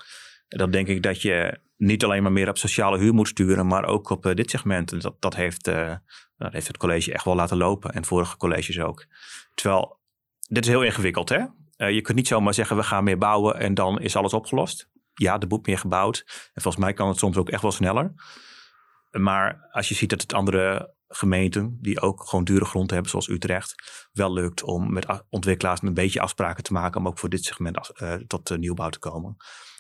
Dan 0.49 0.71
denk 0.71 0.89
ik 0.89 1.03
dat 1.03 1.23
je 1.23 1.59
niet 1.77 2.05
alleen 2.05 2.23
maar 2.23 2.33
meer 2.33 2.49
op 2.49 2.59
sociale 2.59 2.99
huur 2.99 3.15
moet 3.15 3.29
sturen, 3.29 3.67
maar 3.67 3.85
ook 3.85 4.11
op 4.11 4.33
dit 4.35 4.51
segment. 4.51 4.93
En 4.93 4.99
dat, 4.99 5.15
dat, 5.19 5.37
heeft, 5.37 5.65
dat 6.37 6.53
heeft 6.53 6.67
het 6.67 6.77
college 6.77 7.13
echt 7.13 7.25
wel 7.25 7.35
laten 7.35 7.57
lopen. 7.57 7.93
En 7.93 8.05
vorige 8.05 8.37
colleges 8.37 8.81
ook. 8.81 9.07
Terwijl, 9.55 9.99
dit 10.49 10.65
is 10.65 10.71
heel 10.71 10.83
ingewikkeld 10.83 11.29
hè. 11.29 11.45
je 11.87 12.01
kunt 12.01 12.17
niet 12.17 12.29
zomaar 12.29 12.55
zeggen 12.55 12.77
we 12.77 12.83
gaan 12.83 13.05
meer 13.05 13.19
bouwen 13.19 13.59
en 13.59 13.75
dan 13.75 14.01
is 14.01 14.17
alles 14.17 14.33
opgelost 14.33 14.91
ja, 15.15 15.41
er 15.41 15.47
moet 15.47 15.67
meer 15.67 15.79
gebouwd. 15.79 16.25
En 16.53 16.63
volgens 16.63 16.85
mij 16.85 16.93
kan 16.93 17.09
het 17.09 17.19
soms 17.19 17.37
ook 17.37 17.49
echt 17.49 17.63
wel 17.63 17.73
sneller. 17.73 18.13
Maar 19.11 19.69
als 19.71 19.89
je 19.89 19.95
ziet 19.95 20.11
dat 20.11 20.21
het 20.21 20.33
andere 20.35 20.95
gemeenten, 21.09 21.79
die 21.81 22.01
ook 22.01 22.25
gewoon 22.29 22.45
dure 22.45 22.65
grond 22.65 22.91
hebben, 22.91 23.11
zoals 23.11 23.29
Utrecht, 23.29 24.09
wel 24.13 24.33
lukt 24.33 24.63
om 24.63 24.93
met 24.93 25.07
ontwikkelaars 25.29 25.83
een 25.83 25.95
beetje 25.95 26.21
afspraken 26.21 26.63
te 26.63 26.73
maken 26.73 27.01
om 27.01 27.07
ook 27.07 27.19
voor 27.19 27.29
dit 27.29 27.45
segment 27.45 27.91
uh, 28.03 28.15
tot 28.15 28.51
uh, 28.51 28.59
nieuwbouw 28.59 28.89
te 28.89 28.99
komen. 28.99 29.37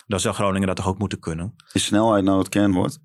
Dan 0.07 0.21
zou 0.21 0.35
Groningen 0.35 0.66
dat 0.66 0.77
toch 0.77 0.88
ook 0.88 0.99
moeten 0.99 1.18
kunnen. 1.18 1.55
Is 1.73 1.85
snelheid 1.85 2.25
nou 2.25 2.38
het 2.38 2.49
kernwoord? 2.49 2.99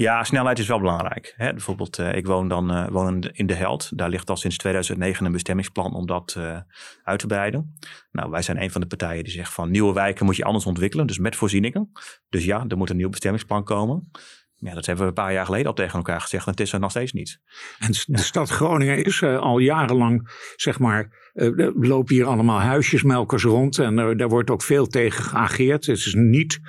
Ja, 0.00 0.24
snelheid 0.24 0.58
is 0.58 0.66
wel 0.66 0.80
belangrijk. 0.80 1.34
Hè? 1.36 1.52
Bijvoorbeeld, 1.52 1.98
uh, 1.98 2.14
ik 2.14 2.26
woon 2.26 2.48
dan 2.48 2.72
uh, 2.72 2.88
woon 2.88 3.22
in 3.22 3.46
de 3.46 3.54
Held. 3.54 3.98
Daar 3.98 4.08
ligt 4.08 4.30
al 4.30 4.36
sinds 4.36 4.56
2009 4.56 5.26
een 5.26 5.32
bestemmingsplan 5.32 5.94
om 5.94 6.06
dat 6.06 6.34
uh, 6.38 6.58
uit 7.02 7.18
te 7.18 7.26
breiden. 7.26 7.78
Nou, 8.10 8.30
wij 8.30 8.42
zijn 8.42 8.62
een 8.62 8.70
van 8.70 8.80
de 8.80 8.86
partijen 8.86 9.24
die 9.24 9.32
zegt 9.32 9.52
van 9.52 9.70
nieuwe 9.70 9.92
wijken 9.92 10.24
moet 10.24 10.36
je 10.36 10.44
anders 10.44 10.66
ontwikkelen, 10.66 11.06
dus 11.06 11.18
met 11.18 11.36
voorzieningen. 11.36 11.90
Dus 12.28 12.44
ja, 12.44 12.64
er 12.68 12.76
moet 12.76 12.90
een 12.90 12.96
nieuw 12.96 13.08
bestemmingsplan 13.08 13.64
komen. 13.64 14.10
Ja, 14.54 14.74
dat 14.74 14.86
hebben 14.86 15.04
we 15.04 15.10
een 15.10 15.24
paar 15.24 15.32
jaar 15.32 15.44
geleden 15.44 15.66
al 15.66 15.72
tegen 15.72 15.96
elkaar 15.96 16.20
gezegd 16.20 16.44
en 16.44 16.50
het 16.50 16.60
is 16.60 16.72
er 16.72 16.80
nog 16.80 16.90
steeds 16.90 17.12
niet. 17.12 17.40
En 17.78 17.92
de 18.06 18.18
stad 18.18 18.48
Groningen 18.48 19.04
is 19.04 19.22
al 19.22 19.58
jarenlang, 19.58 20.30
zeg 20.56 20.78
maar, 20.78 21.30
uh, 21.34 21.70
lopen 21.74 22.14
hier 22.14 22.24
allemaal 22.24 22.60
huisjesmelkers 22.60 23.42
rond 23.42 23.78
en 23.78 23.96
daar 23.96 24.28
wordt 24.28 24.50
ook 24.50 24.62
veel 24.62 24.86
tegen 24.86 25.24
geageerd. 25.24 25.86
Het 25.86 25.96
is 25.96 26.14
niet, 26.14 26.60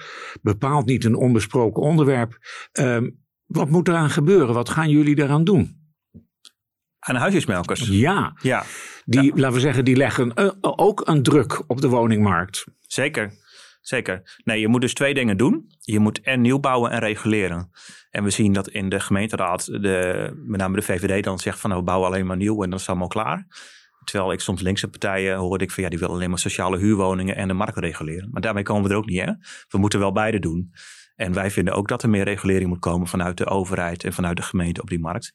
bepaald 0.42 0.86
niet 0.86 1.06
een 1.06 1.15
onbesproken 1.15 1.82
onderwerp. 1.82 2.38
Uh, 2.80 2.98
wat 3.50 3.70
moet 3.70 3.88
eraan 3.88 4.10
gebeuren? 4.10 4.54
Wat 4.54 4.70
gaan 4.70 4.90
jullie 4.90 5.16
daaraan 5.16 5.44
doen? 5.44 5.78
Aan 7.00 7.16
huisjesmelkers? 7.16 7.88
Ja, 7.88 8.34
ja. 8.42 8.64
die, 9.06 9.24
ja. 9.24 9.32
laten 9.36 9.54
we 9.54 9.60
zeggen, 9.60 9.86
die 9.86 9.96
leggen 9.96 10.32
uh, 10.36 10.50
ook 10.60 11.08
een 11.08 11.24
druk 11.24 11.64
op 11.68 11.82
de 11.82 11.88
woningmarkt. 11.88 12.66
Zeker. 12.80 13.34
Zeker. 13.82 14.40
Nee, 14.44 14.60
je 14.60 14.68
moet 14.68 14.82
dus 14.82 14.94
twee 14.94 15.14
dingen 15.14 15.38
doen. 15.38 15.66
Je 15.80 16.00
moet 16.00 16.22
en 16.22 16.42
nieuw 16.42 16.60
bouwen 16.60 16.92
en 16.92 17.00
reguleren. 17.00 17.72
En 18.10 18.24
we 18.24 18.30
zien 18.30 18.54
dat 18.54 18.70
in 18.70 18.90
de 18.90 19.00
gemeenteraad, 19.00 19.66
de, 19.66 20.30
met 20.46 20.60
name 20.60 20.76
de 20.76 20.82
VVD, 20.82 21.24
dan 21.24 21.40
zegt 21.40 21.60
van 21.60 21.70
nou, 21.70 21.82
we 21.82 21.88
bouwen 21.88 22.10
alleen 22.10 22.26
maar 22.26 22.38
nieuw 22.38 22.64
en 22.64 22.70
dan 22.70 22.74
is 22.74 22.80
het 22.80 22.90
allemaal 22.90 23.08
klaar. 23.08 23.48
Terwijl 24.04 24.32
ik 24.32 24.40
soms 24.40 24.62
linkse 24.62 24.88
partijen 24.88 25.38
hoorde 25.38 25.64
ik 25.64 25.72
van 25.72 25.84
ja, 25.84 25.90
die 25.90 26.00
willen 26.00 26.16
alleen 26.16 26.30
maar 26.30 26.40
sociale 26.40 26.78
huurwoningen 26.78 27.36
en 27.36 27.48
de 27.48 27.54
markt 27.54 27.78
reguleren. 27.78 28.30
Maar 28.32 28.42
daarmee 28.42 28.64
komen 28.64 28.84
we 28.84 28.90
er 28.90 28.96
ook 28.96 29.06
niet, 29.06 29.20
hè? 29.20 29.32
We 29.68 29.78
moeten 29.78 30.00
wel 30.00 30.12
beide 30.12 30.40
doen. 30.40 30.72
En 31.20 31.34
wij 31.34 31.52
vinden 31.52 31.74
ook 31.74 31.88
dat 31.88 32.04
er 32.04 32.10
meer 32.10 32.24
regulering 32.24 32.70
moet 32.70 32.80
komen 32.80 33.08
vanuit 33.08 33.38
de 33.38 33.46
overheid 33.46 34.04
en 34.04 34.14
vanuit 34.14 34.38
de 34.38 34.44
gemeente 34.44 34.82
op 34.82 34.90
die 34.90 35.00
markt. 35.00 35.34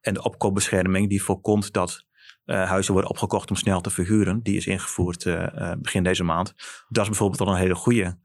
En 0.00 0.14
de 0.14 0.22
opkoopbescherming 0.22 1.08
die 1.08 1.22
voorkomt 1.22 1.72
dat 1.72 2.04
uh, 2.46 2.68
huizen 2.68 2.92
worden 2.92 3.10
opgekocht 3.10 3.50
om 3.50 3.56
snel 3.56 3.80
te 3.80 3.90
verhuren, 3.90 4.42
die 4.42 4.56
is 4.56 4.66
ingevoerd 4.66 5.24
uh, 5.24 5.34
uh, 5.34 5.72
begin 5.78 6.02
deze 6.02 6.24
maand. 6.24 6.54
Dat 6.88 7.02
is 7.02 7.08
bijvoorbeeld 7.08 7.40
al 7.40 7.48
een 7.48 7.60
hele 7.60 7.74
goede. 7.74 8.18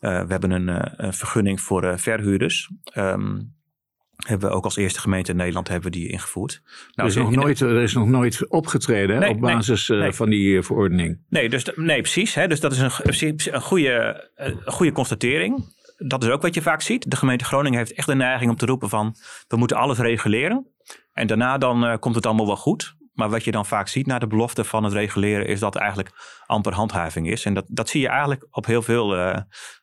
we 0.00 0.26
hebben 0.28 0.50
een, 0.50 1.04
een 1.06 1.12
vergunning 1.12 1.60
voor 1.60 1.98
verhuurders. 1.98 2.70
Um, 2.94 3.54
hebben 4.16 4.48
we 4.48 4.54
ook 4.54 4.64
als 4.64 4.76
eerste 4.76 5.00
gemeente 5.00 5.30
in 5.30 5.36
Nederland 5.36 5.68
hebben 5.68 5.92
we 5.92 5.98
die 5.98 6.08
ingevoerd. 6.08 6.62
Nou, 6.64 7.08
er, 7.08 7.16
is 7.16 7.22
nog 7.22 7.30
nooit, 7.30 7.60
er 7.60 7.82
is 7.82 7.94
nog 7.94 8.08
nooit 8.08 8.48
opgetreden 8.48 9.18
nee, 9.18 9.30
op 9.30 9.40
basis 9.40 9.88
nee, 9.88 9.98
nee. 9.98 10.12
van 10.12 10.30
die 10.30 10.62
verordening. 10.62 11.18
Nee, 11.28 11.48
dus, 11.48 11.70
nee 11.74 12.00
precies. 12.00 12.34
Hè, 12.34 12.48
dus 12.48 12.60
dat 12.60 12.72
is 12.72 12.78
een, 12.78 12.90
een, 13.54 13.60
goede, 13.60 14.30
een 14.34 14.60
goede 14.64 14.92
constatering. 14.92 15.74
Dat 15.96 16.24
is 16.24 16.30
ook 16.30 16.42
wat 16.42 16.54
je 16.54 16.62
vaak 16.62 16.80
ziet. 16.80 17.10
De 17.10 17.16
gemeente 17.16 17.44
Groningen 17.44 17.78
heeft 17.78 17.92
echt 17.92 18.06
de 18.06 18.14
neiging 18.14 18.50
om 18.50 18.56
te 18.56 18.66
roepen 18.66 18.88
van... 18.88 19.14
we 19.48 19.56
moeten 19.56 19.76
alles 19.76 19.98
reguleren. 19.98 20.66
En 21.12 21.26
daarna 21.26 21.58
dan 21.58 21.84
uh, 21.84 21.94
komt 21.98 22.14
het 22.14 22.26
allemaal 22.26 22.46
wel 22.46 22.56
goed. 22.56 22.96
Maar 23.12 23.30
wat 23.30 23.44
je 23.44 23.50
dan 23.50 23.66
vaak 23.66 23.88
ziet 23.88 24.06
na 24.06 24.18
de 24.18 24.26
belofte 24.26 24.64
van 24.64 24.84
het 24.84 24.92
reguleren... 24.92 25.46
is 25.46 25.60
dat 25.60 25.74
er 25.74 25.80
eigenlijk 25.80 26.40
amper 26.46 26.72
handhaving 26.72 27.30
is. 27.30 27.44
En 27.44 27.54
dat, 27.54 27.64
dat 27.68 27.88
zie 27.88 28.00
je 28.00 28.08
eigenlijk 28.08 28.46
op 28.50 28.66
heel 28.66 28.82
veel 28.82 29.16
uh, 29.16 29.36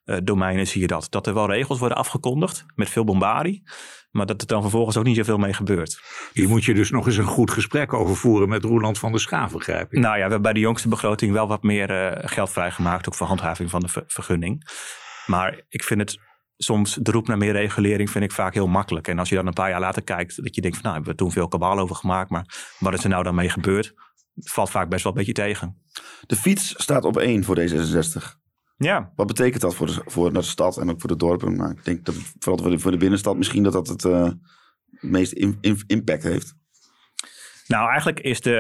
uh, 0.06 0.18
domeinen 0.24 0.68
zie 0.68 0.82
je 0.82 0.88
dat. 0.88 1.08
Dat 1.10 1.28
er 1.28 1.34
wel 1.34 1.52
regels 1.52 1.80
worden 1.80 1.98
afgekondigd 1.98 2.66
met 2.76 2.90
veel 2.90 3.04
bombardie. 3.04 3.64
Maar 4.12 4.26
dat 4.26 4.42
er 4.42 4.48
dan 4.48 4.62
vervolgens 4.62 4.98
ook 4.98 5.04
niet 5.04 5.16
zoveel 5.16 5.38
mee 5.38 5.54
gebeurt. 5.54 6.02
Hier 6.34 6.48
moet 6.48 6.64
je 6.64 6.74
dus 6.74 6.90
nog 6.90 7.06
eens 7.06 7.18
een 7.18 7.24
goed 7.24 7.52
gesprek 7.52 7.94
over 7.94 8.16
voeren 8.16 8.50
met 8.50 8.64
Roeland 8.64 9.00
van 9.00 9.12
der 9.12 9.20
Schaaf, 9.22 9.52
begrijp 9.52 9.94
ik. 9.94 10.00
Nou 10.00 10.14
ja, 10.14 10.14
we 10.14 10.20
hebben 10.20 10.42
bij 10.42 10.54
de 10.54 10.60
jongste 10.60 10.88
begroting 10.88 11.32
wel 11.32 11.48
wat 11.48 11.64
meer 11.64 11.90
uh, 11.90 12.30
geld 12.30 12.50
vrijgemaakt. 12.50 13.08
Ook 13.08 13.16
voor 13.16 13.28
handhaving 13.28 13.70
van 13.70 13.80
de 13.80 13.88
ver 13.88 14.04
vergunning. 14.08 14.64
Maar 15.26 15.62
ik 15.70 15.84
vind 15.84 16.00
het 16.00 16.18
soms, 16.58 16.94
de 17.02 17.12
roep 17.12 17.28
naar 17.28 17.38
meer 17.38 17.52
regulering 17.52 18.10
vind 18.10 18.24
ik 18.24 18.32
vaak 18.32 18.54
heel 18.54 18.68
makkelijk. 18.68 19.08
En 19.08 19.20
als 19.20 19.30
je 19.30 19.36
dan 19.36 19.48
een 19.48 19.54
paar 19.54 19.70
jaar 19.70 19.80
later 19.80 20.04
kijkt, 20.04 20.44
dat 20.44 20.56
je 20.56 20.62
denkt 20.62 20.78
van 20.78 20.86
nou, 20.86 20.96
hebben 20.96 21.14
we 21.14 21.20
toen 21.20 21.32
veel 21.32 21.48
kabaal 21.48 21.80
over 21.80 21.96
gemaakt. 21.96 22.30
Maar 22.30 22.76
wat 22.80 22.94
is 22.94 23.04
er 23.04 23.10
nou 23.10 23.24
dan 23.24 23.36
mee 23.36 23.50
gebeurd? 23.50 23.94
valt 24.36 24.70
vaak 24.70 24.90
best 24.90 25.04
wel 25.04 25.12
een 25.12 25.18
beetje 25.18 25.34
tegen. 25.34 25.82
De 26.26 26.36
fiets 26.36 26.74
staat 26.78 27.06
op 27.06 27.18
één 27.18 27.44
voor 27.44 27.60
D66. 27.60 28.42
Ja. 28.78 29.12
Wat 29.16 29.28
betekent 29.28 29.62
dat 29.62 29.76
voor 29.76 29.88
de, 29.88 30.02
voor 30.06 30.34
de 30.34 30.42
stad 30.42 30.78
en 30.78 30.90
ook 30.90 31.00
voor 31.00 31.10
de 31.10 31.16
dorpen? 31.16 31.56
Maar 31.56 31.72
ik 31.72 31.86
denk 31.86 32.06
dat 32.06 32.16
vooral 32.40 32.62
voor 32.64 32.72
de, 32.72 32.80
voor 32.80 32.92
de 32.92 32.98
binnenstad 32.98 33.38
misschien 33.38 33.64
dat 33.64 33.74
dat 33.74 33.88
het 33.88 34.04
uh, 34.04 34.30
meest 34.90 35.32
in, 35.32 35.58
in, 35.62 35.84
impact 35.88 36.24
heeft. 36.24 36.56
Nou, 37.68 37.90
eigenlijk 37.90 38.20
is 38.20 38.42
de, 38.42 38.58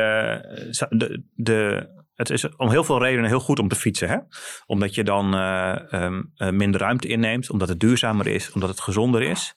de, 0.89 1.23
de, 1.35 1.87
het 2.29 2.43
is 2.43 2.55
om 2.55 2.69
heel 2.69 2.83
veel 2.83 3.03
redenen 3.03 3.29
heel 3.29 3.39
goed 3.39 3.59
om 3.59 3.67
te 3.67 3.75
fietsen. 3.75 4.09
Hè? 4.09 4.17
Omdat 4.65 4.95
je 4.95 5.03
dan 5.03 5.35
uh, 5.35 5.75
um, 5.91 6.33
minder 6.49 6.81
ruimte 6.81 7.07
inneemt, 7.07 7.49
omdat 7.49 7.69
het 7.69 7.79
duurzamer 7.79 8.27
is, 8.27 8.51
omdat 8.51 8.69
het 8.69 8.79
gezonder 8.79 9.21
is. 9.21 9.55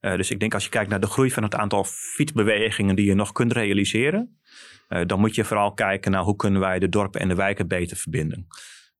Uh, 0.00 0.16
dus 0.16 0.30
ik 0.30 0.40
denk 0.40 0.54
als 0.54 0.64
je 0.64 0.70
kijkt 0.70 0.90
naar 0.90 1.00
de 1.00 1.06
groei 1.06 1.30
van 1.30 1.42
het 1.42 1.54
aantal 1.54 1.84
fietsbewegingen 1.84 2.96
die 2.96 3.06
je 3.06 3.14
nog 3.14 3.32
kunt 3.32 3.52
realiseren, 3.52 4.38
dan 5.06 5.20
moet 5.20 5.34
je 5.34 5.44
vooral 5.44 5.72
kijken 5.72 6.10
naar 6.10 6.22
hoe 6.22 6.36
kunnen 6.36 6.60
wij 6.60 6.78
de 6.78 6.88
dorpen 6.88 7.20
en 7.20 7.28
de 7.28 7.34
wijken 7.34 7.68
beter 7.68 7.96
verbinden. 7.96 8.46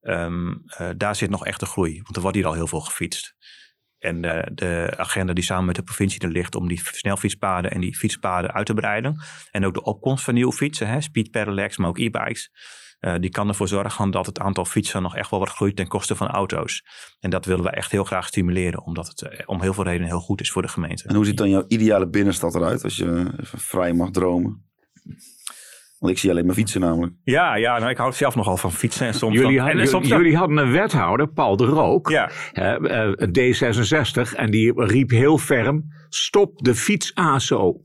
Uh, 0.03 0.51
daar 0.97 1.17
zit 1.17 1.31
nog 1.31 1.47
echt 1.47 1.61
een 1.61 1.67
groei, 1.67 2.01
want 2.03 2.17
er 2.17 2.23
wordt 2.23 2.37
hier 2.37 2.47
al 2.47 2.53
heel 2.53 2.67
veel 2.67 2.81
gefietst. 2.81 3.35
En 3.99 4.25
uh, 4.25 4.43
de 4.53 4.95
agenda 4.97 5.33
die 5.33 5.45
samen 5.45 5.65
met 5.65 5.77
de 5.77 5.83
provincie 5.83 6.21
er 6.21 6.29
ligt 6.29 6.55
om 6.55 6.69
die 6.69 6.81
snelfietspaden 6.85 7.71
en 7.71 7.81
die 7.81 7.97
fietspaden 7.97 8.53
uit 8.53 8.67
te 8.67 8.75
breiden. 8.75 9.23
En 9.51 9.67
ook 9.67 9.75
de 9.75 9.83
opkomst 9.83 10.25
van 10.25 10.35
nieuwe 10.35 10.53
fietsen, 10.53 10.89
hè, 10.89 11.01
speed 11.01 11.31
pedelecs, 11.31 11.77
maar 11.77 11.89
ook 11.89 11.99
e-bikes. 11.99 12.51
Uh, 13.05 13.15
die 13.21 13.31
kan 13.31 13.49
ervoor 13.49 13.69
zorgen 13.69 14.11
dat 14.11 14.27
het 14.27 14.39
aantal 14.39 14.65
fietsen 14.65 15.03
nog 15.03 15.17
echt 15.17 15.31
wel 15.31 15.41
wat 15.41 15.49
groeit 15.49 15.77
ten 15.77 15.89
koste 15.89 16.17
van 16.17 16.29
auto's. 16.29 16.85
En 17.21 17.31
dat 17.31 17.45
willen 17.45 17.65
we 17.65 17.71
echt 17.71 17.91
heel 17.91 18.05
graag 18.05 18.27
stimuleren, 18.27 18.85
omdat 18.85 19.07
het 19.07 19.47
om 19.47 19.61
heel 19.61 19.75
veel 19.75 19.85
redenen 19.85 20.09
heel 20.09 20.21
goed 20.21 20.41
is 20.41 20.51
voor 20.51 20.63
de 20.63 20.69
gemeente. 20.69 21.09
En 21.09 21.15
hoe 21.15 21.25
ziet 21.25 21.37
dan 21.37 21.51
jouw 21.51 21.65
ideale 21.69 22.09
binnenstad 22.09 22.55
eruit, 22.55 22.85
als 22.85 22.97
je 22.97 23.27
vrij 23.43 23.93
mag 23.93 24.11
dromen? 24.11 24.63
Want 25.99 26.17
ik 26.17 26.23
zie 26.23 26.31
alleen 26.31 26.47
maar 26.47 26.55
fietsen 26.55 26.81
namelijk. 26.81 27.13
Ja, 27.23 27.55
ja 27.55 27.79
nou, 27.79 27.91
ik 27.91 27.97
hou 27.97 28.13
zelf 28.13 28.35
nogal 28.35 28.57
van 28.57 28.73
fietsen. 28.73 29.07
En 29.07 29.15
soms 29.15 29.35
jullie, 29.35 29.57
dan, 29.57 29.65
hadden, 29.65 29.83
en 29.83 29.89
soms 29.89 30.09
jullie 30.09 30.37
hadden 30.37 30.57
een 30.57 30.73
wethouder, 30.73 31.29
Paul 31.29 31.57
de 31.57 31.65
Rook, 31.65 32.09
ja. 32.09 32.31
uh, 32.53 33.13
D66. 33.13 34.35
En 34.37 34.51
die 34.51 34.73
riep 34.85 35.11
heel 35.11 35.39
ferm, 35.39 35.85
stop 36.09 36.65
de 36.65 36.75
fiets-ASO. 36.75 37.81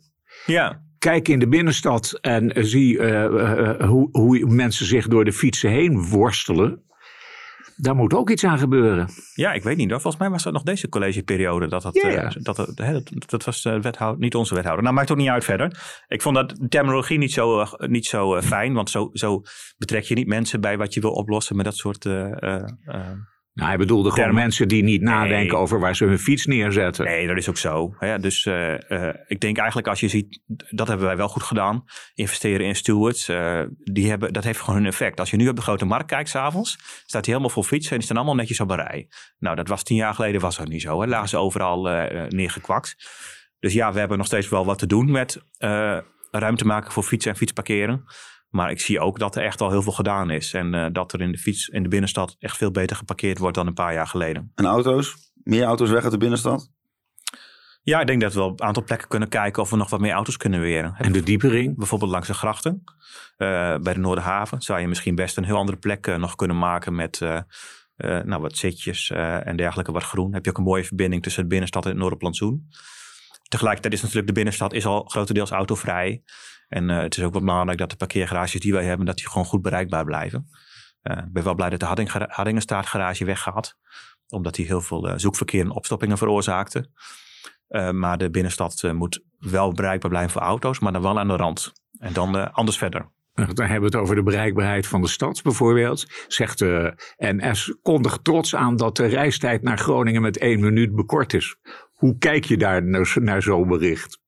Ja. 0.46 0.82
Kijk 1.00 1.28
in 1.28 1.40
de 1.40 1.48
binnenstad 1.48 2.18
en 2.22 2.52
zie 2.56 2.98
uh, 2.98 3.24
uh, 3.24 3.82
hoe, 3.82 4.10
hoe 4.12 4.46
mensen 4.46 4.86
zich 4.86 5.08
door 5.08 5.26
de 5.26 5.34
fietsen 5.34 5.70
heen 5.70 6.08
worstelen. 6.10 6.84
Daar 7.82 7.96
moet 7.96 8.14
ook 8.14 8.30
iets 8.30 8.44
aan 8.44 8.58
gebeuren. 8.58 9.10
Ja, 9.34 9.54
ik 9.54 9.64
weet 9.64 9.78
niet. 9.78 9.90
Volgens 9.90 10.18
mij 10.18 10.30
was 10.30 10.44
dat 10.44 10.54
nog 10.54 10.64
deze 10.64 10.90
collegeperiode. 10.90 11.68
Dat, 11.68 11.82
dat, 11.82 11.96
uh, 11.96 12.30
dat, 12.40 12.56
dat, 12.56 12.78
dat, 12.78 13.30
dat, 13.30 13.44
was 13.44 13.62
de 13.62 13.82
wethouder, 13.82 14.20
niet 14.20 14.36
onze 14.36 14.56
wethouder. 14.56 14.84
Nou, 14.84 14.96
maakt 14.96 15.12
ook 15.12 15.18
niet 15.18 15.30
uit 15.30 15.44
verder. 15.44 16.04
Ik 16.08 16.22
vond 16.22 16.36
dat 16.36 16.56
terminologie 16.70 17.18
niet 17.18 17.34
zo, 17.34 17.60
uh, 17.60 17.74
niet 17.78 18.06
zo 18.06 18.36
uh, 18.36 18.42
fijn. 18.42 18.74
Want 18.74 18.90
zo, 18.90 19.10
zo 19.14 19.42
betrek 19.78 20.04
je 20.04 20.16
niet 20.16 20.28
mensen 20.28 20.62
bij 20.62 20.78
wat 20.78 20.94
je 20.94 21.02
wil 21.02 21.12
oplossen 21.12 21.56
met 21.56 21.66
dat 21.66 21.76
soort... 21.76 22.04
Nou, 23.60 23.72
hij 23.72 23.78
bedoelde 23.80 24.10
gewoon 24.10 24.24
Termen. 24.26 24.42
mensen 24.44 24.68
die 24.68 24.84
niet 24.84 25.02
nadenken 25.02 25.38
Nee. 25.54 25.56
over 25.56 25.80
waar 25.80 25.96
ze 25.96 26.06
hun 26.06 26.20
fiets 26.20 26.46
neerzetten. 26.46 27.06
Nee, 27.06 27.28
dat 27.28 27.38
is 27.38 27.50
ook 27.50 27.58
zo. 27.58 27.96
Hè? 27.98 28.20
Dus 28.20 28.46
uh, 28.46 28.74
uh, 28.90 29.10
ik 29.28 29.40
denk 29.40 29.58
eigenlijk 29.58 29.88
als 29.88 30.00
je 30.00 30.08
ziet, 30.08 30.42
dat 30.70 30.88
hebben 30.88 31.06
wij 31.06 31.18
wel 31.18 31.28
goed 31.28 31.44
gedaan. 31.44 31.84
Investeren 32.14 32.66
in 32.66 32.76
stewards, 32.76 33.30
uh, 33.30 33.62
die 33.84 34.10
hebben, 34.10 34.34
dat 34.34 34.44
heeft 34.44 34.60
gewoon 34.60 34.80
een 34.80 34.86
effect. 34.86 35.20
Als 35.20 35.30
je 35.32 35.38
nu 35.38 35.48
op 35.48 35.56
de 35.56 35.62
grote 35.62 35.86
markt 35.86 36.06
kijkt 36.10 36.30
s'avonds, 36.30 36.72
staat 37.06 37.26
hij 37.26 37.34
helemaal 37.34 37.50
vol 37.50 37.64
fietsen 37.64 37.92
en 37.92 37.98
die 37.98 38.06
staan 38.06 38.18
allemaal 38.18 38.36
netjes 38.36 38.60
op 38.60 38.70
een 38.70 38.76
rij. 38.76 39.08
Nou, 39.40 39.56
dat 39.56 39.68
was 39.68 39.84
tien 39.84 39.98
jaar 39.98 40.14
geleden 40.14 40.42
was 40.42 40.58
dat 40.58 40.68
niet 40.68 40.82
zo. 40.82 41.02
Hè? 41.02 41.08
Lagen 41.08 41.30
ze 41.30 41.38
overal 41.38 41.82
neergekwakt. 42.30 42.96
Dus 43.60 43.74
ja, 43.74 43.94
we 43.94 44.00
hebben 44.00 44.18
nog 44.18 44.28
steeds 44.28 44.50
wel 44.50 44.66
wat 44.66 44.80
te 44.80 44.88
doen 44.88 45.12
met 45.12 45.42
ruimte 46.32 46.66
maken 46.66 46.92
voor 46.92 47.04
fietsen 47.04 47.32
en 47.32 47.38
fietsparkeren. 47.38 48.04
Maar 48.50 48.72
ik 48.72 48.80
zie 48.80 49.00
ook 49.00 49.20
dat 49.20 49.36
er 49.36 49.44
echt 49.44 49.62
al 49.62 49.70
heel 49.70 49.82
veel 49.82 49.92
gedaan 49.92 50.30
is. 50.30 50.54
En 50.54 50.74
uh, 50.74 50.86
dat 50.92 51.14
er 51.14 51.22
in 51.22 51.32
de 51.32 51.38
fiets 51.38 51.68
in 51.68 51.84
de 51.84 51.90
binnenstad 51.90 52.36
echt 52.40 52.58
veel 52.58 52.72
beter 52.72 52.96
geparkeerd 52.96 53.38
wordt 53.38 53.56
dan 53.56 53.68
een 53.68 53.74
paar 53.74 53.94
jaar 53.94 54.08
geleden. 54.08 54.52
En 54.56 54.66
auto's? 54.66 55.16
Meer 55.44 55.64
auto's 55.64 55.90
weg 55.90 56.04
uit 56.04 56.12
de 56.12 56.18
binnenstad? 56.18 56.72
Ja, 57.82 58.00
ik 58.00 58.08
denk 58.08 58.22
dat 58.22 58.34
we 58.34 58.42
op 58.42 58.60
een 58.60 58.68
aantal 58.68 58.84
plekken 58.84 59.08
kunnen 59.08 59.30
kijken 59.30 59.62
of 59.62 59.70
we 59.70 59.76
nog 59.76 59.90
wat 59.90 60.00
meer 60.00 60.12
auto's 60.12 60.38
kunnen 60.38 60.60
weren. 60.60 60.96
En 60.98 61.12
de 61.12 61.24
diepering? 61.24 61.78
Bijvoorbeeld 61.78 62.12
langs 62.12 62.28
de 62.28 62.34
grachten. 62.34 62.84
Uh, 63.38 63.78
bij 63.78 63.94
de 63.94 64.00
Noorderhaven 64.00 64.62
zou 64.62 64.80
je 64.80 64.88
misschien 64.88 65.16
best 65.16 65.38
een 65.38 65.44
heel 65.44 65.58
andere 65.58 65.78
plek 65.78 66.08
uh, 66.08 66.16
nog 66.16 66.36
kunnen 66.36 66.58
maken 66.58 66.96
met 66.96 67.20
uh, 67.20 67.42
nou, 67.98 68.42
wat 68.42 68.58
zitjes 68.58 69.10
en 69.10 69.58
dergelijke, 69.58 69.92
wat 69.92 70.04
groen. 70.04 70.34
Heb 70.34 70.46
je 70.46 70.52
ook 70.52 70.58
een 70.58 70.64
mooie 70.64 70.84
verbinding 70.84 71.24
tussen 71.24 71.42
de 71.42 71.50
binnenstad 71.50 71.84
en 71.84 71.90
het 71.90 72.00
Noorderplantsoen. 72.00 72.68
Tegelijkertijd 73.48 73.94
is 73.94 74.02
natuurlijk 74.02 74.28
de 74.28 74.34
binnenstad 74.34 74.74
is 74.74 74.86
al 74.86 75.04
grotendeels 75.04 75.52
autovrij. 75.52 76.24
En 76.70 76.90
uh, 76.90 77.02
het 77.02 77.18
is 77.18 77.24
ook 77.24 77.34
wel 77.34 77.42
belangrijk 77.42 77.78
dat 77.78 77.90
de 77.90 77.96
parkeergarages 77.96 78.60
die 78.60 78.74
wij 78.74 78.86
hebben, 78.86 79.06
dat 79.06 79.16
die 79.16 79.28
gewoon 79.28 79.46
goed 79.46 79.62
bereikbaar 79.62 80.06
blijven. 80.06 80.50
Uh, 81.04 81.18
ik 81.18 81.34
ben 81.34 81.44
wel 81.44 81.56
blij 81.56 81.70
dat 81.70 81.80
de 81.80 81.86
Hadding, 81.86 82.10
Haddingenstraatgarage 82.10 83.26
weggaat. 83.26 83.78
Omdat 84.28 84.56
die 84.56 84.66
heel 84.66 84.82
veel 84.82 85.10
uh, 85.10 85.14
zoekverkeer 85.18 85.62
en 85.62 85.72
opstoppingen 85.72 86.18
veroorzaakte. 86.18 86.90
maar 87.92 88.18
de 88.18 88.30
binnenstad 88.30 88.84
moet 88.94 89.24
wel 89.40 89.72
bereikbaar 89.72 90.10
blijven 90.10 90.32
voor 90.32 90.42
auto's, 90.42 90.80
maar 90.80 90.92
dan 90.92 91.02
wel 91.02 91.20
aan 91.20 91.28
de 91.28 91.36
rand. 91.36 91.74
En 92.00 92.14
dan 92.14 92.54
anders 92.54 92.78
verder. 92.78 93.12
Dan 93.34 93.66
hebben 93.66 93.92
we 93.92 93.98
het 93.98 94.04
over 94.04 94.16
de 94.16 94.24
bereikbaarheid 94.24 94.88
van 94.88 95.02
de 95.02 95.08
stad 95.08 95.42
bijvoorbeeld. 95.44 96.06
Zegt 96.28 96.60
de 96.60 96.94
NS, 97.18 97.76
kondigt 97.82 98.24
trots 98.24 98.56
aan 98.56 98.76
dat 98.76 98.96
de 98.96 99.06
reistijd 99.06 99.62
naar 99.62 99.78
Groningen 99.78 100.22
met 100.22 100.38
één 100.38 100.60
minuut 100.60 100.96
bekort 100.96 101.34
is. 101.34 101.56
Hoe 101.94 102.18
kijk 102.18 102.46
je 102.46 102.58
daar 102.58 102.84
naar, 102.84 103.16
naar 103.20 103.42
zo'n 103.42 103.68
bericht? 103.68 104.20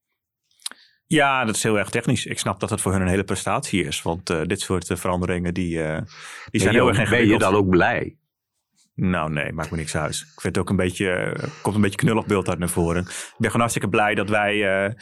Ja, 1.12 1.44
dat 1.44 1.54
is 1.54 1.62
heel 1.62 1.78
erg 1.78 1.90
technisch. 1.90 2.26
Ik 2.26 2.38
snap 2.38 2.60
dat 2.60 2.70
het 2.70 2.80
voor 2.80 2.92
hun 2.92 3.00
een 3.00 3.08
hele 3.08 3.24
prestatie 3.24 3.84
is. 3.84 4.02
Want 4.02 4.30
uh, 4.30 4.42
dit 4.42 4.60
soort 4.60 4.90
uh, 4.90 4.96
veranderingen 4.96 5.54
die, 5.54 5.76
uh, 5.76 5.98
die 6.50 6.60
zijn 6.60 6.74
heel 6.74 6.88
erg 6.88 6.98
ingewikkeld. 6.98 7.38
Ben 7.38 7.48
je 7.48 7.52
dan 7.52 7.54
ook 7.54 7.68
blij? 7.68 8.16
Nou 8.94 9.32
nee, 9.32 9.52
maakt 9.52 9.70
me 9.70 9.76
niks 9.76 9.96
uit. 9.96 10.14
Ik 10.14 10.40
vind 10.40 10.56
het 10.56 10.58
ook 10.58 10.70
een 10.70 10.76
beetje, 10.76 11.36
komt 11.62 11.74
een 11.74 11.80
beetje 11.80 11.98
knullig 11.98 12.26
beeld 12.26 12.48
uit 12.48 12.58
naar 12.58 12.68
voren. 12.68 13.02
Ik 13.02 13.34
ben 13.36 13.46
gewoon 13.50 13.60
hartstikke 13.60 13.88
blij 13.88 14.14
dat 14.14 14.28
wij 14.28 14.94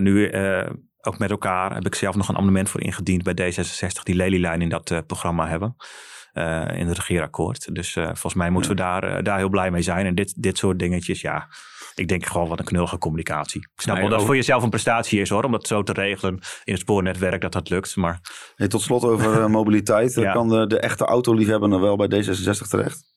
nu 0.00 0.34
ook 1.00 1.18
met 1.18 1.30
elkaar, 1.30 1.74
heb 1.74 1.86
ik 1.86 1.94
zelf 1.94 2.14
nog 2.16 2.28
een 2.28 2.36
amendement 2.36 2.68
voor 2.68 2.82
ingediend 2.82 3.22
bij 3.22 3.52
D66, 3.52 4.02
die 4.02 4.14
lelielijn 4.14 4.62
in 4.62 4.68
dat 4.68 5.02
programma 5.06 5.48
hebben. 5.48 5.76
in 6.78 6.86
het 6.86 6.96
regeerakkoord. 6.96 7.74
Dus 7.74 7.92
volgens 7.92 8.34
mij 8.34 8.50
moeten 8.50 8.70
we 8.70 8.76
daar, 8.76 9.22
daar 9.22 9.38
heel 9.38 9.48
blij 9.48 9.70
mee 9.70 9.82
zijn. 9.82 10.06
En 10.06 10.14
dit, 10.14 10.42
dit 10.42 10.58
soort 10.58 10.78
dingetjes, 10.78 11.20
ja, 11.20 11.48
ik 11.94 12.08
denk 12.08 12.26
gewoon 12.26 12.48
wat 12.48 12.58
een 12.58 12.64
knullige 12.64 12.98
communicatie. 12.98 13.60
Ik 13.60 13.80
snap 13.80 13.96
wel 13.96 14.08
dat 14.08 14.18
het 14.18 14.26
voor 14.26 14.36
jezelf 14.36 14.62
een 14.62 14.70
prestatie 14.70 15.20
is 15.20 15.28
hoor, 15.28 15.44
om 15.44 15.52
dat 15.52 15.66
zo 15.66 15.82
te 15.82 15.92
regelen 15.92 16.34
in 16.64 16.72
het 16.72 16.82
spoornetwerk 16.82 17.40
dat 17.40 17.52
dat 17.52 17.70
lukt. 17.70 17.96
Maar... 17.96 18.20
Hey, 18.54 18.68
tot 18.68 18.82
slot 18.82 19.04
over 19.04 19.40
uh, 19.40 19.46
mobiliteit. 19.46 20.14
ja. 20.20 20.32
Kan 20.32 20.48
de, 20.48 20.66
de 20.66 20.78
echte 20.78 21.04
autoliefhebber 21.04 21.68
nog 21.68 21.80
wel 21.80 21.96
bij 21.96 22.08
D66 22.08 22.68
terecht? 22.68 23.12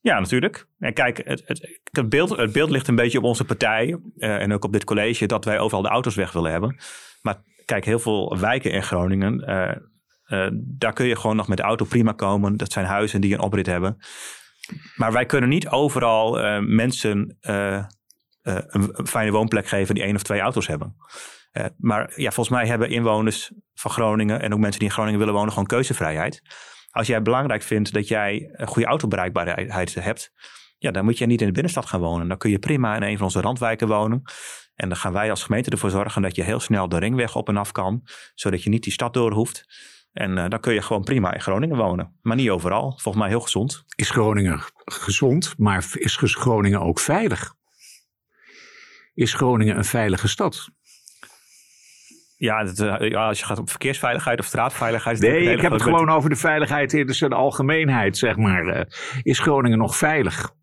Ja, 0.00 0.18
natuurlijk. 0.18 0.66
En 0.78 0.94
kijk, 0.94 1.20
het, 1.24 1.42
het, 1.44 1.80
het, 1.90 2.08
beeld, 2.08 2.36
het 2.36 2.52
beeld 2.52 2.70
ligt 2.70 2.88
een 2.88 2.94
beetje 2.94 3.18
op 3.18 3.24
onze 3.24 3.44
partij 3.44 3.86
uh, 4.16 4.42
en 4.42 4.52
ook 4.52 4.64
op 4.64 4.72
dit 4.72 4.84
college 4.84 5.26
dat 5.26 5.44
wij 5.44 5.58
overal 5.58 5.82
de 5.82 5.88
auto's 5.88 6.14
weg 6.14 6.32
willen 6.32 6.50
hebben. 6.50 6.76
Maar 7.22 7.42
kijk, 7.64 7.84
heel 7.84 7.98
veel 7.98 8.38
wijken 8.38 8.72
in 8.72 8.82
Groningen, 8.82 9.50
uh, 10.30 10.48
daar 10.52 10.92
kun 10.92 11.06
je 11.06 11.16
gewoon 11.16 11.36
nog 11.36 11.48
met 11.48 11.56
de 11.56 11.62
auto 11.62 11.84
prima 11.84 12.12
komen. 12.12 12.56
Dat 12.56 12.72
zijn 12.72 12.86
huizen 12.86 13.20
die 13.20 13.34
een 13.34 13.40
oprit 13.40 13.66
hebben. 13.66 13.96
Maar 14.96 15.12
wij 15.12 15.26
kunnen 15.26 15.48
niet 15.48 15.68
overal 15.68 16.44
uh, 16.44 16.58
mensen 16.58 17.38
uh, 17.40 17.76
uh, 17.76 17.84
een, 18.42 19.06
fijne 19.06 19.30
woonplek 19.30 19.66
geven 19.68 19.94
die 19.94 20.04
één 20.04 20.14
of 20.14 20.22
twee 20.22 20.40
auto's 20.40 20.66
hebben. 20.66 20.96
maar 21.76 22.12
ja, 22.14 22.30
volgens 22.30 22.56
mij 22.56 22.66
hebben 22.66 22.90
inwoners 22.90 23.52
van 23.74 23.90
Groningen 23.90 24.40
en 24.40 24.52
ook 24.52 24.58
mensen 24.58 24.78
die 24.78 24.88
in 24.88 24.94
Groningen 24.94 25.18
willen 25.18 25.34
wonen 25.34 25.50
gewoon 25.50 25.66
keuzevrijheid. 25.66 26.42
Als 26.90 27.06
jij 27.06 27.22
belangrijk 27.22 27.62
vindt 27.62 27.92
dat 27.92 28.08
jij 28.08 28.48
een 28.52 28.66
goede 28.66 28.88
autobereikbaarheid 28.88 29.94
hebt, 29.94 30.32
ja, 30.78 30.90
dan 30.90 31.04
moet 31.04 31.18
je 31.18 31.26
niet 31.26 31.40
in 31.40 31.46
de 31.46 31.52
binnenstad 31.52 31.86
gaan 31.86 32.00
wonen. 32.00 32.28
Dan 32.28 32.38
kun 32.38 32.50
je 32.50 32.58
prima 32.58 32.96
in 32.96 33.02
een 33.02 33.16
van 33.16 33.24
onze 33.26 33.40
randwijken 33.40 33.88
wonen. 33.88 34.22
En 34.74 34.88
dan 34.88 34.96
gaan 34.96 35.12
wij 35.12 35.30
als 35.30 35.42
gemeente 35.42 35.70
ervoor 35.70 35.90
zorgen 35.90 36.22
dat 36.22 36.36
je 36.36 36.42
heel 36.42 36.60
snel 36.60 36.88
de 36.88 36.98
ringweg 36.98 37.36
op 37.36 37.48
en 37.48 37.56
af 37.56 37.72
kan, 37.72 38.02
zodat 38.34 38.62
je 38.62 38.70
niet 38.70 38.82
die 38.82 38.92
stad 38.92 39.14
door 39.14 39.32
hoeft. 39.32 39.64
En 40.12 40.36
uh, 40.36 40.48
dan 40.48 40.60
kun 40.60 40.74
je 40.74 40.82
gewoon 40.82 41.04
prima 41.04 41.34
in 41.34 41.40
Groningen 41.40 41.76
wonen. 41.76 42.18
Maar 42.22 42.36
niet 42.36 42.50
overal. 42.50 42.90
Volgens 42.90 43.16
mij 43.16 43.28
heel 43.28 43.40
gezond. 43.40 43.84
Is 43.94 44.10
Groningen 44.10 44.60
gezond, 44.84 45.54
maar 45.58 45.86
is 45.92 46.16
Groningen 46.16 46.80
ook 46.80 47.00
veilig? 47.00 47.54
Is 49.14 49.34
Groningen 49.34 49.76
een 49.76 49.84
veilige 49.84 50.28
stad? 50.28 50.68
Ja, 52.36 52.64
dat, 52.64 52.78
uh, 52.78 53.26
als 53.26 53.38
je 53.38 53.44
gaat 53.44 53.58
op 53.58 53.70
verkeersveiligheid 53.70 54.38
of 54.38 54.44
straatveiligheid. 54.44 55.20
Nee, 55.20 55.50
ik 55.50 55.60
heb 55.60 55.72
het 55.72 55.82
gewoon 55.82 56.10
over 56.10 56.30
de 56.30 56.36
veiligheid 56.36 56.92
in 56.92 57.06
de 57.06 57.34
algemeenheid, 57.34 58.18
zeg 58.18 58.36
maar. 58.36 58.64
Uh, 58.64 58.82
is 59.22 59.38
Groningen 59.38 59.78
nog 59.78 59.96
veilig? 59.96 60.54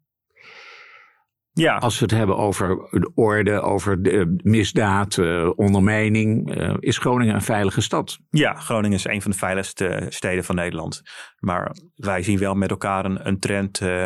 Ja. 1.58 1.76
Als 1.76 2.00
we 2.00 2.06
het 2.06 2.14
hebben 2.14 2.38
over 2.38 2.68
de 2.92 3.12
orde, 3.16 3.62
over 3.62 4.02
de 4.02 4.36
misdaad, 4.44 5.18
uh, 5.18 5.50
ondermijning, 5.56 6.58
uh, 6.58 6.74
is 6.80 6.98
Groningen 6.98 7.36
een 7.36 7.42
veilige 7.42 7.82
stad? 7.82 8.20
Ja, 8.30 8.54
Groningen 8.54 8.98
is 8.98 9.06
een 9.06 9.22
van 9.22 9.32
de 9.32 9.38
veiligste 9.38 10.06
steden 10.10 10.44
van 10.44 10.56
Nederland. 10.56 11.02
Maar 11.40 11.76
wij 11.96 12.24
zien 12.24 12.38
wel 12.38 12.54
met 12.54 12.70
elkaar 12.70 13.06
een, 13.06 13.28
een 13.28 13.40
trend 13.40 13.82
uh, 13.82 14.06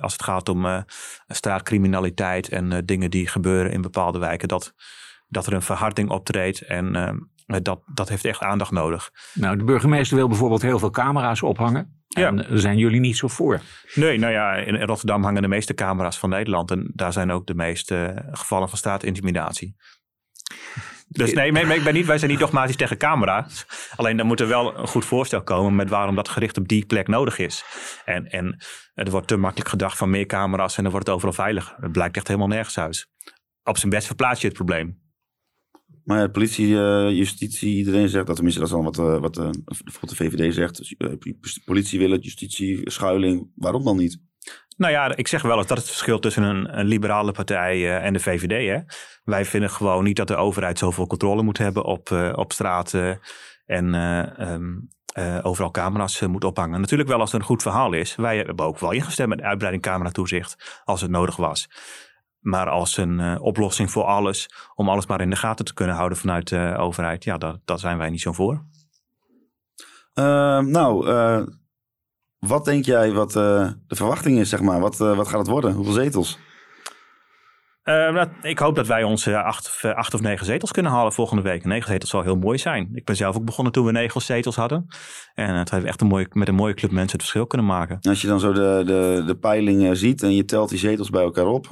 als 0.00 0.12
het 0.12 0.22
gaat 0.22 0.48
om 0.48 0.84
straatcriminaliteit 1.26 2.48
en 2.48 2.82
dingen 2.84 3.10
die 3.10 3.28
gebeuren 3.28 3.72
in 3.72 3.80
bepaalde 3.80 4.18
wijken. 4.18 4.48
Dat, 4.48 4.74
dat 5.28 5.46
er 5.46 5.52
een 5.52 5.62
verharding 5.62 6.10
optreedt 6.10 6.60
en 6.60 6.92
dat, 7.46 7.82
dat 7.86 8.08
heeft 8.08 8.24
echt 8.24 8.40
aandacht 8.40 8.70
nodig. 8.70 9.10
Nou, 9.34 9.56
de 9.56 9.64
burgemeester 9.64 10.16
wil 10.16 10.28
bijvoorbeeld 10.28 10.62
heel 10.62 10.78
veel 10.78 10.90
camera's 10.90 11.42
ophangen. 11.42 12.01
Ja. 12.14 12.26
En 12.26 12.58
zijn 12.58 12.78
jullie 12.78 13.00
niet 13.00 13.16
zo 13.16 13.28
voor? 13.28 13.60
Nee, 13.94 14.18
nou 14.18 14.32
ja, 14.32 14.54
in 14.54 14.82
Rotterdam 14.82 15.24
hangen 15.24 15.42
de 15.42 15.48
meeste 15.48 15.74
camera's 15.74 16.18
van 16.18 16.28
Nederland. 16.28 16.70
En 16.70 16.90
daar 16.94 17.12
zijn 17.12 17.30
ook 17.30 17.46
de 17.46 17.54
meeste 17.54 18.24
gevallen 18.30 18.68
van 18.68 18.78
straatintimidatie. 18.78 19.76
Dus 21.08 21.32
nee, 21.32 21.52
ik 21.52 21.84
ben 21.84 21.94
niet, 21.94 22.06
wij 22.06 22.18
zijn 22.18 22.30
niet 22.30 22.40
dogmatisch 22.40 22.76
tegen 22.76 22.98
camera's. 22.98 23.66
Alleen 23.96 24.16
dan 24.16 24.26
moet 24.26 24.40
er 24.40 24.48
wel 24.48 24.78
een 24.78 24.86
goed 24.86 25.04
voorstel 25.04 25.42
komen 25.42 25.74
met 25.74 25.88
waarom 25.88 26.14
dat 26.14 26.28
gericht 26.28 26.58
op 26.58 26.68
die 26.68 26.86
plek 26.86 27.08
nodig 27.08 27.38
is. 27.38 27.64
En, 28.04 28.26
en 28.26 28.62
er 28.94 29.10
wordt 29.10 29.28
te 29.28 29.36
makkelijk 29.36 29.68
gedacht 29.68 29.96
van 29.98 30.10
meer 30.10 30.26
camera's 30.26 30.76
en 30.76 30.82
dan 30.82 30.92
wordt 30.92 31.06
het 31.06 31.16
overal 31.16 31.34
veilig. 31.34 31.74
Het 31.80 31.92
blijkt 31.92 32.16
echt 32.16 32.26
helemaal 32.26 32.48
nergens 32.48 32.78
uit. 32.78 33.08
Op 33.62 33.78
zijn 33.78 33.90
best 33.90 34.06
verplaats 34.06 34.40
je 34.40 34.46
het 34.46 34.56
probleem. 34.56 35.01
Maar 36.04 36.18
ja, 36.18 36.28
politie, 36.28 36.68
uh, 36.68 37.10
justitie, 37.10 37.76
iedereen 37.76 38.08
zegt 38.08 38.26
dat. 38.26 38.34
Tenminste, 38.34 38.60
dat 38.60 38.68
is 38.70 38.74
dan 38.74 38.84
wat, 38.84 38.98
uh, 38.98 39.20
wat 39.20 39.34
bijvoorbeeld 39.84 40.08
de 40.08 40.16
VVD 40.16 40.54
zegt. 40.54 40.76
Dus, 40.76 40.94
politie 41.64 41.98
wil 41.98 42.10
het, 42.10 42.24
justitie, 42.24 42.90
schuiling. 42.90 43.50
Waarom 43.54 43.84
dan 43.84 43.96
niet? 43.96 44.20
Nou 44.76 44.92
ja, 44.92 45.16
ik 45.16 45.28
zeg 45.28 45.42
wel 45.42 45.58
eens 45.58 45.66
dat 45.66 45.78
het 45.78 45.86
verschil 45.86 46.18
tussen 46.18 46.42
een, 46.42 46.78
een 46.78 46.86
liberale 46.86 47.32
partij 47.32 47.98
en 47.98 48.12
de 48.12 48.18
VVD. 48.18 48.68
Hè? 48.68 48.94
Wij 49.24 49.44
vinden 49.44 49.70
gewoon 49.70 50.04
niet 50.04 50.16
dat 50.16 50.28
de 50.28 50.36
overheid 50.36 50.78
zoveel 50.78 51.06
controle 51.06 51.42
moet 51.42 51.58
hebben 51.58 51.84
op, 51.84 52.32
op 52.34 52.52
straten 52.52 53.20
en 53.66 53.94
um, 54.48 54.88
overal 55.42 55.70
camera's 55.70 56.20
moet 56.20 56.44
ophangen. 56.44 56.80
Natuurlijk 56.80 57.08
wel 57.08 57.20
als 57.20 57.32
er 57.32 57.38
een 57.38 57.44
goed 57.44 57.62
verhaal 57.62 57.92
is. 57.92 58.14
Wij 58.14 58.36
hebben 58.36 58.66
ook 58.66 58.78
wel 58.78 58.92
ingestemd 58.92 59.28
met 59.28 59.42
uitbreiding 59.42 59.84
cameratoezicht 59.84 60.80
als 60.84 61.00
het 61.00 61.10
nodig 61.10 61.36
was. 61.36 61.68
Maar 62.42 62.68
als 62.68 62.96
een 62.96 63.18
uh, 63.18 63.42
oplossing 63.42 63.90
voor 63.90 64.04
alles, 64.04 64.50
om 64.74 64.88
alles 64.88 65.06
maar 65.06 65.20
in 65.20 65.30
de 65.30 65.36
gaten 65.36 65.64
te 65.64 65.74
kunnen 65.74 65.96
houden 65.96 66.18
vanuit 66.18 66.48
de 66.48 66.74
overheid, 66.78 67.24
ja, 67.24 67.38
daar, 67.38 67.56
daar 67.64 67.78
zijn 67.78 67.98
wij 67.98 68.10
niet 68.10 68.20
zo 68.20 68.32
voor. 68.32 68.64
Uh, 70.14 70.58
nou, 70.58 71.08
uh, 71.08 71.42
wat 72.38 72.64
denk 72.64 72.84
jij 72.84 73.12
wat 73.12 73.32
de 73.32 73.76
verwachting 73.88 74.38
is, 74.38 74.48
zeg 74.48 74.60
maar? 74.60 74.80
Wat, 74.80 74.98
wat 74.98 75.28
gaat 75.28 75.38
het 75.38 75.48
worden? 75.48 75.72
Hoeveel 75.72 75.92
zetels? 75.92 76.38
Nou, 77.84 78.28
ik 78.42 78.58
hoop 78.58 78.74
dat 78.74 78.86
wij 78.86 79.02
onze 79.02 79.42
acht, 79.42 79.84
acht, 79.94 80.14
of 80.14 80.20
negen 80.20 80.46
zetels 80.46 80.72
kunnen 80.72 80.92
halen 80.92 81.12
volgende 81.12 81.42
week. 81.42 81.64
Negen 81.64 81.90
zetels 81.90 82.10
zal 82.10 82.22
heel 82.22 82.36
mooi 82.36 82.58
zijn. 82.58 82.90
Ik 82.94 83.04
ben 83.04 83.16
zelf 83.16 83.36
ook 83.36 83.44
begonnen 83.44 83.72
toen 83.72 83.84
we 83.84 83.92
negen 83.92 84.20
zetels 84.20 84.56
hadden. 84.56 84.86
En 85.34 85.54
het 85.54 85.70
heeft 85.70 85.84
echt 85.84 86.00
een 86.00 86.06
mooie, 86.06 86.26
met 86.30 86.48
een 86.48 86.54
mooie 86.54 86.74
club 86.74 86.90
mensen 86.90 87.12
het 87.12 87.20
verschil 87.20 87.46
kunnen 87.46 87.66
maken. 87.66 87.98
Als 88.00 88.20
je 88.20 88.26
dan 88.26 88.40
zo 88.40 88.52
de, 88.52 88.82
de, 88.86 89.22
de 89.26 89.36
peiling 89.36 89.96
ziet 89.96 90.22
en 90.22 90.34
je 90.34 90.44
telt 90.44 90.68
die 90.68 90.78
zetels 90.78 91.10
bij 91.10 91.22
elkaar 91.22 91.46
op, 91.46 91.66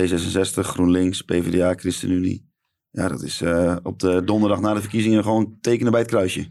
D66, 0.00 0.60
GroenLinks, 0.60 1.22
PvdA, 1.22 1.74
ChristenUnie. 1.74 2.52
Ja, 2.90 3.08
dat 3.08 3.22
is 3.22 3.42
uh, 3.42 3.76
op 3.82 3.98
de 3.98 4.24
donderdag 4.24 4.60
na 4.60 4.74
de 4.74 4.80
verkiezingen 4.80 5.22
gewoon 5.22 5.58
tekenen 5.60 5.92
bij 5.92 6.00
het 6.00 6.10
kruisje. 6.10 6.46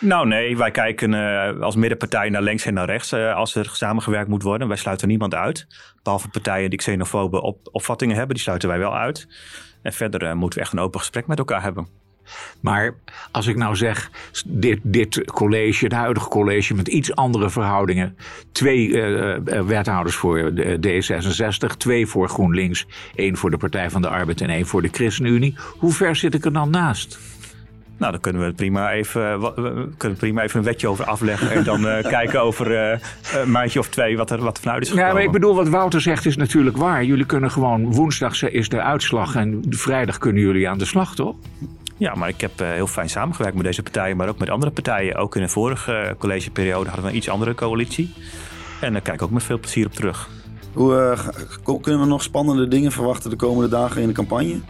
Nou 0.00 0.26
nee, 0.26 0.56
wij 0.56 0.70
kijken 0.70 1.12
uh, 1.12 1.60
als 1.60 1.76
middenpartij 1.76 2.28
naar 2.28 2.42
links 2.42 2.64
en 2.64 2.74
naar 2.74 2.86
rechts 2.86 3.12
uh, 3.12 3.34
als 3.34 3.54
er 3.54 3.70
samengewerkt 3.72 4.28
moet 4.28 4.42
worden. 4.42 4.68
Wij 4.68 4.76
sluiten 4.76 5.08
niemand 5.08 5.34
uit. 5.34 5.66
Behalve 6.02 6.28
partijen 6.28 6.70
die 6.70 6.78
xenofobe 6.78 7.42
op, 7.42 7.68
opvattingen 7.72 8.16
hebben, 8.16 8.34
die 8.34 8.44
sluiten 8.44 8.68
wij 8.68 8.78
wel 8.78 8.96
uit. 8.96 9.28
En 9.82 9.92
verder 9.92 10.36
moeten 10.36 10.58
we 10.58 10.64
echt 10.64 10.72
een 10.72 10.78
open 10.78 11.00
gesprek 11.00 11.26
met 11.26 11.38
elkaar 11.38 11.62
hebben. 11.62 11.88
Maar 12.60 12.94
als 13.30 13.46
ik 13.46 13.56
nou 13.56 13.76
zeg, 13.76 14.10
dit, 14.46 14.78
dit 14.82 15.24
college, 15.24 15.84
het 15.84 15.92
huidige 15.92 16.28
college 16.28 16.74
met 16.74 16.88
iets 16.88 17.14
andere 17.14 17.50
verhoudingen. 17.50 18.16
Twee 18.52 18.88
uh, 18.88 19.36
wethouders 19.60 20.16
voor 20.16 20.52
D66, 20.86 21.76
twee 21.76 22.06
voor 22.06 22.28
GroenLinks, 22.28 22.86
één 23.14 23.36
voor 23.36 23.50
de 23.50 23.56
Partij 23.56 23.90
van 23.90 24.02
de 24.02 24.08
Arbeid 24.08 24.40
en 24.40 24.50
één 24.50 24.66
voor 24.66 24.82
de 24.82 24.88
ChristenUnie. 24.92 25.56
Hoe 25.78 25.92
ver 25.92 26.16
zit 26.16 26.34
ik 26.34 26.44
er 26.44 26.52
dan 26.52 26.70
naast? 26.70 27.18
Nou, 27.98 28.12
dan 28.12 28.20
kunnen 28.20 28.46
we 28.46 28.52
prima 28.52 28.92
even, 28.92 29.40
we 29.40 29.88
kunnen 29.96 30.18
prima 30.18 30.42
even 30.42 30.58
een 30.58 30.64
wetje 30.64 30.88
over 30.88 31.04
afleggen. 31.04 31.50
En 31.50 31.64
dan 31.64 31.84
uh, 31.84 31.98
kijken 32.18 32.42
over 32.42 32.92
uh, 32.92 32.98
een 33.42 33.50
maandje 33.50 33.78
of 33.78 33.88
twee 33.88 34.16
wat 34.16 34.30
er, 34.30 34.38
wat 34.38 34.56
er 34.56 34.62
vanuit 34.62 34.82
is 34.82 34.88
gekomen. 34.88 35.08
Ja, 35.08 35.14
maar 35.14 35.24
ik 35.26 35.32
bedoel, 35.32 35.54
wat 35.54 35.68
Wouter 35.68 36.00
zegt 36.00 36.26
is 36.26 36.36
natuurlijk 36.36 36.76
waar. 36.76 37.04
Jullie 37.04 37.26
kunnen 37.26 37.50
gewoon, 37.50 37.92
woensdag 37.92 38.42
is 38.42 38.68
de 38.68 38.82
uitslag 38.82 39.34
en 39.34 39.64
vrijdag 39.68 40.18
kunnen 40.18 40.42
jullie 40.42 40.68
aan 40.68 40.78
de 40.78 40.84
slag, 40.84 41.14
toch? 41.14 41.36
Ja, 41.98 42.14
maar 42.14 42.28
ik 42.28 42.40
heb 42.40 42.60
uh, 42.60 42.68
heel 42.70 42.86
fijn 42.86 43.08
samengewerkt 43.08 43.56
met 43.56 43.64
deze 43.64 43.82
partijen, 43.82 44.16
maar 44.16 44.28
ook 44.28 44.38
met 44.38 44.50
andere 44.50 44.72
partijen. 44.72 45.16
Ook 45.16 45.36
in 45.36 45.42
de 45.42 45.48
vorige 45.48 46.14
collegeperiode 46.18 46.86
hadden 46.86 47.04
we 47.04 47.10
een 47.10 47.16
iets 47.16 47.28
andere 47.28 47.54
coalitie. 47.54 48.14
En 48.80 48.92
daar 48.92 49.02
kijk 49.02 49.16
ik 49.16 49.22
ook 49.22 49.30
met 49.30 49.42
veel 49.42 49.58
plezier 49.58 49.86
op 49.86 49.92
terug. 49.92 50.28
Hoe 50.72 51.16
uh, 51.64 51.80
kunnen 51.80 52.00
we 52.00 52.06
nog 52.06 52.22
spannende 52.22 52.68
dingen 52.68 52.92
verwachten 52.92 53.30
de 53.30 53.36
komende 53.36 53.68
dagen 53.68 54.02
in 54.02 54.08
de 54.08 54.14
campagne? 54.14 54.60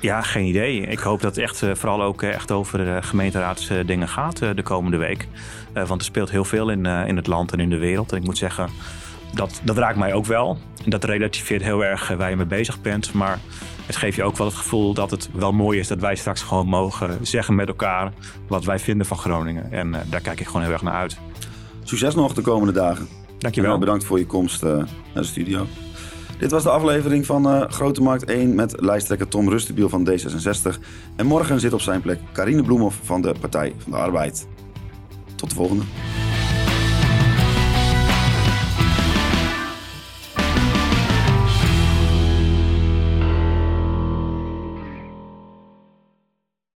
Ja, 0.00 0.22
geen 0.22 0.44
idee. 0.44 0.80
Ik 0.80 0.98
hoop 0.98 1.20
dat 1.20 1.34
het 1.36 1.44
echt 1.44 1.58
vooral 1.58 2.02
ook 2.02 2.22
echt 2.22 2.50
over 2.50 3.02
gemeenteraadsdingen 3.02 4.08
gaat 4.08 4.38
de 4.38 4.62
komende 4.62 4.96
week. 4.96 5.28
want 5.72 6.00
er 6.00 6.02
speelt 6.02 6.30
heel 6.30 6.44
veel 6.44 6.70
in, 6.70 6.86
in 6.86 7.16
het 7.16 7.26
land 7.26 7.52
en 7.52 7.60
in 7.60 7.70
de 7.70 7.78
wereld. 7.78 8.12
En 8.12 8.18
ik 8.18 8.24
moet 8.24 8.38
zeggen, 8.38 8.68
dat, 9.34 9.60
dat 9.64 9.78
raakt 9.78 9.98
mij 9.98 10.14
ook 10.14 10.26
wel. 10.26 10.58
En 10.84 10.90
dat 10.90 11.04
relativeert 11.04 11.62
heel 11.62 11.84
erg 11.84 12.08
waar 12.08 12.30
je 12.30 12.36
mee 12.36 12.46
bezig 12.46 12.80
bent. 12.80 13.12
Maar 13.12 13.38
het 13.92 14.00
geeft 14.00 14.16
je 14.16 14.22
ook 14.22 14.36
wel 14.36 14.46
het 14.46 14.56
gevoel 14.56 14.94
dat 14.94 15.10
het 15.10 15.28
wel 15.32 15.52
mooi 15.52 15.78
is 15.78 15.88
dat 15.88 16.00
wij 16.00 16.16
straks 16.16 16.42
gewoon 16.42 16.66
mogen 16.66 17.18
zeggen 17.26 17.54
met 17.54 17.68
elkaar 17.68 18.12
wat 18.48 18.64
wij 18.64 18.78
vinden 18.78 19.06
van 19.06 19.18
Groningen. 19.18 19.72
En 19.72 19.88
uh, 19.88 19.98
daar 20.10 20.20
kijk 20.20 20.40
ik 20.40 20.46
gewoon 20.46 20.62
heel 20.62 20.72
erg 20.72 20.82
naar 20.82 20.94
uit. 20.94 21.16
Succes 21.82 22.14
nog 22.14 22.34
de 22.34 22.42
komende 22.42 22.72
dagen. 22.72 23.08
Dankjewel. 23.38 23.72
En 23.72 23.80
bedankt 23.80 24.04
voor 24.04 24.18
je 24.18 24.26
komst 24.26 24.62
uh, 24.62 24.70
naar 24.76 24.86
de 25.12 25.24
studio. 25.24 25.66
Dit 26.38 26.50
was 26.50 26.62
de 26.62 26.70
aflevering 26.70 27.26
van 27.26 27.46
uh, 27.46 27.62
Grote 27.68 28.02
Markt 28.02 28.24
1 28.24 28.54
met 28.54 28.80
lijsttrekker 28.80 29.28
Tom 29.28 29.48
Rustenbiel 29.48 29.88
van 29.88 30.08
D66. 30.10 30.78
En 31.16 31.26
morgen 31.26 31.60
zit 31.60 31.72
op 31.72 31.80
zijn 31.80 32.00
plek 32.00 32.18
Karine 32.32 32.62
Bloemhoff 32.62 32.98
van 33.02 33.22
de 33.22 33.34
Partij 33.40 33.74
van 33.78 33.92
de 33.92 33.98
Arbeid. 33.98 34.46
Tot 35.34 35.48
de 35.48 35.54
volgende. 35.54 35.84